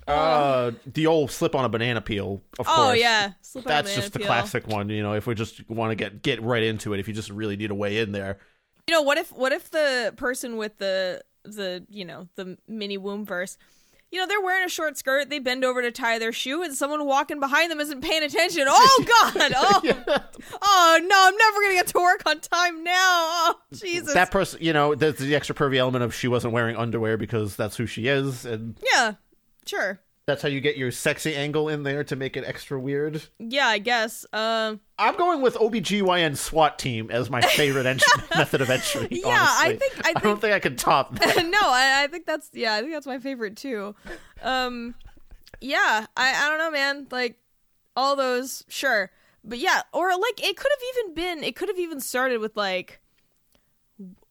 Uh, 0.08 0.72
the 0.84 1.06
old 1.06 1.30
slip 1.30 1.54
on 1.54 1.64
a 1.64 1.68
banana 1.68 2.00
peel, 2.00 2.42
of 2.58 2.66
course. 2.66 2.78
Oh 2.78 2.82
course. 2.86 2.98
yeah, 2.98 3.32
Slip 3.40 3.64
That's 3.64 3.94
just 3.94 4.12
the 4.12 4.18
peel. 4.18 4.26
classic 4.26 4.66
one. 4.66 4.88
You 4.88 5.00
know, 5.02 5.14
if 5.14 5.28
we 5.28 5.34
just 5.36 5.68
want 5.70 5.92
to 5.92 5.94
get 5.94 6.22
get 6.22 6.42
right 6.42 6.62
into 6.62 6.92
it, 6.92 6.98
if 6.98 7.06
you 7.06 7.14
just 7.14 7.30
really 7.30 7.56
need 7.56 7.70
a 7.70 7.74
way 7.74 7.98
in 7.98 8.10
there. 8.10 8.38
You 8.88 8.94
know 8.94 9.02
what 9.02 9.16
if 9.16 9.30
what 9.30 9.52
if 9.52 9.70
the 9.70 10.12
person 10.16 10.56
with 10.56 10.76
the 10.78 11.22
the 11.44 11.84
you 11.88 12.04
know 12.04 12.28
the 12.36 12.56
mini 12.68 12.98
womb 12.98 13.24
verse, 13.24 13.56
you 14.10 14.20
know 14.20 14.26
they're 14.26 14.40
wearing 14.40 14.64
a 14.64 14.68
short 14.68 14.98
skirt, 14.98 15.30
they 15.30 15.38
bend 15.38 15.64
over 15.64 15.82
to 15.82 15.90
tie 15.90 16.18
their 16.18 16.32
shoe, 16.32 16.62
and 16.62 16.74
someone 16.74 17.04
walking 17.06 17.40
behind 17.40 17.70
them 17.70 17.80
isn't 17.80 18.02
paying 18.02 18.22
attention. 18.22 18.64
Oh 18.68 19.04
God! 19.34 19.52
Oh, 19.56 19.80
oh 20.62 21.00
no! 21.02 21.24
I'm 21.28 21.36
never 21.36 21.62
gonna 21.62 21.74
get 21.74 21.86
to 21.88 21.98
work 21.98 22.22
on 22.26 22.40
time 22.40 22.84
now. 22.84 22.92
Oh 22.94 23.60
Jesus! 23.72 24.14
That 24.14 24.30
person, 24.30 24.60
you 24.62 24.72
know, 24.72 24.94
there's 24.94 25.16
the 25.16 25.34
extra 25.34 25.54
pervy 25.54 25.76
element 25.76 26.04
of 26.04 26.14
she 26.14 26.28
wasn't 26.28 26.52
wearing 26.52 26.76
underwear 26.76 27.16
because 27.16 27.56
that's 27.56 27.76
who 27.76 27.86
she 27.86 28.06
is, 28.08 28.44
and 28.44 28.78
yeah, 28.92 29.14
sure. 29.66 30.00
That's 30.26 30.40
how 30.42 30.48
you 30.48 30.60
get 30.60 30.76
your 30.76 30.90
sexy 30.92 31.34
angle 31.34 31.68
in 31.68 31.82
there 31.82 32.04
to 32.04 32.14
make 32.16 32.36
it 32.36 32.44
extra 32.46 32.78
weird. 32.78 33.22
Yeah, 33.40 33.66
I 33.66 33.78
guess. 33.78 34.24
Um, 34.32 34.80
I'm 34.98 35.16
going 35.16 35.40
with 35.42 35.54
OBGYN 35.56 36.36
SWAT 36.36 36.78
team 36.78 37.10
as 37.10 37.28
my 37.28 37.40
favorite 37.40 37.86
method 38.36 38.60
of 38.60 38.70
entry. 38.70 39.08
Yeah, 39.10 39.28
I 39.28 39.66
honestly. 39.70 39.78
think- 39.88 40.06
I 40.06 40.12
don't 40.12 40.22
think- 40.22 40.40
think 40.40 40.54
I 40.54 40.60
can 40.60 40.76
top 40.76 41.14
that. 41.18 41.36
no, 41.46 41.58
I, 41.60 42.04
I 42.04 42.06
think 42.06 42.26
that's 42.26 42.50
yeah, 42.52 42.74
I 42.74 42.80
think 42.80 42.92
that's 42.92 43.06
my 43.06 43.18
favorite 43.18 43.56
too. 43.56 43.94
Um, 44.42 44.94
yeah, 45.60 46.06
I 46.16 46.34
I 46.46 46.48
don't 46.48 46.58
know, 46.58 46.70
man. 46.70 47.06
Like 47.10 47.38
all 47.96 48.14
those, 48.16 48.64
sure, 48.68 49.10
but 49.44 49.58
yeah, 49.58 49.82
or 49.92 50.10
like 50.10 50.42
it 50.42 50.56
could 50.56 50.70
have 50.70 51.04
even 51.04 51.14
been, 51.14 51.44
it 51.44 51.56
could 51.56 51.68
have 51.68 51.78
even 51.78 52.00
started 52.00 52.38
with 52.40 52.56
like 52.56 53.00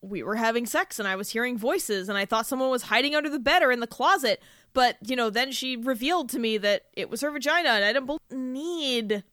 we 0.01 0.23
were 0.23 0.35
having 0.35 0.65
sex 0.65 0.97
and 0.99 1.07
I 1.07 1.15
was 1.15 1.29
hearing 1.29 1.57
voices 1.57 2.09
and 2.09 2.17
I 2.17 2.25
thought 2.25 2.47
someone 2.47 2.69
was 2.71 2.83
hiding 2.83 3.13
under 3.15 3.29
the 3.29 3.37
bed 3.39 3.61
or 3.61 3.71
in 3.71 3.79
the 3.81 3.87
closet, 3.87 4.41
but 4.73 4.97
you 5.05 5.15
know, 5.15 5.29
then 5.29 5.51
she 5.51 5.75
revealed 5.75 6.29
to 6.29 6.39
me 6.39 6.57
that 6.57 6.83
it 6.93 7.09
was 7.09 7.21
her 7.21 7.31
vagina 7.31 7.69
and 7.69 7.85
I 7.85 7.93
didn't 7.93 8.21
need 8.31 9.23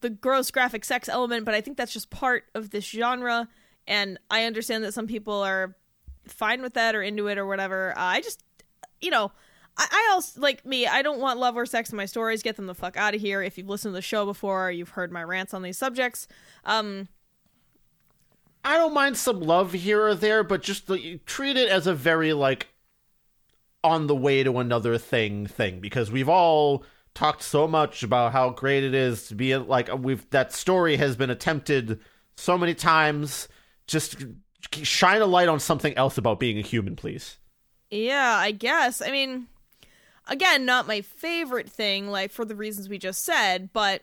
the 0.00 0.10
gross 0.10 0.50
graphic 0.50 0.84
sex 0.84 1.08
element, 1.08 1.44
but 1.44 1.54
I 1.54 1.60
think 1.60 1.76
that's 1.76 1.92
just 1.92 2.10
part 2.10 2.44
of 2.54 2.70
this 2.70 2.84
genre 2.84 3.48
and 3.86 4.18
I 4.30 4.44
understand 4.44 4.84
that 4.84 4.94
some 4.94 5.06
people 5.06 5.42
are 5.42 5.76
fine 6.26 6.62
with 6.62 6.74
that 6.74 6.94
or 6.94 7.02
into 7.02 7.26
it 7.28 7.38
or 7.38 7.46
whatever. 7.46 7.96
Uh, 7.96 8.02
I 8.02 8.20
just, 8.20 8.42
you 9.00 9.10
know, 9.10 9.32
I, 9.76 9.86
I 9.90 10.10
also 10.12 10.40
like 10.40 10.64
me. 10.64 10.86
I 10.86 11.02
don't 11.02 11.18
want 11.18 11.38
love 11.38 11.56
or 11.56 11.66
sex 11.66 11.90
in 11.90 11.96
my 11.96 12.06
stories. 12.06 12.42
Get 12.42 12.56
them 12.56 12.66
the 12.66 12.74
fuck 12.74 12.96
out 12.96 13.14
of 13.14 13.20
here. 13.20 13.42
If 13.42 13.58
you've 13.58 13.68
listened 13.68 13.92
to 13.92 13.96
the 13.96 14.02
show 14.02 14.24
before, 14.24 14.70
you've 14.70 14.90
heard 14.90 15.10
my 15.10 15.24
rants 15.24 15.54
on 15.54 15.62
these 15.62 15.78
subjects. 15.78 16.28
Um, 16.64 17.08
I 18.64 18.76
don't 18.76 18.94
mind 18.94 19.16
some 19.16 19.40
love 19.40 19.72
here 19.72 20.02
or 20.02 20.14
there, 20.14 20.44
but 20.44 20.62
just 20.62 20.86
the, 20.86 21.18
treat 21.26 21.56
it 21.56 21.68
as 21.68 21.86
a 21.86 21.94
very 21.94 22.32
like 22.32 22.68
on 23.84 24.06
the 24.06 24.14
way 24.14 24.42
to 24.42 24.58
another 24.58 24.98
thing 24.98 25.46
thing 25.46 25.80
because 25.80 26.10
we've 26.10 26.28
all 26.28 26.84
talked 27.14 27.42
so 27.42 27.66
much 27.68 28.02
about 28.02 28.32
how 28.32 28.50
great 28.50 28.84
it 28.84 28.94
is 28.94 29.26
to 29.28 29.34
be 29.34 29.56
like 29.56 29.90
we've 29.98 30.28
that 30.30 30.52
story 30.52 30.96
has 30.96 31.16
been 31.16 31.30
attempted 31.30 32.00
so 32.36 32.56
many 32.56 32.74
times. 32.74 33.48
Just 33.86 34.24
shine 34.82 35.20
a 35.20 35.26
light 35.26 35.48
on 35.48 35.60
something 35.60 35.94
else 35.96 36.18
about 36.18 36.40
being 36.40 36.58
a 36.58 36.62
human, 36.62 36.96
please. 36.96 37.36
Yeah, 37.90 38.36
I 38.38 38.52
guess. 38.52 39.02
I 39.02 39.10
mean, 39.10 39.48
again, 40.26 40.64
not 40.64 40.86
my 40.86 41.02
favorite 41.02 41.68
thing, 41.68 42.08
like 42.08 42.30
for 42.30 42.44
the 42.44 42.56
reasons 42.56 42.88
we 42.88 42.98
just 42.98 43.24
said, 43.24 43.70
but 43.72 44.02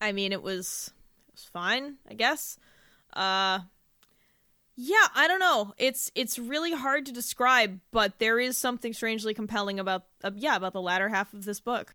I 0.00 0.12
mean, 0.12 0.32
it 0.32 0.42
was 0.42 0.92
it 1.28 1.34
was 1.34 1.44
fine, 1.44 1.96
I 2.08 2.14
guess. 2.14 2.58
Uh 3.12 3.60
yeah, 4.76 5.06
I 5.14 5.26
don't 5.26 5.40
know. 5.40 5.72
It's 5.78 6.12
it's 6.14 6.38
really 6.38 6.72
hard 6.72 7.06
to 7.06 7.12
describe, 7.12 7.80
but 7.90 8.18
there 8.18 8.38
is 8.38 8.58
something 8.58 8.92
strangely 8.92 9.32
compelling 9.32 9.80
about 9.80 10.04
uh, 10.22 10.32
yeah, 10.34 10.56
about 10.56 10.74
the 10.74 10.82
latter 10.82 11.08
half 11.08 11.32
of 11.32 11.44
this 11.44 11.60
book. 11.60 11.94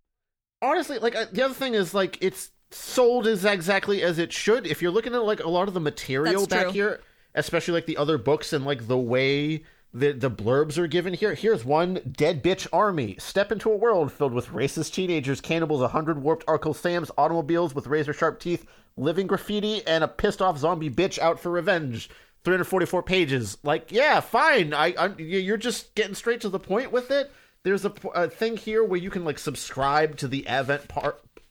Honestly, 0.64 0.98
like 0.98 1.16
uh, 1.16 1.26
the 1.32 1.44
other 1.44 1.54
thing 1.54 1.76
is 1.76 1.94
like 1.94 2.18
it's 2.22 2.50
sold 2.72 3.28
as 3.28 3.46
exactly 3.46 4.02
as 4.02 4.18
it 4.18 4.34
should. 4.34 4.66
If 4.66 4.82
you're 4.82 4.92
looking 4.92 5.14
at 5.14 5.24
like 5.24 5.44
a 5.44 5.50
lot 5.50 5.68
of 5.68 5.76
the 5.76 5.80
material 5.80 6.42
That's 6.42 6.48
back 6.48 6.64
true. 6.64 6.72
here, 6.72 7.02
especially 7.36 7.76
like 7.76 7.86
the 7.86 7.98
other 7.98 8.18
books 8.18 8.52
and 8.52 8.66
like 8.66 8.88
the 8.88 8.98
way 8.98 9.64
the 9.94 10.14
the 10.14 10.32
blurbs 10.32 10.80
are 10.80 10.88
given 10.88 11.14
here. 11.14 11.36
Here's 11.36 11.64
one 11.64 12.00
dead 12.12 12.44
bitch 12.44 12.68
army. 12.74 13.16
Step 13.20 13.52
into 13.52 13.72
a 13.72 13.78
world 13.78 14.12
filled 14.12 14.34
with 14.34 14.48
racist 14.48 14.94
teenagers, 14.94 15.40
cannibals, 15.40 15.84
a 15.84 15.90
hundred 15.90 16.24
warped 16.24 16.46
Uncle 16.48 16.74
Sam's, 16.74 17.12
automobiles 17.16 17.76
with 17.76 17.86
razor 17.86 18.14
sharp 18.14 18.40
teeth, 18.40 18.66
living 18.98 19.28
graffiti, 19.28 19.86
and 19.86 20.04
a 20.04 20.08
pissed 20.08 20.42
off 20.42 20.58
zombie 20.58 20.90
bitch 20.90 21.20
out 21.20 21.40
for 21.40 21.52
revenge. 21.52 22.10
344 22.44 23.04
pages. 23.04 23.58
Like, 23.64 23.92
yeah, 23.92 24.20
fine. 24.20 24.74
I, 24.74 24.94
I 24.98 25.08
you're 25.18 25.58
just 25.58 25.94
getting 25.96 26.16
straight 26.16 26.42
to 26.42 26.50
the 26.50 26.60
point 26.60 26.92
with 26.92 27.12
it. 27.12 27.32
There's 27.64 27.86
a, 27.86 27.94
a 28.16 28.28
thing 28.28 28.58
here 28.58 28.84
where 28.84 29.00
you 29.00 29.10
can 29.12 29.24
like 29.24 29.40
subscribe 29.40 30.18
to 30.18 30.28
the 30.28 30.46
Avant 30.48 30.82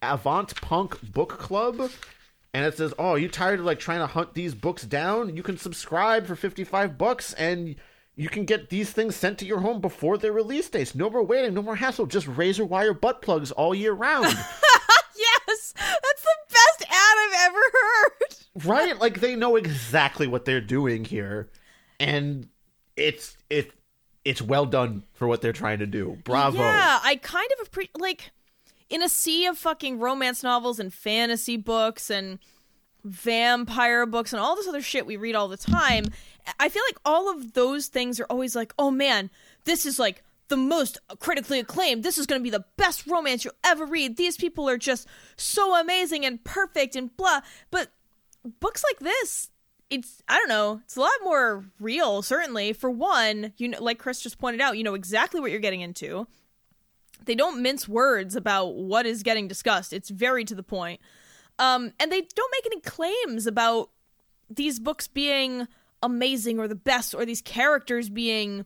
Avant 0.03 0.61
Punk 0.61 1.01
Book 1.13 1.39
Club, 1.39 1.91
and 2.53 2.65
it 2.65 2.77
says, 2.77 2.93
"Oh, 2.99 3.11
are 3.11 3.19
you 3.19 3.29
tired 3.29 3.61
of 3.61 3.67
like 3.67 3.79
trying 3.79 4.01
to 4.01 4.07
hunt 4.07 4.35
these 4.35 4.55
books 4.55 4.83
down? 4.83 5.37
You 5.37 5.43
can 5.43 5.59
subscribe 5.59 6.27
for 6.27 6.37
55 6.37 6.99
bucks 6.99 7.33
and." 7.35 7.77
You 8.17 8.29
can 8.29 8.45
get 8.45 8.69
these 8.69 8.91
things 8.91 9.17
sent 9.17 9.39
to 9.39 9.47
your 9.47 9.61
home 9.61 9.81
before 9.81 10.19
their 10.19 10.33
release 10.33 10.69
dates. 10.69 10.95
No 10.95 11.09
more 11.09 11.23
waiting, 11.23 11.55
no 11.55 11.63
more 11.63 11.77
hassle. 11.77 12.05
Just 12.05 12.27
razor 12.27 12.67
wire 12.67 12.93
butt 12.93 13.23
plugs 13.23 13.51
all 13.51 13.75
year 13.75 13.95
round. 13.95 14.27
Yes, 15.21 15.75
that's 15.77 16.23
the 16.23 16.37
best 16.49 16.83
ad 16.83 17.17
I've 17.19 17.51
ever 17.51 17.61
heard. 17.73 18.37
Right 18.65 18.99
like 18.99 19.21
they 19.21 19.37
know 19.37 19.57
exactly 19.57 20.27
what 20.27 20.45
they're 20.45 20.61
doing 20.61 21.05
here 21.05 21.49
and 21.99 22.49
it's 22.97 23.37
it 23.49 23.73
it's 24.25 24.43
well 24.43 24.67
done 24.67 25.03
for 25.15 25.27
what 25.27 25.41
they're 25.41 25.53
trying 25.53 25.79
to 25.79 25.87
do 25.87 26.19
bravo 26.25 26.59
Yeah, 26.59 27.01
I 27.03 27.17
kind 27.17 27.49
of 27.59 27.67
appreciate 27.67 28.01
like 28.01 28.33
in 28.89 29.03
a 29.03 29.09
sea 29.09 29.47
of 29.47 29.57
fucking 29.57 29.99
romance 30.01 30.43
novels 30.43 30.81
and 30.81 30.93
fantasy 30.93 31.57
books 31.57 32.11
and 32.11 32.39
vampire 33.05 34.05
books 34.05 34.33
and 34.33 34.41
all 34.41 34.57
this 34.57 34.69
other 34.69 34.83
shit 34.83 35.07
we 35.07 35.17
read 35.17 35.35
all 35.35 35.49
the 35.49 35.57
time. 35.57 36.07
I 36.59 36.69
feel 36.69 36.83
like 36.89 36.99
all 37.05 37.31
of 37.31 37.53
those 37.55 37.87
things 37.87 38.21
are 38.21 38.27
always 38.29 38.57
like, 38.57 38.75
"Oh 38.79 38.91
man, 38.91 39.31
this 39.65 39.87
is 39.87 39.99
like 39.99 40.23
the 40.49 40.57
most 40.57 40.99
critically 41.21 41.61
acclaimed. 41.61 42.03
This 42.03 42.19
is 42.19 42.27
going 42.27 42.41
to 42.41 42.43
be 42.43 42.51
the 42.51 42.65
best 42.77 43.07
romance 43.07 43.45
you'll 43.45 43.55
ever 43.63 43.87
read. 43.87 44.17
These 44.17 44.37
people 44.37 44.69
are 44.69 44.77
just 44.79 45.07
so 45.37 45.81
amazing 45.81 46.27
and 46.27 46.43
perfect 46.45 46.97
and 46.97 47.17
blah." 47.17 47.41
But 47.71 47.93
books 48.45 48.83
like 48.85 49.01
this 49.01 49.51
it's 49.91 50.23
I 50.29 50.39
don't 50.39 50.49
know, 50.49 50.81
it's 50.85 50.97
a 50.97 51.01
lot 51.01 51.11
more 51.23 51.65
real 51.81 52.23
certainly. 52.23 52.73
For 52.73 52.91
one, 52.91 53.53
you 53.59 53.69
know 53.69 53.83
like 53.83 53.99
Chris 53.99 54.21
just 54.21 54.39
pointed 54.39 54.61
out, 54.61 54.79
you 54.79 54.85
know 54.85 54.95
exactly 54.95 55.41
what 55.41 55.51
you're 55.51 55.61
getting 55.61 55.81
into. 55.81 56.27
They 57.25 57.35
don't 57.35 57.61
mince 57.61 57.87
words 57.87 58.37
about 58.37 58.77
what 58.77 59.05
is 59.05 59.23
getting 59.23 59.49
discussed. 59.49 59.93
It's 59.93 60.09
very 60.09 60.45
to 60.45 60.55
the 60.55 60.63
point. 60.63 61.01
Um 61.59 61.93
and 61.99 62.11
they 62.11 62.23
don't 62.23 62.53
make 62.53 62.67
any 62.67 62.81
claims 62.81 63.47
about 63.47 63.91
these 64.49 64.79
books 64.79 65.07
being 65.09 65.67
amazing 66.03 66.59
or 66.59 66.69
the 66.69 66.75
best 66.75 67.15
or 67.15 67.27
these 67.27 67.43
characters 67.43 68.09
being 68.09 68.65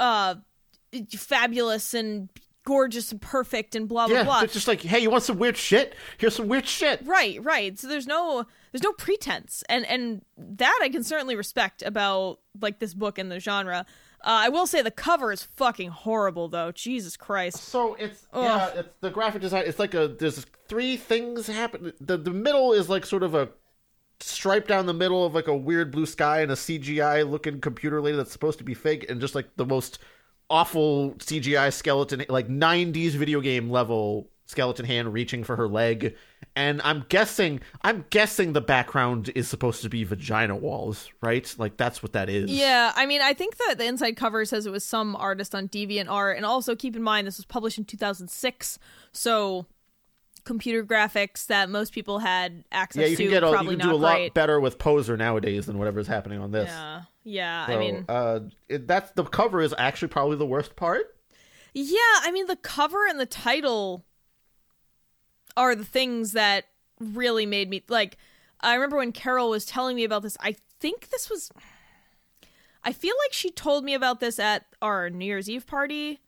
uh 0.00 0.36
fabulous 1.16 1.92
and 1.92 2.30
gorgeous 2.66 3.10
and 3.12 3.22
perfect 3.22 3.74
and 3.74 3.88
blah 3.88 4.06
blah 4.08 4.16
yeah 4.18 4.24
blah. 4.24 4.40
it's 4.42 4.52
just 4.52 4.68
like 4.68 4.82
hey 4.82 4.98
you 4.98 5.08
want 5.08 5.22
some 5.22 5.38
weird 5.38 5.56
shit 5.56 5.94
here's 6.18 6.34
some 6.34 6.48
weird 6.48 6.66
shit 6.66 7.00
Right, 7.06 7.42
right. 7.42 7.78
So 7.78 7.86
there's 7.88 8.06
no 8.06 8.44
there's 8.72 8.82
no 8.82 8.92
pretense, 8.92 9.62
and 9.70 9.86
and 9.86 10.22
that 10.36 10.78
I 10.82 10.88
can 10.90 11.02
certainly 11.04 11.36
respect 11.36 11.80
about 11.82 12.40
like 12.60 12.78
this 12.80 12.92
book 12.92 13.16
and 13.18 13.30
the 13.32 13.40
genre. 13.40 13.86
Uh, 14.22 14.46
I 14.46 14.48
will 14.48 14.66
say 14.66 14.82
the 14.82 14.90
cover 14.90 15.30
is 15.32 15.42
fucking 15.42 15.90
horrible 15.90 16.48
though. 16.48 16.72
Jesus 16.72 17.16
Christ. 17.16 17.58
so 17.58 17.94
it's 17.94 18.26
yeah 18.34 18.68
it's 18.74 18.88
the 19.00 19.10
graphic 19.10 19.40
design 19.40 19.62
it's 19.66 19.78
like 19.78 19.94
a 19.94 20.08
there's 20.08 20.44
three 20.68 20.96
things 20.96 21.46
happen 21.46 21.92
the 22.00 22.16
the 22.18 22.32
middle 22.32 22.72
is 22.72 22.88
like 22.88 23.06
sort 23.06 23.22
of 23.22 23.34
a 23.34 23.48
stripe 24.20 24.66
down 24.66 24.86
the 24.86 24.94
middle 24.94 25.24
of 25.24 25.34
like 25.34 25.46
a 25.46 25.56
weird 25.56 25.90
blue 25.92 26.06
sky 26.06 26.40
and 26.40 26.50
a 26.50 26.54
cgi 26.54 27.28
looking 27.30 27.60
computer 27.60 28.00
lady 28.00 28.16
that's 28.16 28.32
supposed 28.32 28.56
to 28.58 28.64
be 28.64 28.72
fake 28.74 29.04
and 29.10 29.20
just 29.20 29.34
like 29.34 29.46
the 29.56 29.66
most 29.66 29.98
awful 30.48 31.12
cgi 31.14 31.72
skeleton 31.72 32.24
like 32.28 32.48
90s 32.48 33.12
video 33.12 33.40
game 33.40 33.68
level 33.68 34.28
skeleton 34.46 34.86
hand 34.86 35.12
reaching 35.12 35.42
for 35.42 35.56
her 35.56 35.66
leg. 35.68 36.16
And 36.54 36.80
i'm 36.82 37.04
guessing 37.08 37.60
i'm 37.82 38.04
guessing 38.10 38.52
the 38.52 38.60
background 38.60 39.30
is 39.34 39.48
supposed 39.48 39.82
to 39.82 39.88
be 39.88 40.04
vagina 40.04 40.54
walls 40.54 41.10
right? 41.20 41.54
Like 41.58 41.76
that's 41.76 42.02
what 42.02 42.12
that 42.12 42.28
is. 42.28 42.50
Yeah, 42.50 42.92
I 42.94 43.06
mean, 43.06 43.20
I 43.20 43.34
think 43.34 43.56
that 43.56 43.78
the 43.78 43.84
inside 43.84 44.16
cover 44.16 44.44
says 44.44 44.64
it 44.64 44.70
was 44.70 44.84
some 44.84 45.16
artist 45.16 45.54
on 45.54 45.68
DeviantArt, 45.68 46.36
and 46.36 46.46
also 46.46 46.76
keep 46.76 46.96
in 46.96 47.02
mind 47.02 47.26
this 47.26 47.36
was 47.36 47.44
published 47.44 47.78
in 47.78 47.84
2006, 47.84 48.78
so 49.12 49.66
computer 50.46 50.84
graphics 50.84 51.46
that 51.46 51.68
most 51.68 51.92
people 51.92 52.20
had 52.20 52.64
access 52.72 53.02
yeah 53.02 53.06
you 53.08 53.16
to 53.16 53.22
can 53.24 53.30
get 53.30 53.42
a, 53.42 53.46
you 53.46 53.52
probably 53.52 53.76
can 53.76 53.88
do 53.88 53.94
a 53.94 53.96
lot 53.96 54.14
great. 54.14 54.32
better 54.34 54.60
with 54.60 54.78
poser 54.78 55.16
nowadays 55.16 55.66
than 55.66 55.76
whatever's 55.76 56.06
happening 56.06 56.40
on 56.40 56.52
this 56.52 56.68
Yeah, 56.68 57.02
yeah. 57.24 57.66
So, 57.66 57.72
I 57.74 57.78
mean, 57.78 58.04
uh, 58.08 58.40
it, 58.68 58.86
that's 58.86 59.10
the 59.10 59.24
cover 59.24 59.60
is 59.60 59.74
actually 59.76 60.08
probably 60.08 60.36
the 60.36 60.46
worst 60.46 60.76
part. 60.76 61.16
Yeah, 61.74 61.98
I 62.22 62.30
mean 62.32 62.46
the 62.46 62.56
cover 62.56 63.06
and 63.06 63.20
the 63.20 63.26
title 63.26 64.06
are 65.56 65.74
the 65.74 65.84
things 65.84 66.32
that 66.32 66.64
really 67.00 67.44
made 67.44 67.68
me 67.68 67.82
like 67.88 68.16
I 68.60 68.74
remember 68.74 68.96
when 68.96 69.12
Carol 69.12 69.50
was 69.50 69.66
telling 69.66 69.96
me 69.96 70.04
about 70.04 70.22
this, 70.22 70.36
I 70.40 70.56
think 70.80 71.10
this 71.10 71.28
was 71.28 71.50
I 72.84 72.92
feel 72.92 73.14
like 73.24 73.32
she 73.32 73.50
told 73.50 73.84
me 73.84 73.94
about 73.94 74.20
this 74.20 74.38
at 74.38 74.64
our 74.80 75.10
New 75.10 75.24
Year's 75.24 75.50
Eve 75.50 75.66
party 75.66 76.20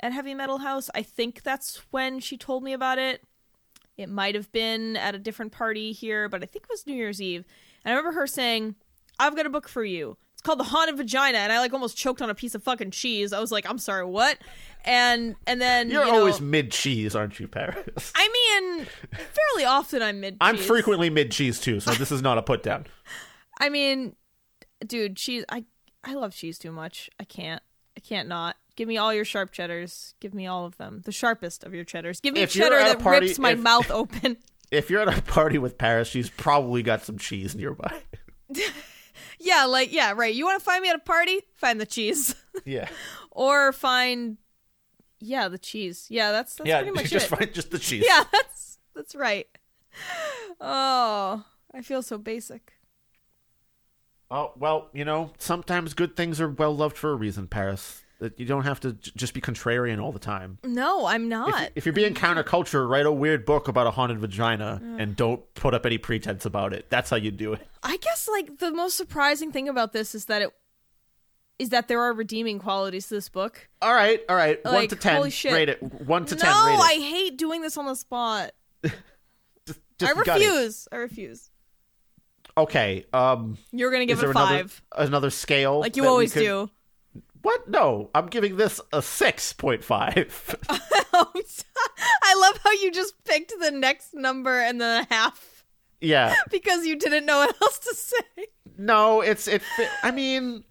at 0.00 0.12
Heavy 0.12 0.32
Metal 0.32 0.58
House. 0.58 0.88
I 0.94 1.02
think 1.02 1.42
that's 1.42 1.82
when 1.90 2.20
she 2.20 2.36
told 2.36 2.62
me 2.62 2.72
about 2.72 2.98
it. 2.98 3.24
It 3.98 4.08
might 4.08 4.34
have 4.36 4.50
been 4.52 4.96
at 4.96 5.14
a 5.14 5.18
different 5.18 5.52
party 5.52 5.92
here, 5.92 6.28
but 6.28 6.42
I 6.42 6.46
think 6.46 6.64
it 6.64 6.70
was 6.70 6.86
New 6.86 6.94
Year's 6.94 7.20
Eve. 7.20 7.44
And 7.84 7.92
I 7.92 7.96
remember 7.96 8.18
her 8.18 8.26
saying, 8.26 8.76
I've 9.18 9.36
got 9.36 9.44
a 9.44 9.50
book 9.50 9.68
for 9.68 9.84
you. 9.84 10.16
It's 10.32 10.42
called 10.42 10.60
The 10.60 10.64
Haunted 10.64 10.96
Vagina, 10.96 11.38
and 11.38 11.52
I 11.52 11.58
like 11.58 11.72
almost 11.72 11.96
choked 11.96 12.22
on 12.22 12.30
a 12.30 12.34
piece 12.34 12.54
of 12.54 12.62
fucking 12.62 12.92
cheese. 12.92 13.32
I 13.32 13.40
was 13.40 13.50
like, 13.50 13.68
I'm 13.68 13.78
sorry, 13.78 14.04
what? 14.04 14.38
And 14.84 15.34
and 15.48 15.60
then 15.60 15.90
You're 15.90 16.04
you 16.04 16.12
know, 16.12 16.18
always 16.20 16.40
mid 16.40 16.70
cheese, 16.70 17.16
aren't 17.16 17.40
you, 17.40 17.48
Paris? 17.48 18.12
I 18.14 18.28
mean, 18.28 18.86
fairly 19.10 19.64
often 19.66 20.00
I'm 20.00 20.20
mid. 20.20 20.34
Cheese. 20.34 20.38
I'm 20.40 20.56
frequently 20.56 21.10
mid 21.10 21.32
cheese 21.32 21.58
too, 21.58 21.80
so 21.80 21.90
this 21.90 22.12
is 22.12 22.22
not 22.22 22.38
a 22.38 22.42
put 22.42 22.62
down. 22.62 22.86
I 23.58 23.68
mean, 23.68 24.14
dude, 24.86 25.16
cheese. 25.16 25.44
I 25.48 25.64
I 26.04 26.14
love 26.14 26.32
cheese 26.34 26.56
too 26.56 26.70
much. 26.70 27.10
I 27.18 27.24
can't. 27.24 27.62
I 27.96 28.00
can't 28.00 28.28
not. 28.28 28.54
Give 28.78 28.86
me 28.86 28.96
all 28.96 29.12
your 29.12 29.24
sharp 29.24 29.50
cheddars. 29.50 30.14
Give 30.20 30.32
me 30.32 30.46
all 30.46 30.64
of 30.64 30.76
them. 30.76 31.02
The 31.04 31.10
sharpest 31.10 31.64
of 31.64 31.74
your 31.74 31.82
cheddars. 31.82 32.20
Give 32.20 32.32
me 32.32 32.42
If 32.42 32.52
cheddar 32.52 32.76
that 32.78 33.00
party- 33.00 33.26
rips 33.26 33.38
my 33.40 33.50
if- 33.50 33.58
mouth 33.58 33.90
open. 33.90 34.36
If 34.70 34.88
you're 34.88 35.00
at 35.00 35.18
a 35.18 35.22
party 35.22 35.58
with 35.58 35.78
Paris, 35.78 36.06
she's 36.08 36.28
probably 36.30 36.82
got 36.84 37.02
some 37.02 37.16
cheese 37.18 37.56
nearby. 37.56 38.02
yeah, 39.40 39.64
like 39.64 39.92
yeah, 39.92 40.12
right. 40.14 40.32
You 40.34 40.44
want 40.44 40.58
to 40.60 40.64
find 40.64 40.82
me 40.82 40.90
at 40.90 40.94
a 40.96 41.00
party? 41.00 41.40
Find 41.56 41.80
the 41.80 41.86
cheese, 41.86 42.34
Yeah, 42.66 42.88
or 43.32 43.72
find 43.72 44.36
yeah 45.20 45.48
the 45.48 45.56
cheese. 45.58 46.06
Yeah, 46.10 46.32
that's 46.32 46.54
that's 46.54 46.68
yeah. 46.68 46.78
pretty 46.82 46.92
much 46.94 47.06
Just 47.10 47.32
it. 47.32 47.36
find 47.36 47.52
just 47.54 47.70
the 47.70 47.78
cheese. 47.78 48.04
Yeah, 48.06 48.24
that's 48.30 48.78
that's 48.94 49.14
right. 49.16 49.46
Oh, 50.60 51.44
I 51.74 51.80
feel 51.82 52.02
so 52.02 52.18
basic. 52.18 52.74
Oh 54.30 54.52
well, 54.56 54.90
you 54.92 55.04
know, 55.06 55.32
sometimes 55.38 55.94
good 55.94 56.14
things 56.14 56.40
are 56.42 56.50
well 56.50 56.76
loved 56.76 56.98
for 56.98 57.10
a 57.10 57.16
reason, 57.16 57.46
Paris. 57.46 58.02
That 58.20 58.40
you 58.40 58.46
don't 58.46 58.64
have 58.64 58.80
to 58.80 58.94
j- 58.94 59.12
just 59.14 59.32
be 59.32 59.40
contrarian 59.40 60.02
all 60.02 60.10
the 60.10 60.18
time. 60.18 60.58
No, 60.64 61.06
I'm 61.06 61.24
If, 61.24 61.28
not. 61.28 61.70
if 61.76 61.86
you're 61.86 61.92
being 61.92 62.14
counterculture, 62.14 62.88
write 62.88 63.06
a 63.06 63.12
weird 63.12 63.46
book 63.46 63.68
about 63.68 63.86
a 63.86 63.92
haunted 63.92 64.18
vagina 64.18 64.80
and 64.98 65.14
don't 65.14 65.40
put 65.54 65.72
up 65.72 65.86
any 65.86 65.98
pretense 65.98 66.44
about 66.44 66.72
it. 66.72 66.86
That's 66.90 67.10
how 67.10 67.16
you 67.16 67.30
do 67.30 67.52
it. 67.52 67.64
I 67.84 67.96
guess 67.98 68.28
like 68.28 68.58
the 68.58 68.72
most 68.72 68.96
surprising 68.96 69.52
thing 69.52 69.68
about 69.68 69.92
this 69.92 70.16
is 70.16 70.24
that 70.24 70.42
it 70.42 70.50
is 71.60 71.68
that 71.70 71.86
there 71.86 72.00
are 72.00 72.12
redeeming 72.12 72.58
qualities 72.58 73.06
to 73.08 73.14
this 73.14 73.28
book. 73.28 73.68
All 73.82 73.94
right, 73.94 74.20
all 74.28 74.34
right. 74.36 74.64
one 74.64 74.88
to 74.88 74.96
ten. 74.96 75.16
holy 75.16 75.30
shit. 75.30 75.52
Rate 75.52 75.68
it. 75.68 75.80
One 75.82 76.24
to 76.26 76.34
no, 76.34 76.40
ten. 76.40 76.50
It. 76.50 76.80
I 76.80 76.94
hate 76.94 77.36
doing 77.36 77.62
this 77.62 77.76
on 77.76 77.86
the 77.86 77.94
spot. 77.94 78.50
Just, 79.66 79.80
just 79.98 80.16
I 80.16 80.18
refuse. 80.18 80.88
I 80.90 80.96
refuse. 80.96 81.50
Okay. 82.56 83.04
Um. 83.12 83.58
You're 83.70 83.90
gonna 83.92 84.06
give 84.06 84.22
it 84.22 84.30
a 84.30 84.32
five, 84.32 84.82
another 84.92 85.06
another 85.08 85.30
scale? 85.30 85.80
like 85.80 85.96
you 85.96 86.06
always 86.06 86.32
could- 86.32 86.40
do. 86.40 86.70
What? 87.42 87.68
No, 87.68 88.10
I'm 88.14 88.26
giving 88.26 88.56
this 88.56 88.80
a 88.92 89.02
six 89.02 89.52
point 89.52 89.84
five. 89.84 90.56
Oh, 91.10 91.32
I 92.22 92.34
love 92.34 92.60
how 92.62 92.70
you 92.70 92.92
just 92.92 93.24
picked 93.24 93.52
the 93.58 93.72
next 93.72 94.14
number 94.14 94.60
and 94.60 94.80
then 94.80 95.04
a 95.10 95.14
half 95.14 95.58
yeah. 96.00 96.34
because 96.50 96.86
you 96.86 96.96
didn't 96.96 97.26
know 97.26 97.38
what 97.38 97.56
else 97.62 97.78
to 97.80 97.94
say. 97.94 98.46
No, 98.76 99.20
it's 99.20 99.48
it. 99.48 99.62
I 100.02 100.10
mean, 100.10 100.64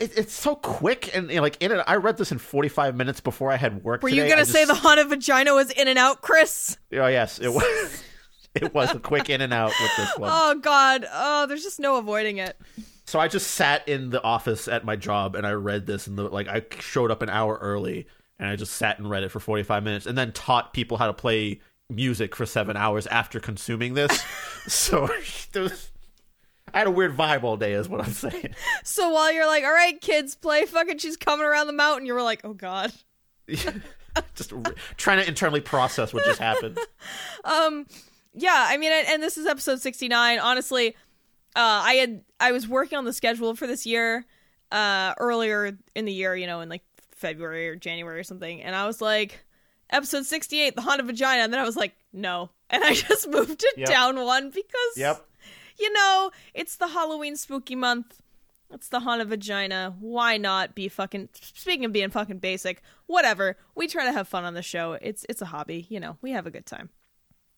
it, 0.00 0.16
it's 0.16 0.32
so 0.32 0.56
quick 0.56 1.14
and 1.14 1.28
you 1.30 1.36
know, 1.36 1.42
like 1.42 1.62
in 1.62 1.72
it. 1.72 1.84
I 1.86 1.96
read 1.96 2.16
this 2.16 2.32
in 2.32 2.38
45 2.38 2.96
minutes 2.96 3.20
before 3.20 3.52
I 3.52 3.56
had 3.56 3.84
work. 3.84 4.02
Were 4.02 4.10
today. 4.10 4.22
you 4.24 4.28
gonna 4.28 4.42
I 4.42 4.44
say 4.44 4.64
the 4.64 4.74
haunted 4.74 5.08
vagina 5.08 5.54
was 5.54 5.70
in 5.70 5.88
and 5.88 5.98
out, 5.98 6.22
Chris? 6.22 6.76
Oh 6.92 7.06
yes, 7.06 7.38
it 7.38 7.52
was. 7.52 8.02
it 8.54 8.74
was 8.74 8.92
a 8.94 8.98
quick 8.98 9.30
in 9.30 9.40
and 9.40 9.52
out 9.52 9.72
with 9.80 9.96
this 9.96 10.18
one. 10.18 10.30
Oh 10.32 10.58
God! 10.58 11.06
Oh, 11.12 11.46
there's 11.46 11.62
just 11.62 11.78
no 11.78 11.96
avoiding 11.96 12.38
it. 12.38 12.58
So 13.06 13.20
I 13.20 13.28
just 13.28 13.52
sat 13.52 13.88
in 13.88 14.10
the 14.10 14.22
office 14.22 14.66
at 14.66 14.84
my 14.84 14.96
job 14.96 15.36
and 15.36 15.46
I 15.46 15.52
read 15.52 15.86
this 15.86 16.08
and 16.08 16.18
the 16.18 16.24
like 16.24 16.48
I 16.48 16.62
showed 16.80 17.10
up 17.10 17.22
an 17.22 17.30
hour 17.30 17.56
early 17.60 18.06
and 18.38 18.48
I 18.48 18.56
just 18.56 18.72
sat 18.72 18.98
and 18.98 19.08
read 19.08 19.22
it 19.22 19.30
for 19.30 19.38
45 19.38 19.84
minutes 19.84 20.06
and 20.06 20.18
then 20.18 20.32
taught 20.32 20.72
people 20.72 20.96
how 20.96 21.06
to 21.06 21.12
play 21.12 21.60
music 21.88 22.34
for 22.34 22.44
7 22.44 22.76
hours 22.76 23.06
after 23.06 23.38
consuming 23.38 23.94
this. 23.94 24.24
so 24.66 25.08
was, 25.54 25.90
I 26.74 26.78
had 26.78 26.88
a 26.88 26.90
weird 26.90 27.16
vibe 27.16 27.44
all 27.44 27.56
day 27.56 27.74
is 27.74 27.88
what 27.88 28.00
I'm 28.00 28.12
saying. 28.12 28.54
So 28.82 29.10
while 29.10 29.32
you're 29.32 29.46
like, 29.46 29.62
"All 29.62 29.72
right, 29.72 30.00
kids, 30.00 30.34
play 30.34 30.66
fucking," 30.66 30.98
she's 30.98 31.16
coming 31.16 31.46
around 31.46 31.68
the 31.68 31.72
mountain. 31.72 32.06
You 32.06 32.14
were 32.14 32.22
like, 32.22 32.40
"Oh 32.44 32.54
God." 32.54 32.92
just 34.34 34.50
re- 34.50 34.74
trying 34.96 35.18
to 35.18 35.28
internally 35.28 35.60
process 35.60 36.12
what 36.12 36.24
just 36.24 36.40
happened. 36.40 36.78
Um 37.44 37.86
yeah, 38.38 38.66
I 38.68 38.76
mean, 38.76 38.92
and, 38.92 39.08
and 39.08 39.22
this 39.22 39.38
is 39.38 39.46
episode 39.46 39.80
69. 39.80 40.38
Honestly, 40.38 40.94
uh, 41.56 41.82
I 41.84 41.94
had 41.94 42.22
I 42.38 42.52
was 42.52 42.68
working 42.68 42.98
on 42.98 43.04
the 43.04 43.12
schedule 43.12 43.56
for 43.56 43.66
this 43.66 43.86
year 43.86 44.24
uh, 44.70 45.14
earlier 45.18 45.76
in 45.94 46.04
the 46.04 46.12
year, 46.12 46.36
you 46.36 46.46
know, 46.46 46.60
in 46.60 46.68
like 46.68 46.82
February 47.12 47.68
or 47.68 47.76
January 47.76 48.20
or 48.20 48.24
something, 48.24 48.62
and 48.62 48.76
I 48.76 48.86
was 48.86 49.00
like, 49.00 49.44
episode 49.90 50.26
68, 50.26 50.76
the 50.76 50.82
haunted 50.82 51.06
vagina, 51.06 51.42
and 51.44 51.52
then 51.52 51.60
I 51.60 51.64
was 51.64 51.76
like, 51.76 51.94
no, 52.12 52.50
and 52.70 52.84
I 52.84 52.92
just 52.94 53.28
moved 53.28 53.62
it 53.64 53.78
Yep. 53.78 53.88
down 53.88 54.16
one 54.22 54.50
because, 54.50 54.96
Yep. 54.96 55.26
you 55.80 55.92
know, 55.92 56.30
it's 56.54 56.76
the 56.76 56.88
Halloween 56.88 57.36
spooky 57.36 57.74
month. 57.74 58.20
It's 58.72 58.88
the 58.88 58.98
haunted 59.00 59.28
vagina. 59.28 59.94
Why 60.00 60.36
not 60.38 60.74
be 60.74 60.88
fucking? 60.88 61.28
Speaking 61.40 61.84
of 61.84 61.92
being 61.92 62.10
fucking 62.10 62.38
basic, 62.40 62.82
whatever. 63.06 63.56
We 63.76 63.86
try 63.86 64.04
to 64.04 64.12
have 64.12 64.26
fun 64.26 64.44
on 64.44 64.54
the 64.54 64.62
show. 64.62 64.94
It's 64.94 65.24
it's 65.28 65.40
a 65.40 65.46
hobby, 65.46 65.86
you 65.88 66.00
know. 66.00 66.16
We 66.20 66.32
have 66.32 66.46
a 66.48 66.50
good 66.50 66.66
time. 66.66 66.90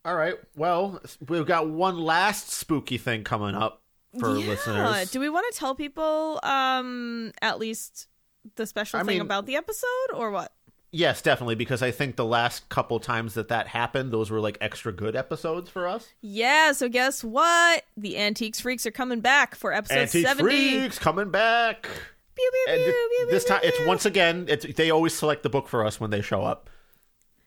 All 0.04 0.14
right. 0.14 0.34
Well, 0.54 1.00
we've 1.26 1.46
got 1.46 1.68
one 1.70 1.98
last 1.98 2.50
spooky 2.50 2.98
thing 2.98 3.24
coming 3.24 3.54
up 3.54 3.82
for 4.18 4.36
yeah. 4.36 4.48
listeners. 4.48 5.10
Do 5.10 5.20
we 5.20 5.28
want 5.28 5.52
to 5.52 5.58
tell 5.58 5.74
people 5.74 6.40
um 6.42 7.32
at 7.42 7.58
least 7.58 8.08
the 8.56 8.66
special 8.66 9.00
I 9.00 9.02
thing 9.02 9.14
mean- 9.16 9.20
about 9.20 9.46
the 9.46 9.56
episode 9.56 10.12
or 10.14 10.30
what? 10.30 10.52
Yes, 10.90 11.20
definitely, 11.20 11.54
because 11.54 11.82
I 11.82 11.90
think 11.90 12.16
the 12.16 12.24
last 12.24 12.66
couple 12.70 12.98
times 12.98 13.34
that 13.34 13.48
that 13.48 13.68
happened, 13.68 14.10
those 14.10 14.30
were 14.30 14.40
like 14.40 14.56
extra 14.62 14.90
good 14.90 15.14
episodes 15.14 15.68
for 15.68 15.86
us. 15.86 16.08
Yeah, 16.22 16.72
so 16.72 16.88
guess 16.88 17.22
what? 17.22 17.84
The 17.98 18.16
Antiques 18.16 18.58
Freaks 18.58 18.86
are 18.86 18.90
coming 18.90 19.20
back 19.20 19.54
for 19.54 19.70
episode 19.70 19.98
Antique 19.98 20.26
70. 20.26 20.78
Freaks 20.78 20.98
coming 20.98 21.30
back. 21.30 21.82
Pew, 22.34 22.50
pew, 22.66 22.74
pew, 22.74 23.26
this 23.30 23.44
time, 23.44 23.60
it's 23.64 23.78
once 23.86 24.06
again, 24.06 24.46
it's, 24.48 24.64
they 24.76 24.90
always 24.90 25.12
select 25.12 25.42
the 25.42 25.50
book 25.50 25.68
for 25.68 25.84
us 25.84 26.00
when 26.00 26.10
they 26.10 26.22
show 26.22 26.42
up. 26.42 26.70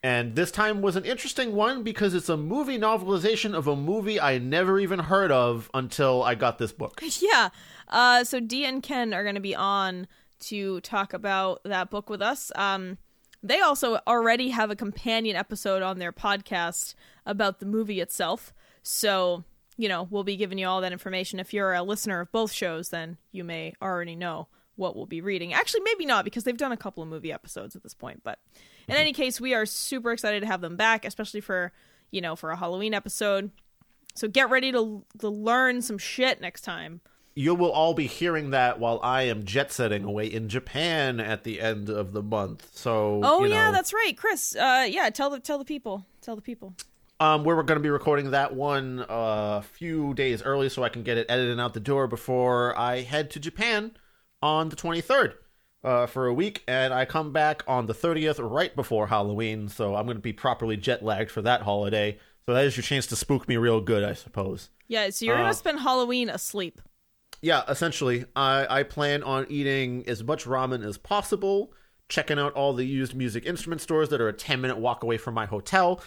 And 0.03 0.35
this 0.35 0.49
time 0.49 0.81
was 0.81 0.95
an 0.95 1.05
interesting 1.05 1.53
one 1.53 1.83
because 1.83 2.15
it's 2.15 2.29
a 2.29 2.37
movie 2.37 2.79
novelization 2.79 3.53
of 3.53 3.67
a 3.67 3.75
movie 3.75 4.19
I 4.19 4.39
never 4.39 4.79
even 4.79 4.97
heard 4.99 5.31
of 5.31 5.69
until 5.75 6.23
I 6.23 6.35
got 6.35 6.57
this 6.57 6.71
book. 6.71 7.01
Yeah. 7.21 7.49
Uh 7.87 8.23
so 8.23 8.39
Dee 8.39 8.65
and 8.65 8.81
Ken 8.81 9.13
are 9.13 9.23
going 9.23 9.35
to 9.35 9.41
be 9.41 9.55
on 9.55 10.07
to 10.41 10.79
talk 10.81 11.13
about 11.13 11.61
that 11.65 11.89
book 11.91 12.09
with 12.09 12.21
us. 12.21 12.51
Um 12.55 12.97
they 13.43 13.59
also 13.59 13.99
already 14.07 14.49
have 14.49 14.71
a 14.71 14.75
companion 14.75 15.35
episode 15.35 15.81
on 15.81 15.99
their 15.99 16.11
podcast 16.11 16.93
about 17.25 17.59
the 17.59 17.65
movie 17.65 17.99
itself. 17.99 18.53
So, 18.83 19.43
you 19.77 19.89
know, 19.89 20.07
we'll 20.09 20.23
be 20.23 20.35
giving 20.37 20.57
you 20.57 20.67
all 20.67 20.81
that 20.81 20.91
information. 20.91 21.39
If 21.39 21.53
you're 21.53 21.73
a 21.73 21.83
listener 21.83 22.19
of 22.21 22.31
both 22.31 22.51
shows, 22.51 22.89
then 22.89 23.17
you 23.31 23.43
may 23.43 23.73
already 23.81 24.15
know 24.15 24.47
what 24.75 24.95
we'll 24.95 25.05
be 25.05 25.21
reading. 25.21 25.53
Actually, 25.53 25.81
maybe 25.81 26.05
not 26.05 26.23
because 26.23 26.43
they've 26.43 26.57
done 26.57 26.71
a 26.71 26.77
couple 26.77 27.03
of 27.03 27.09
movie 27.09 27.31
episodes 27.31 27.75
at 27.75 27.83
this 27.83 27.93
point, 27.93 28.21
but 28.23 28.39
in 28.91 28.97
any 28.97 29.13
case, 29.13 29.39
we 29.39 29.53
are 29.53 29.65
super 29.65 30.11
excited 30.11 30.41
to 30.41 30.47
have 30.47 30.61
them 30.61 30.75
back, 30.75 31.05
especially 31.05 31.39
for, 31.39 31.71
you 32.11 32.19
know, 32.19 32.35
for 32.35 32.51
a 32.51 32.57
Halloween 32.57 32.93
episode. 32.93 33.51
So 34.15 34.27
get 34.27 34.49
ready 34.49 34.71
to 34.73 35.05
to 35.19 35.29
learn 35.29 35.81
some 35.81 35.97
shit 35.97 36.41
next 36.41 36.61
time. 36.61 36.99
You 37.33 37.55
will 37.55 37.71
all 37.71 37.93
be 37.93 38.07
hearing 38.07 38.49
that 38.49 38.77
while 38.77 38.99
I 39.01 39.23
am 39.23 39.45
jet 39.45 39.71
setting 39.71 40.03
away 40.03 40.25
in 40.27 40.49
Japan 40.49 41.21
at 41.21 41.45
the 41.45 41.61
end 41.61 41.89
of 41.89 42.11
the 42.11 42.21
month. 42.21 42.71
So, 42.73 43.21
Oh 43.23 43.45
yeah, 43.45 43.67
know, 43.67 43.71
that's 43.71 43.93
right, 43.93 44.17
Chris. 44.17 44.53
Uh, 44.53 44.85
yeah, 44.89 45.09
tell 45.09 45.29
the 45.29 45.39
tell 45.39 45.57
the 45.57 45.63
people, 45.63 46.05
tell 46.19 46.35
the 46.35 46.41
people. 46.41 46.75
Um, 47.21 47.43
where 47.45 47.55
we're 47.55 47.63
going 47.63 47.79
to 47.79 47.83
be 47.83 47.89
recording 47.89 48.31
that 48.31 48.55
one 48.55 49.05
a 49.07 49.61
few 49.61 50.15
days 50.15 50.41
early 50.41 50.69
so 50.69 50.83
I 50.83 50.89
can 50.89 51.03
get 51.03 51.17
it 51.17 51.27
edited 51.29 51.51
and 51.51 51.61
out 51.61 51.75
the 51.75 51.79
door 51.79 52.07
before 52.07 52.77
I 52.77 53.01
head 53.01 53.29
to 53.31 53.39
Japan 53.39 53.91
on 54.41 54.69
the 54.69 54.75
23rd 54.75 55.35
uh, 55.83 56.05
for 56.05 56.27
a 56.27 56.33
week. 56.33 56.63
And 56.67 56.93
I 56.93 57.05
come 57.05 57.31
back 57.31 57.63
on 57.67 57.87
the 57.87 57.93
30th 57.93 58.37
right 58.39 58.75
before 58.75 59.07
Halloween. 59.07 59.67
So 59.67 59.95
I'm 59.95 60.05
going 60.05 60.17
to 60.17 60.21
be 60.21 60.33
properly 60.33 60.77
jet 60.77 61.03
lagged 61.03 61.31
for 61.31 61.41
that 61.41 61.61
holiday. 61.63 62.17
So 62.45 62.53
that 62.53 62.65
is 62.65 62.75
your 62.75 62.83
chance 62.83 63.05
to 63.07 63.15
spook 63.15 63.47
me 63.47 63.57
real 63.57 63.81
good, 63.81 64.03
I 64.03 64.13
suppose. 64.13 64.69
Yeah, 64.87 65.09
so 65.09 65.25
you're 65.25 65.35
Uh, 65.35 65.43
gonna 65.43 65.53
spend 65.53 65.79
Halloween 65.79 66.27
asleep. 66.29 66.81
Yeah, 67.41 67.63
essentially, 67.69 68.25
I, 68.35 68.79
I 68.79 68.83
plan 68.83 69.23
on 69.23 69.45
eating 69.49 70.03
as 70.07 70.23
much 70.23 70.45
ramen 70.45 70.85
as 70.85 70.97
possible, 70.97 71.71
checking 72.09 72.37
out 72.37 72.53
all 72.53 72.73
the 72.73 72.83
used 72.85 73.15
music 73.15 73.45
instrument 73.45 73.79
stores 73.81 74.09
that 74.09 74.19
are 74.19 74.27
a 74.27 74.33
10 74.33 74.59
minute 74.59 74.77
walk 74.77 75.01
away 75.03 75.17
from 75.17 75.33
my 75.33 75.45
hotel, 75.45 76.01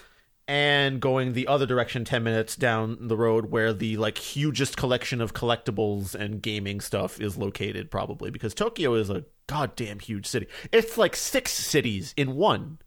and 0.47 0.99
going 0.99 1.33
the 1.33 1.47
other 1.47 1.65
direction 1.65 2.05
10 2.05 2.23
minutes 2.23 2.55
down 2.55 3.07
the 3.07 3.17
road 3.17 3.51
where 3.51 3.73
the 3.73 3.97
like 3.97 4.17
hugest 4.17 4.77
collection 4.77 5.21
of 5.21 5.33
collectibles 5.33 6.13
and 6.13 6.41
gaming 6.41 6.79
stuff 6.79 7.19
is 7.19 7.37
located, 7.37 7.89
probably, 7.89 8.29
because 8.29 8.53
Tokyo 8.53 8.93
is 8.93 9.09
a 9.09 9.25
goddamn 9.47 9.99
huge 9.99 10.27
city. 10.27 10.47
It's 10.71 10.97
like 10.97 11.15
six 11.15 11.51
cities 11.51 12.13
in 12.15 12.35
one. 12.35 12.79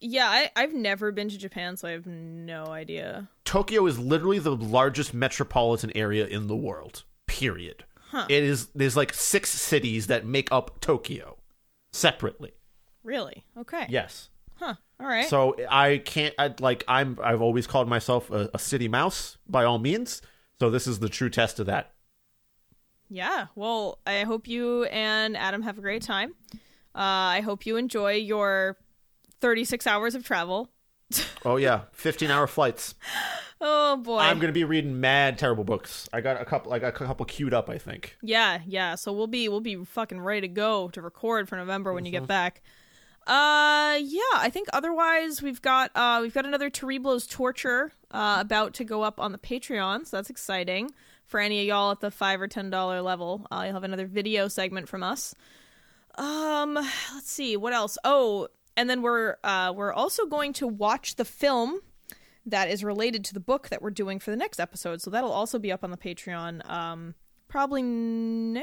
Yeah, 0.00 0.28
I, 0.28 0.50
I've 0.54 0.74
never 0.74 1.12
been 1.12 1.30
to 1.30 1.38
Japan, 1.38 1.76
so 1.76 1.88
I 1.88 1.92
have 1.92 2.06
no 2.06 2.66
idea. 2.66 3.28
Tokyo 3.44 3.86
is 3.86 3.98
literally 3.98 4.38
the 4.38 4.54
largest 4.54 5.14
metropolitan 5.14 5.92
area 5.96 6.26
in 6.26 6.46
the 6.46 6.56
world. 6.56 7.04
Period. 7.26 7.84
It 8.28 8.44
is 8.44 8.68
there's 8.74 8.96
like 8.96 9.12
six 9.12 9.50
cities 9.50 10.06
that 10.06 10.24
make 10.24 10.48
up 10.52 10.80
Tokyo 10.80 11.38
separately. 11.92 12.52
Really? 13.02 13.44
Okay. 13.56 13.86
Yes. 13.88 14.28
Huh. 14.56 14.74
All 15.04 15.10
right. 15.10 15.28
So 15.28 15.54
I 15.70 15.98
can't 15.98 16.34
I, 16.38 16.54
like 16.60 16.82
I'm 16.88 17.18
I've 17.22 17.42
always 17.42 17.66
called 17.66 17.88
myself 17.88 18.30
a, 18.30 18.48
a 18.54 18.58
city 18.58 18.88
mouse 18.88 19.36
by 19.46 19.64
all 19.64 19.78
means. 19.78 20.22
So 20.58 20.70
this 20.70 20.86
is 20.86 20.98
the 21.00 21.10
true 21.10 21.28
test 21.28 21.60
of 21.60 21.66
that. 21.66 21.92
yeah. 23.10 23.46
Well, 23.54 23.98
I 24.06 24.22
hope 24.22 24.48
you 24.48 24.84
and 24.84 25.36
Adam 25.36 25.62
have 25.62 25.76
a 25.76 25.82
great 25.82 26.02
time. 26.02 26.34
Uh, 26.94 27.36
I 27.36 27.40
hope 27.40 27.66
you 27.66 27.76
enjoy 27.76 28.12
your 28.12 28.78
36 29.40 29.86
hours 29.86 30.14
of 30.14 30.24
travel. 30.24 30.70
Oh 31.46 31.56
yeah, 31.56 31.82
15 31.92 32.30
hour 32.30 32.46
flights. 32.46 32.94
Oh 33.60 33.98
boy. 33.98 34.16
I'm 34.18 34.38
gonna 34.38 34.52
be 34.52 34.64
reading 34.64 34.98
mad 35.00 35.36
terrible 35.36 35.62
books. 35.62 36.08
I 36.10 36.22
got 36.22 36.40
a 36.40 36.44
couple 36.46 36.72
I 36.72 36.78
got 36.78 36.88
a 36.88 36.92
couple 36.92 37.26
queued 37.26 37.52
up. 37.52 37.68
I 37.68 37.76
think. 37.76 38.16
Yeah, 38.22 38.60
yeah. 38.66 38.94
So 38.94 39.12
we'll 39.12 39.26
be 39.26 39.50
we'll 39.50 39.60
be 39.60 39.76
fucking 39.84 40.20
ready 40.20 40.40
to 40.40 40.48
go 40.48 40.88
to 40.88 41.02
record 41.02 41.46
for 41.50 41.56
November 41.56 41.92
when 41.92 42.06
you 42.06 42.10
get 42.12 42.26
back. 42.26 42.62
Uh 43.26 43.98
yeah, 44.02 44.20
I 44.34 44.50
think 44.52 44.68
otherwise 44.72 45.40
we've 45.40 45.62
got 45.62 45.90
uh 45.94 46.18
we've 46.20 46.34
got 46.34 46.44
another 46.44 46.68
Terriblo's 46.70 47.26
torture 47.26 47.92
uh 48.10 48.36
about 48.40 48.74
to 48.74 48.84
go 48.84 49.02
up 49.02 49.18
on 49.18 49.32
the 49.32 49.38
Patreon, 49.38 50.06
so 50.06 50.16
that's 50.18 50.30
exciting. 50.30 50.90
For 51.26 51.40
any 51.40 51.60
of 51.60 51.66
y'all 51.66 51.90
at 51.90 52.00
the 52.00 52.10
five 52.10 52.40
or 52.40 52.48
ten 52.48 52.68
dollar 52.68 53.00
level, 53.00 53.46
uh, 53.50 53.62
you'll 53.64 53.72
have 53.74 53.84
another 53.84 54.06
video 54.06 54.46
segment 54.48 54.88
from 54.90 55.02
us. 55.02 55.34
Um, 56.16 56.74
let's 56.74 57.30
see 57.30 57.56
what 57.56 57.72
else. 57.72 57.96
Oh, 58.04 58.48
and 58.76 58.90
then 58.90 59.00
we're 59.00 59.36
uh 59.42 59.72
we're 59.74 59.92
also 59.92 60.26
going 60.26 60.52
to 60.54 60.66
watch 60.66 61.16
the 61.16 61.24
film 61.24 61.80
that 62.46 62.68
is 62.68 62.84
related 62.84 63.24
to 63.24 63.34
the 63.34 63.40
book 63.40 63.70
that 63.70 63.80
we're 63.80 63.90
doing 63.90 64.18
for 64.18 64.30
the 64.30 64.36
next 64.36 64.60
episode. 64.60 65.00
So 65.00 65.08
that'll 65.10 65.32
also 65.32 65.58
be 65.58 65.72
up 65.72 65.82
on 65.82 65.90
the 65.90 65.96
Patreon. 65.96 66.68
Um, 66.68 67.14
probably, 67.48 67.80
n- 67.80 68.62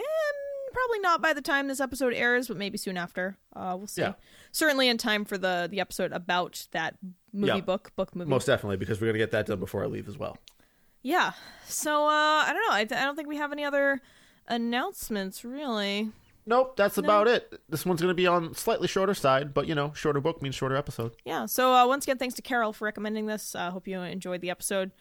probably 0.71 0.99
not 0.99 1.21
by 1.21 1.33
the 1.33 1.41
time 1.41 1.67
this 1.67 1.79
episode 1.79 2.13
airs, 2.13 2.47
but 2.47 2.57
maybe 2.57 2.77
soon 2.77 2.97
after. 2.97 3.37
Uh, 3.55 3.75
we'll 3.77 3.87
see. 3.87 4.01
Yeah. 4.01 4.13
Certainly 4.51 4.87
in 4.89 4.97
time 4.97 5.25
for 5.25 5.37
the 5.37 5.67
the 5.69 5.79
episode 5.79 6.11
about 6.11 6.67
that 6.71 6.95
movie 7.33 7.53
Yeah. 7.53 7.61
book, 7.61 7.91
book 7.95 8.15
movie. 8.15 8.29
Most 8.29 8.45
definitely 8.45 8.77
because 8.77 8.99
we're 8.99 9.07
gonna 9.07 9.17
get 9.19 9.31
that 9.31 9.45
done 9.45 9.59
before 9.59 9.83
I 9.83 9.87
leave 9.87 10.07
as 10.07 10.17
well. 10.17 10.37
Yeah. 11.03 11.31
So 11.65 12.05
uh, 12.05 12.09
I 12.45 12.51
don't 12.53 12.61
know. 12.67 12.75
I, 12.75 13.01
I 13.01 13.05
don't 13.05 13.15
think 13.15 13.27
we 13.27 13.37
have 13.37 13.51
any 13.51 13.63
other 13.63 14.01
announcements, 14.47 15.43
really. 15.43 16.11
Nope, 16.45 16.75
that's 16.75 16.97
about 16.97 17.27
it. 17.27 17.53
This 17.69 17.85
one's 17.85 18.01
going 18.01 18.09
to 18.09 18.15
be 18.15 18.25
on 18.25 18.55
slightly 18.55 18.87
shorter 18.87 19.13
side, 19.13 19.53
but 19.53 19.67
you 19.67 19.75
know, 19.75 19.93
shorter 19.93 20.19
book 20.19 20.41
means 20.41 20.55
shorter 20.55 20.75
episode. 20.75 21.13
Yeah. 21.23 21.45
So 21.45 21.73
uh, 21.73 21.85
once 21.87 22.05
again, 22.05 22.17
thanks 22.17 22.33
to 22.35 22.41
Carol 22.41 22.73
for 22.73 22.85
recommending 22.85 23.27
this. 23.27 23.55
I 23.55 23.67
uh, 23.67 23.71
hope 23.71 23.87
you 23.87 23.99
enjoyed 24.01 24.41
the 24.41 24.49
episode. 24.49 24.91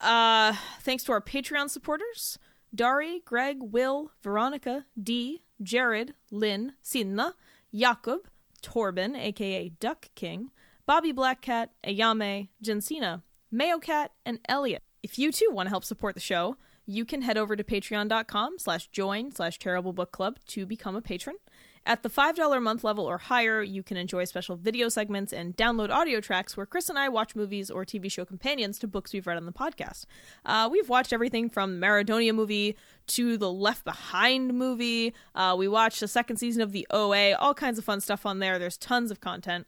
Uh, 0.00 0.54
thanks 0.80 1.04
to 1.04 1.12
our 1.12 1.20
Patreon 1.20 1.70
supporters: 1.70 2.38
Dari, 2.74 3.20
Greg, 3.24 3.58
Will, 3.60 4.10
Veronica, 4.22 4.86
Dee, 5.00 5.42
Jared, 5.62 6.14
Lynn, 6.30 6.72
Sinna, 6.80 7.34
Jakob, 7.72 8.20
Torben, 8.62 9.16
aka 9.16 9.68
Duck 9.68 10.08
King, 10.14 10.50
Bobby 10.86 11.12
Blackcat, 11.12 11.68
Ayame, 11.86 12.48
Jensina, 12.64 13.22
Mayo 13.50 13.78
Cat, 13.78 14.12
and 14.24 14.40
Elliot. 14.48 14.82
If 15.02 15.18
you 15.18 15.32
too 15.32 15.50
want 15.50 15.66
to 15.66 15.70
help 15.70 15.84
support 15.84 16.14
the 16.14 16.20
show, 16.20 16.56
you 16.86 17.04
can 17.04 17.22
head 17.22 17.36
over 17.36 17.54
to 17.56 17.64
patreon.com 17.64 18.58
slash 18.58 18.88
join 18.88 19.32
slash 19.32 19.58
terrible 19.58 19.92
book 19.92 20.12
club 20.12 20.38
to 20.48 20.66
become 20.66 20.96
a 20.96 21.02
patron. 21.02 21.36
At 21.84 22.04
the 22.04 22.08
$5 22.08 22.56
a 22.56 22.60
month 22.60 22.84
level 22.84 23.04
or 23.04 23.18
higher, 23.18 23.60
you 23.60 23.82
can 23.82 23.96
enjoy 23.96 24.24
special 24.24 24.54
video 24.54 24.88
segments 24.88 25.32
and 25.32 25.56
download 25.56 25.90
audio 25.90 26.20
tracks 26.20 26.56
where 26.56 26.64
Chris 26.64 26.88
and 26.88 26.96
I 26.96 27.08
watch 27.08 27.34
movies 27.34 27.72
or 27.72 27.84
TV 27.84 28.10
show 28.10 28.24
companions 28.24 28.78
to 28.78 28.86
books 28.86 29.12
we've 29.12 29.26
read 29.26 29.36
on 29.36 29.46
the 29.46 29.52
podcast. 29.52 30.06
Uh, 30.46 30.68
we've 30.70 30.88
watched 30.88 31.12
everything 31.12 31.50
from 31.50 31.80
Maradonia 31.80 32.32
movie 32.32 32.76
to 33.08 33.36
the 33.36 33.50
Left 33.50 33.84
Behind 33.84 34.54
movie. 34.54 35.12
Uh, 35.34 35.56
we 35.58 35.66
watched 35.66 35.98
the 35.98 36.06
second 36.06 36.36
season 36.36 36.62
of 36.62 36.70
the 36.70 36.86
OA, 36.90 37.32
all 37.32 37.52
kinds 37.52 37.78
of 37.78 37.84
fun 37.84 38.00
stuff 38.00 38.24
on 38.24 38.38
there. 38.38 38.60
There's 38.60 38.76
tons 38.76 39.10
of 39.10 39.20
content. 39.20 39.66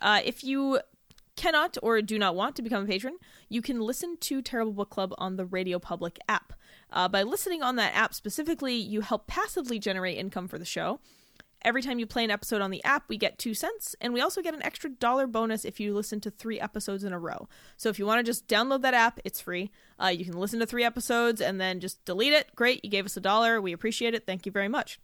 Uh, 0.00 0.20
if 0.24 0.42
you 0.42 0.80
cannot 1.36 1.76
or 1.80 2.02
do 2.02 2.18
not 2.18 2.34
want 2.34 2.56
to 2.56 2.62
become 2.62 2.82
a 2.82 2.86
patron, 2.88 3.18
you 3.48 3.62
can 3.62 3.80
listen 3.80 4.16
to 4.18 4.42
Terrible 4.42 4.72
Book 4.72 4.90
Club 4.90 5.14
on 5.16 5.36
the 5.36 5.44
Radio 5.44 5.78
Public 5.78 6.18
app. 6.28 6.54
Uh, 6.90 7.06
by 7.06 7.22
listening 7.22 7.62
on 7.62 7.76
that 7.76 7.94
app 7.94 8.14
specifically, 8.14 8.74
you 8.74 9.02
help 9.02 9.28
passively 9.28 9.78
generate 9.78 10.18
income 10.18 10.48
for 10.48 10.58
the 10.58 10.64
show. 10.64 10.98
Every 11.66 11.82
time 11.82 11.98
you 11.98 12.06
play 12.06 12.22
an 12.22 12.30
episode 12.30 12.62
on 12.62 12.70
the 12.70 12.82
app, 12.84 13.08
we 13.08 13.18
get 13.18 13.40
two 13.40 13.52
cents, 13.52 13.96
and 14.00 14.14
we 14.14 14.20
also 14.20 14.40
get 14.40 14.54
an 14.54 14.62
extra 14.62 14.88
dollar 14.88 15.26
bonus 15.26 15.64
if 15.64 15.80
you 15.80 15.92
listen 15.92 16.20
to 16.20 16.30
three 16.30 16.60
episodes 16.60 17.02
in 17.02 17.12
a 17.12 17.18
row. 17.18 17.48
So 17.76 17.88
if 17.88 17.98
you 17.98 18.06
want 18.06 18.20
to 18.20 18.22
just 18.22 18.46
download 18.46 18.82
that 18.82 18.94
app, 18.94 19.18
it's 19.24 19.40
free. 19.40 19.72
Uh, 20.00 20.06
you 20.06 20.24
can 20.24 20.38
listen 20.38 20.60
to 20.60 20.66
three 20.66 20.84
episodes 20.84 21.40
and 21.40 21.60
then 21.60 21.80
just 21.80 22.04
delete 22.04 22.32
it. 22.32 22.54
Great, 22.54 22.84
you 22.84 22.90
gave 22.90 23.04
us 23.04 23.16
a 23.16 23.20
dollar. 23.20 23.60
We 23.60 23.72
appreciate 23.72 24.14
it. 24.14 24.24
Thank 24.24 24.46
you 24.46 24.52
very 24.52 24.68
much. 24.68 25.00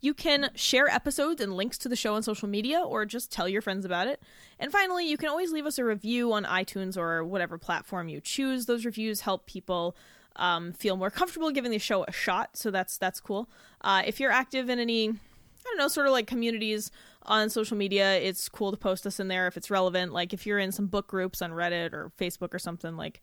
You 0.00 0.14
can 0.14 0.48
share 0.54 0.88
episodes 0.88 1.42
and 1.42 1.54
links 1.54 1.76
to 1.78 1.90
the 1.90 1.96
show 1.96 2.14
on 2.14 2.22
social 2.22 2.48
media 2.48 2.80
or 2.80 3.04
just 3.04 3.30
tell 3.30 3.46
your 3.46 3.60
friends 3.60 3.84
about 3.84 4.06
it. 4.06 4.22
And 4.58 4.72
finally, 4.72 5.06
you 5.06 5.18
can 5.18 5.28
always 5.28 5.52
leave 5.52 5.66
us 5.66 5.78
a 5.78 5.84
review 5.84 6.32
on 6.32 6.44
iTunes 6.44 6.96
or 6.96 7.22
whatever 7.22 7.58
platform 7.58 8.08
you 8.08 8.22
choose. 8.22 8.64
Those 8.64 8.86
reviews 8.86 9.20
help 9.20 9.44
people 9.44 9.94
um, 10.36 10.72
feel 10.72 10.96
more 10.96 11.10
comfortable 11.10 11.50
giving 11.50 11.70
the 11.70 11.78
show 11.78 12.04
a 12.04 12.12
shot, 12.12 12.56
so 12.56 12.70
that's 12.70 12.96
that's 12.96 13.20
cool. 13.20 13.50
Uh, 13.82 14.02
if 14.06 14.20
you're 14.20 14.30
active 14.30 14.70
in 14.70 14.78
any, 14.78 15.16
I 15.60 15.62
don't 15.64 15.78
know, 15.78 15.88
sort 15.88 16.06
of 16.06 16.12
like 16.12 16.26
communities 16.26 16.90
on 17.22 17.50
social 17.50 17.76
media, 17.76 18.16
it's 18.16 18.48
cool 18.48 18.70
to 18.70 18.76
post 18.76 19.06
us 19.06 19.20
in 19.20 19.28
there 19.28 19.46
if 19.46 19.56
it's 19.56 19.70
relevant. 19.70 20.12
Like 20.12 20.32
if 20.32 20.46
you're 20.46 20.58
in 20.58 20.72
some 20.72 20.86
book 20.86 21.06
groups 21.06 21.42
on 21.42 21.52
Reddit 21.52 21.92
or 21.92 22.12
Facebook 22.18 22.54
or 22.54 22.58
something, 22.58 22.96
like, 22.96 23.20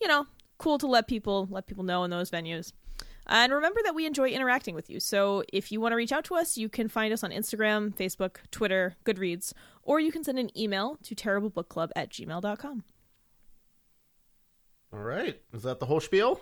you 0.00 0.06
know, 0.06 0.26
cool 0.58 0.78
to 0.78 0.86
let 0.86 1.08
people 1.08 1.48
let 1.50 1.66
people 1.66 1.84
know 1.84 2.04
in 2.04 2.10
those 2.10 2.30
venues. 2.30 2.72
And 3.26 3.52
remember 3.52 3.80
that 3.84 3.94
we 3.94 4.06
enjoy 4.06 4.30
interacting 4.30 4.74
with 4.74 4.88
you. 4.88 5.00
So 5.00 5.42
if 5.52 5.70
you 5.70 5.80
want 5.80 5.92
to 5.92 5.96
reach 5.96 6.12
out 6.12 6.24
to 6.24 6.34
us, 6.34 6.56
you 6.56 6.68
can 6.68 6.88
find 6.88 7.12
us 7.12 7.22
on 7.22 7.30
Instagram, 7.30 7.94
Facebook, 7.94 8.36
Twitter, 8.50 8.96
Goodreads, 9.04 9.52
or 9.82 10.00
you 10.00 10.10
can 10.10 10.24
send 10.24 10.38
an 10.38 10.56
email 10.58 10.98
to 11.02 11.14
terriblebookclub 11.14 11.90
at 11.94 12.10
gmail.com. 12.10 12.84
All 14.92 15.00
right. 15.00 15.38
Is 15.52 15.62
that 15.64 15.80
the 15.80 15.86
whole 15.86 16.00
spiel? 16.00 16.40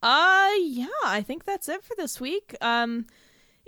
Uh 0.00 0.50
yeah, 0.60 0.86
I 1.04 1.22
think 1.22 1.44
that's 1.44 1.68
it 1.68 1.82
for 1.82 1.96
this 1.96 2.20
week. 2.20 2.54
Um 2.60 3.06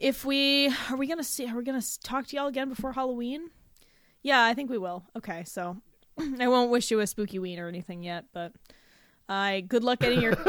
if 0.01 0.24
we 0.24 0.72
are 0.90 0.96
we 0.96 1.07
gonna 1.07 1.22
see 1.22 1.46
are 1.46 1.57
we 1.57 1.62
gonna 1.62 1.82
talk 2.03 2.26
to 2.28 2.36
y'all 2.36 2.48
again 2.48 2.70
before 2.70 2.92
Halloween? 2.92 3.51
Yeah, 4.22 4.42
I 4.44 4.55
think 4.55 4.70
we 4.70 4.78
will. 4.78 5.05
Okay, 5.16 5.44
so 5.44 5.76
I 6.40 6.48
won't 6.48 6.70
wish 6.70 6.90
you 6.90 7.01
a 7.01 7.07
spooky 7.07 7.38
ween 7.38 7.59
or 7.59 7.68
anything 7.68 8.03
yet, 8.03 8.24
but 8.32 8.53
I 9.28 9.61
good 9.61 9.84
luck 9.84 10.01
getting 10.01 10.22
your. 10.22 10.34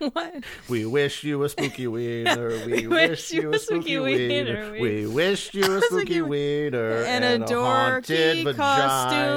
what? 0.12 0.44
We 0.68 0.84
wish 0.86 1.24
you 1.24 1.42
a 1.42 1.48
spooky 1.48 1.86
wiener. 1.86 2.50
We, 2.66 2.72
we 2.72 2.86
wish 2.86 3.32
you 3.32 3.52
a 3.54 3.58
spooky 3.58 3.98
wiener. 3.98 4.72
We 4.72 5.06
wish 5.06 5.54
you 5.54 5.78
a 5.78 5.80
spooky 5.80 6.20
wiener 6.20 7.02
and, 7.02 7.24
and 7.24 7.42
a 7.42 7.46
dorky 7.46 8.54
costume. 8.54 9.30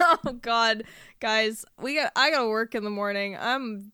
oh 0.00 0.32
God, 0.40 0.84
guys, 1.20 1.64
we 1.80 1.96
got. 1.96 2.12
I 2.14 2.30
gotta 2.30 2.48
work 2.48 2.76
in 2.76 2.84
the 2.84 2.90
morning. 2.90 3.36
I'm, 3.38 3.92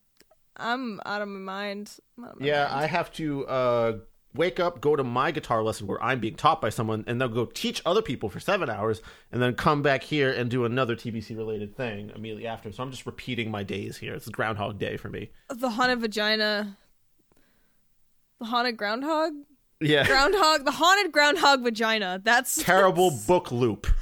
I'm 0.57 1.01
out 1.07 1.23
of 1.23 1.29
my 1.29 1.39
mind. 1.39 1.93
Of 2.19 2.41
my 2.41 2.47
yeah, 2.47 2.65
mind. 2.65 2.75
I 2.75 2.87
have 2.87 3.13
to. 3.15 3.47
uh 3.47 3.93
wake 4.35 4.59
up, 4.59 4.81
go 4.81 4.97
to 4.97 5.05
my 5.05 5.31
guitar 5.31 5.63
lesson 5.63 5.87
where 5.87 6.03
I'm 6.03 6.21
being 6.21 6.37
taught 6.37 6.61
by 6.61 6.71
someone, 6.71 7.05
and 7.07 7.21
then 7.21 7.33
go 7.33 7.47
teach 7.47 7.83
other 7.85 8.03
people 8.03 8.29
for 8.29 8.41
seven 8.41 8.71
hours, 8.71 9.03
and 9.31 9.43
then 9.43 9.55
come 9.55 9.83
back 9.83 10.03
here 10.03 10.33
and 10.33 10.51
do 10.51 10.65
another 10.65 10.97
TBC 10.97 11.37
related 11.37 11.77
thing 11.77 12.11
immediately 12.15 12.47
after. 12.47 12.73
So 12.73 12.83
I'm 12.83 12.91
just 12.91 13.07
repeating 13.07 13.51
my 13.51 13.63
days 13.63 13.99
here. 13.99 14.15
It's 14.15 14.29
Groundhog 14.29 14.79
Day 14.79 14.97
for 14.97 15.09
me. 15.09 15.31
The 15.49 15.71
haunted 15.71 16.01
vagina. 16.01 16.77
The 18.41 18.47
haunted 18.47 18.77
groundhog? 18.77 19.33
Yeah. 19.81 20.07
Groundhog. 20.07 20.65
The 20.65 20.73
haunted 20.73 21.13
groundhog 21.13 21.63
vagina. 21.63 22.21
That's 22.23 22.63
terrible 22.63 23.11
that's... 23.11 23.27
book 23.27 23.53
loop. 23.53 23.87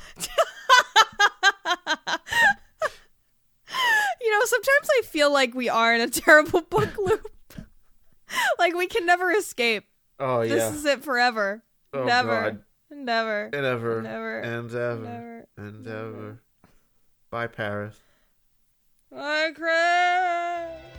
you 4.30 4.38
know, 4.38 4.44
sometimes 4.44 4.88
I 4.98 5.02
feel 5.06 5.32
like 5.32 5.54
we 5.54 5.68
are 5.68 5.92
in 5.94 6.00
a 6.00 6.08
terrible 6.08 6.60
book 6.62 6.96
loop. 6.98 7.26
like 8.58 8.74
we 8.74 8.86
can 8.86 9.04
never 9.04 9.32
escape. 9.32 9.84
Oh 10.18 10.42
yeah. 10.42 10.54
This 10.54 10.74
is 10.74 10.84
it 10.84 11.02
forever. 11.02 11.62
Oh, 11.92 12.04
never. 12.04 12.42
God. 12.42 12.62
Never. 12.92 13.50
And 13.52 13.66
ever. 13.66 14.02
Never. 14.02 14.40
And 14.40 14.70
ever. 14.72 15.02
Never. 15.02 15.46
And 15.56 15.86
ever. 15.86 16.38
Bye 17.30 17.48
Paris. 17.48 17.96
Bye 19.10 19.50
Chris. 19.54 20.89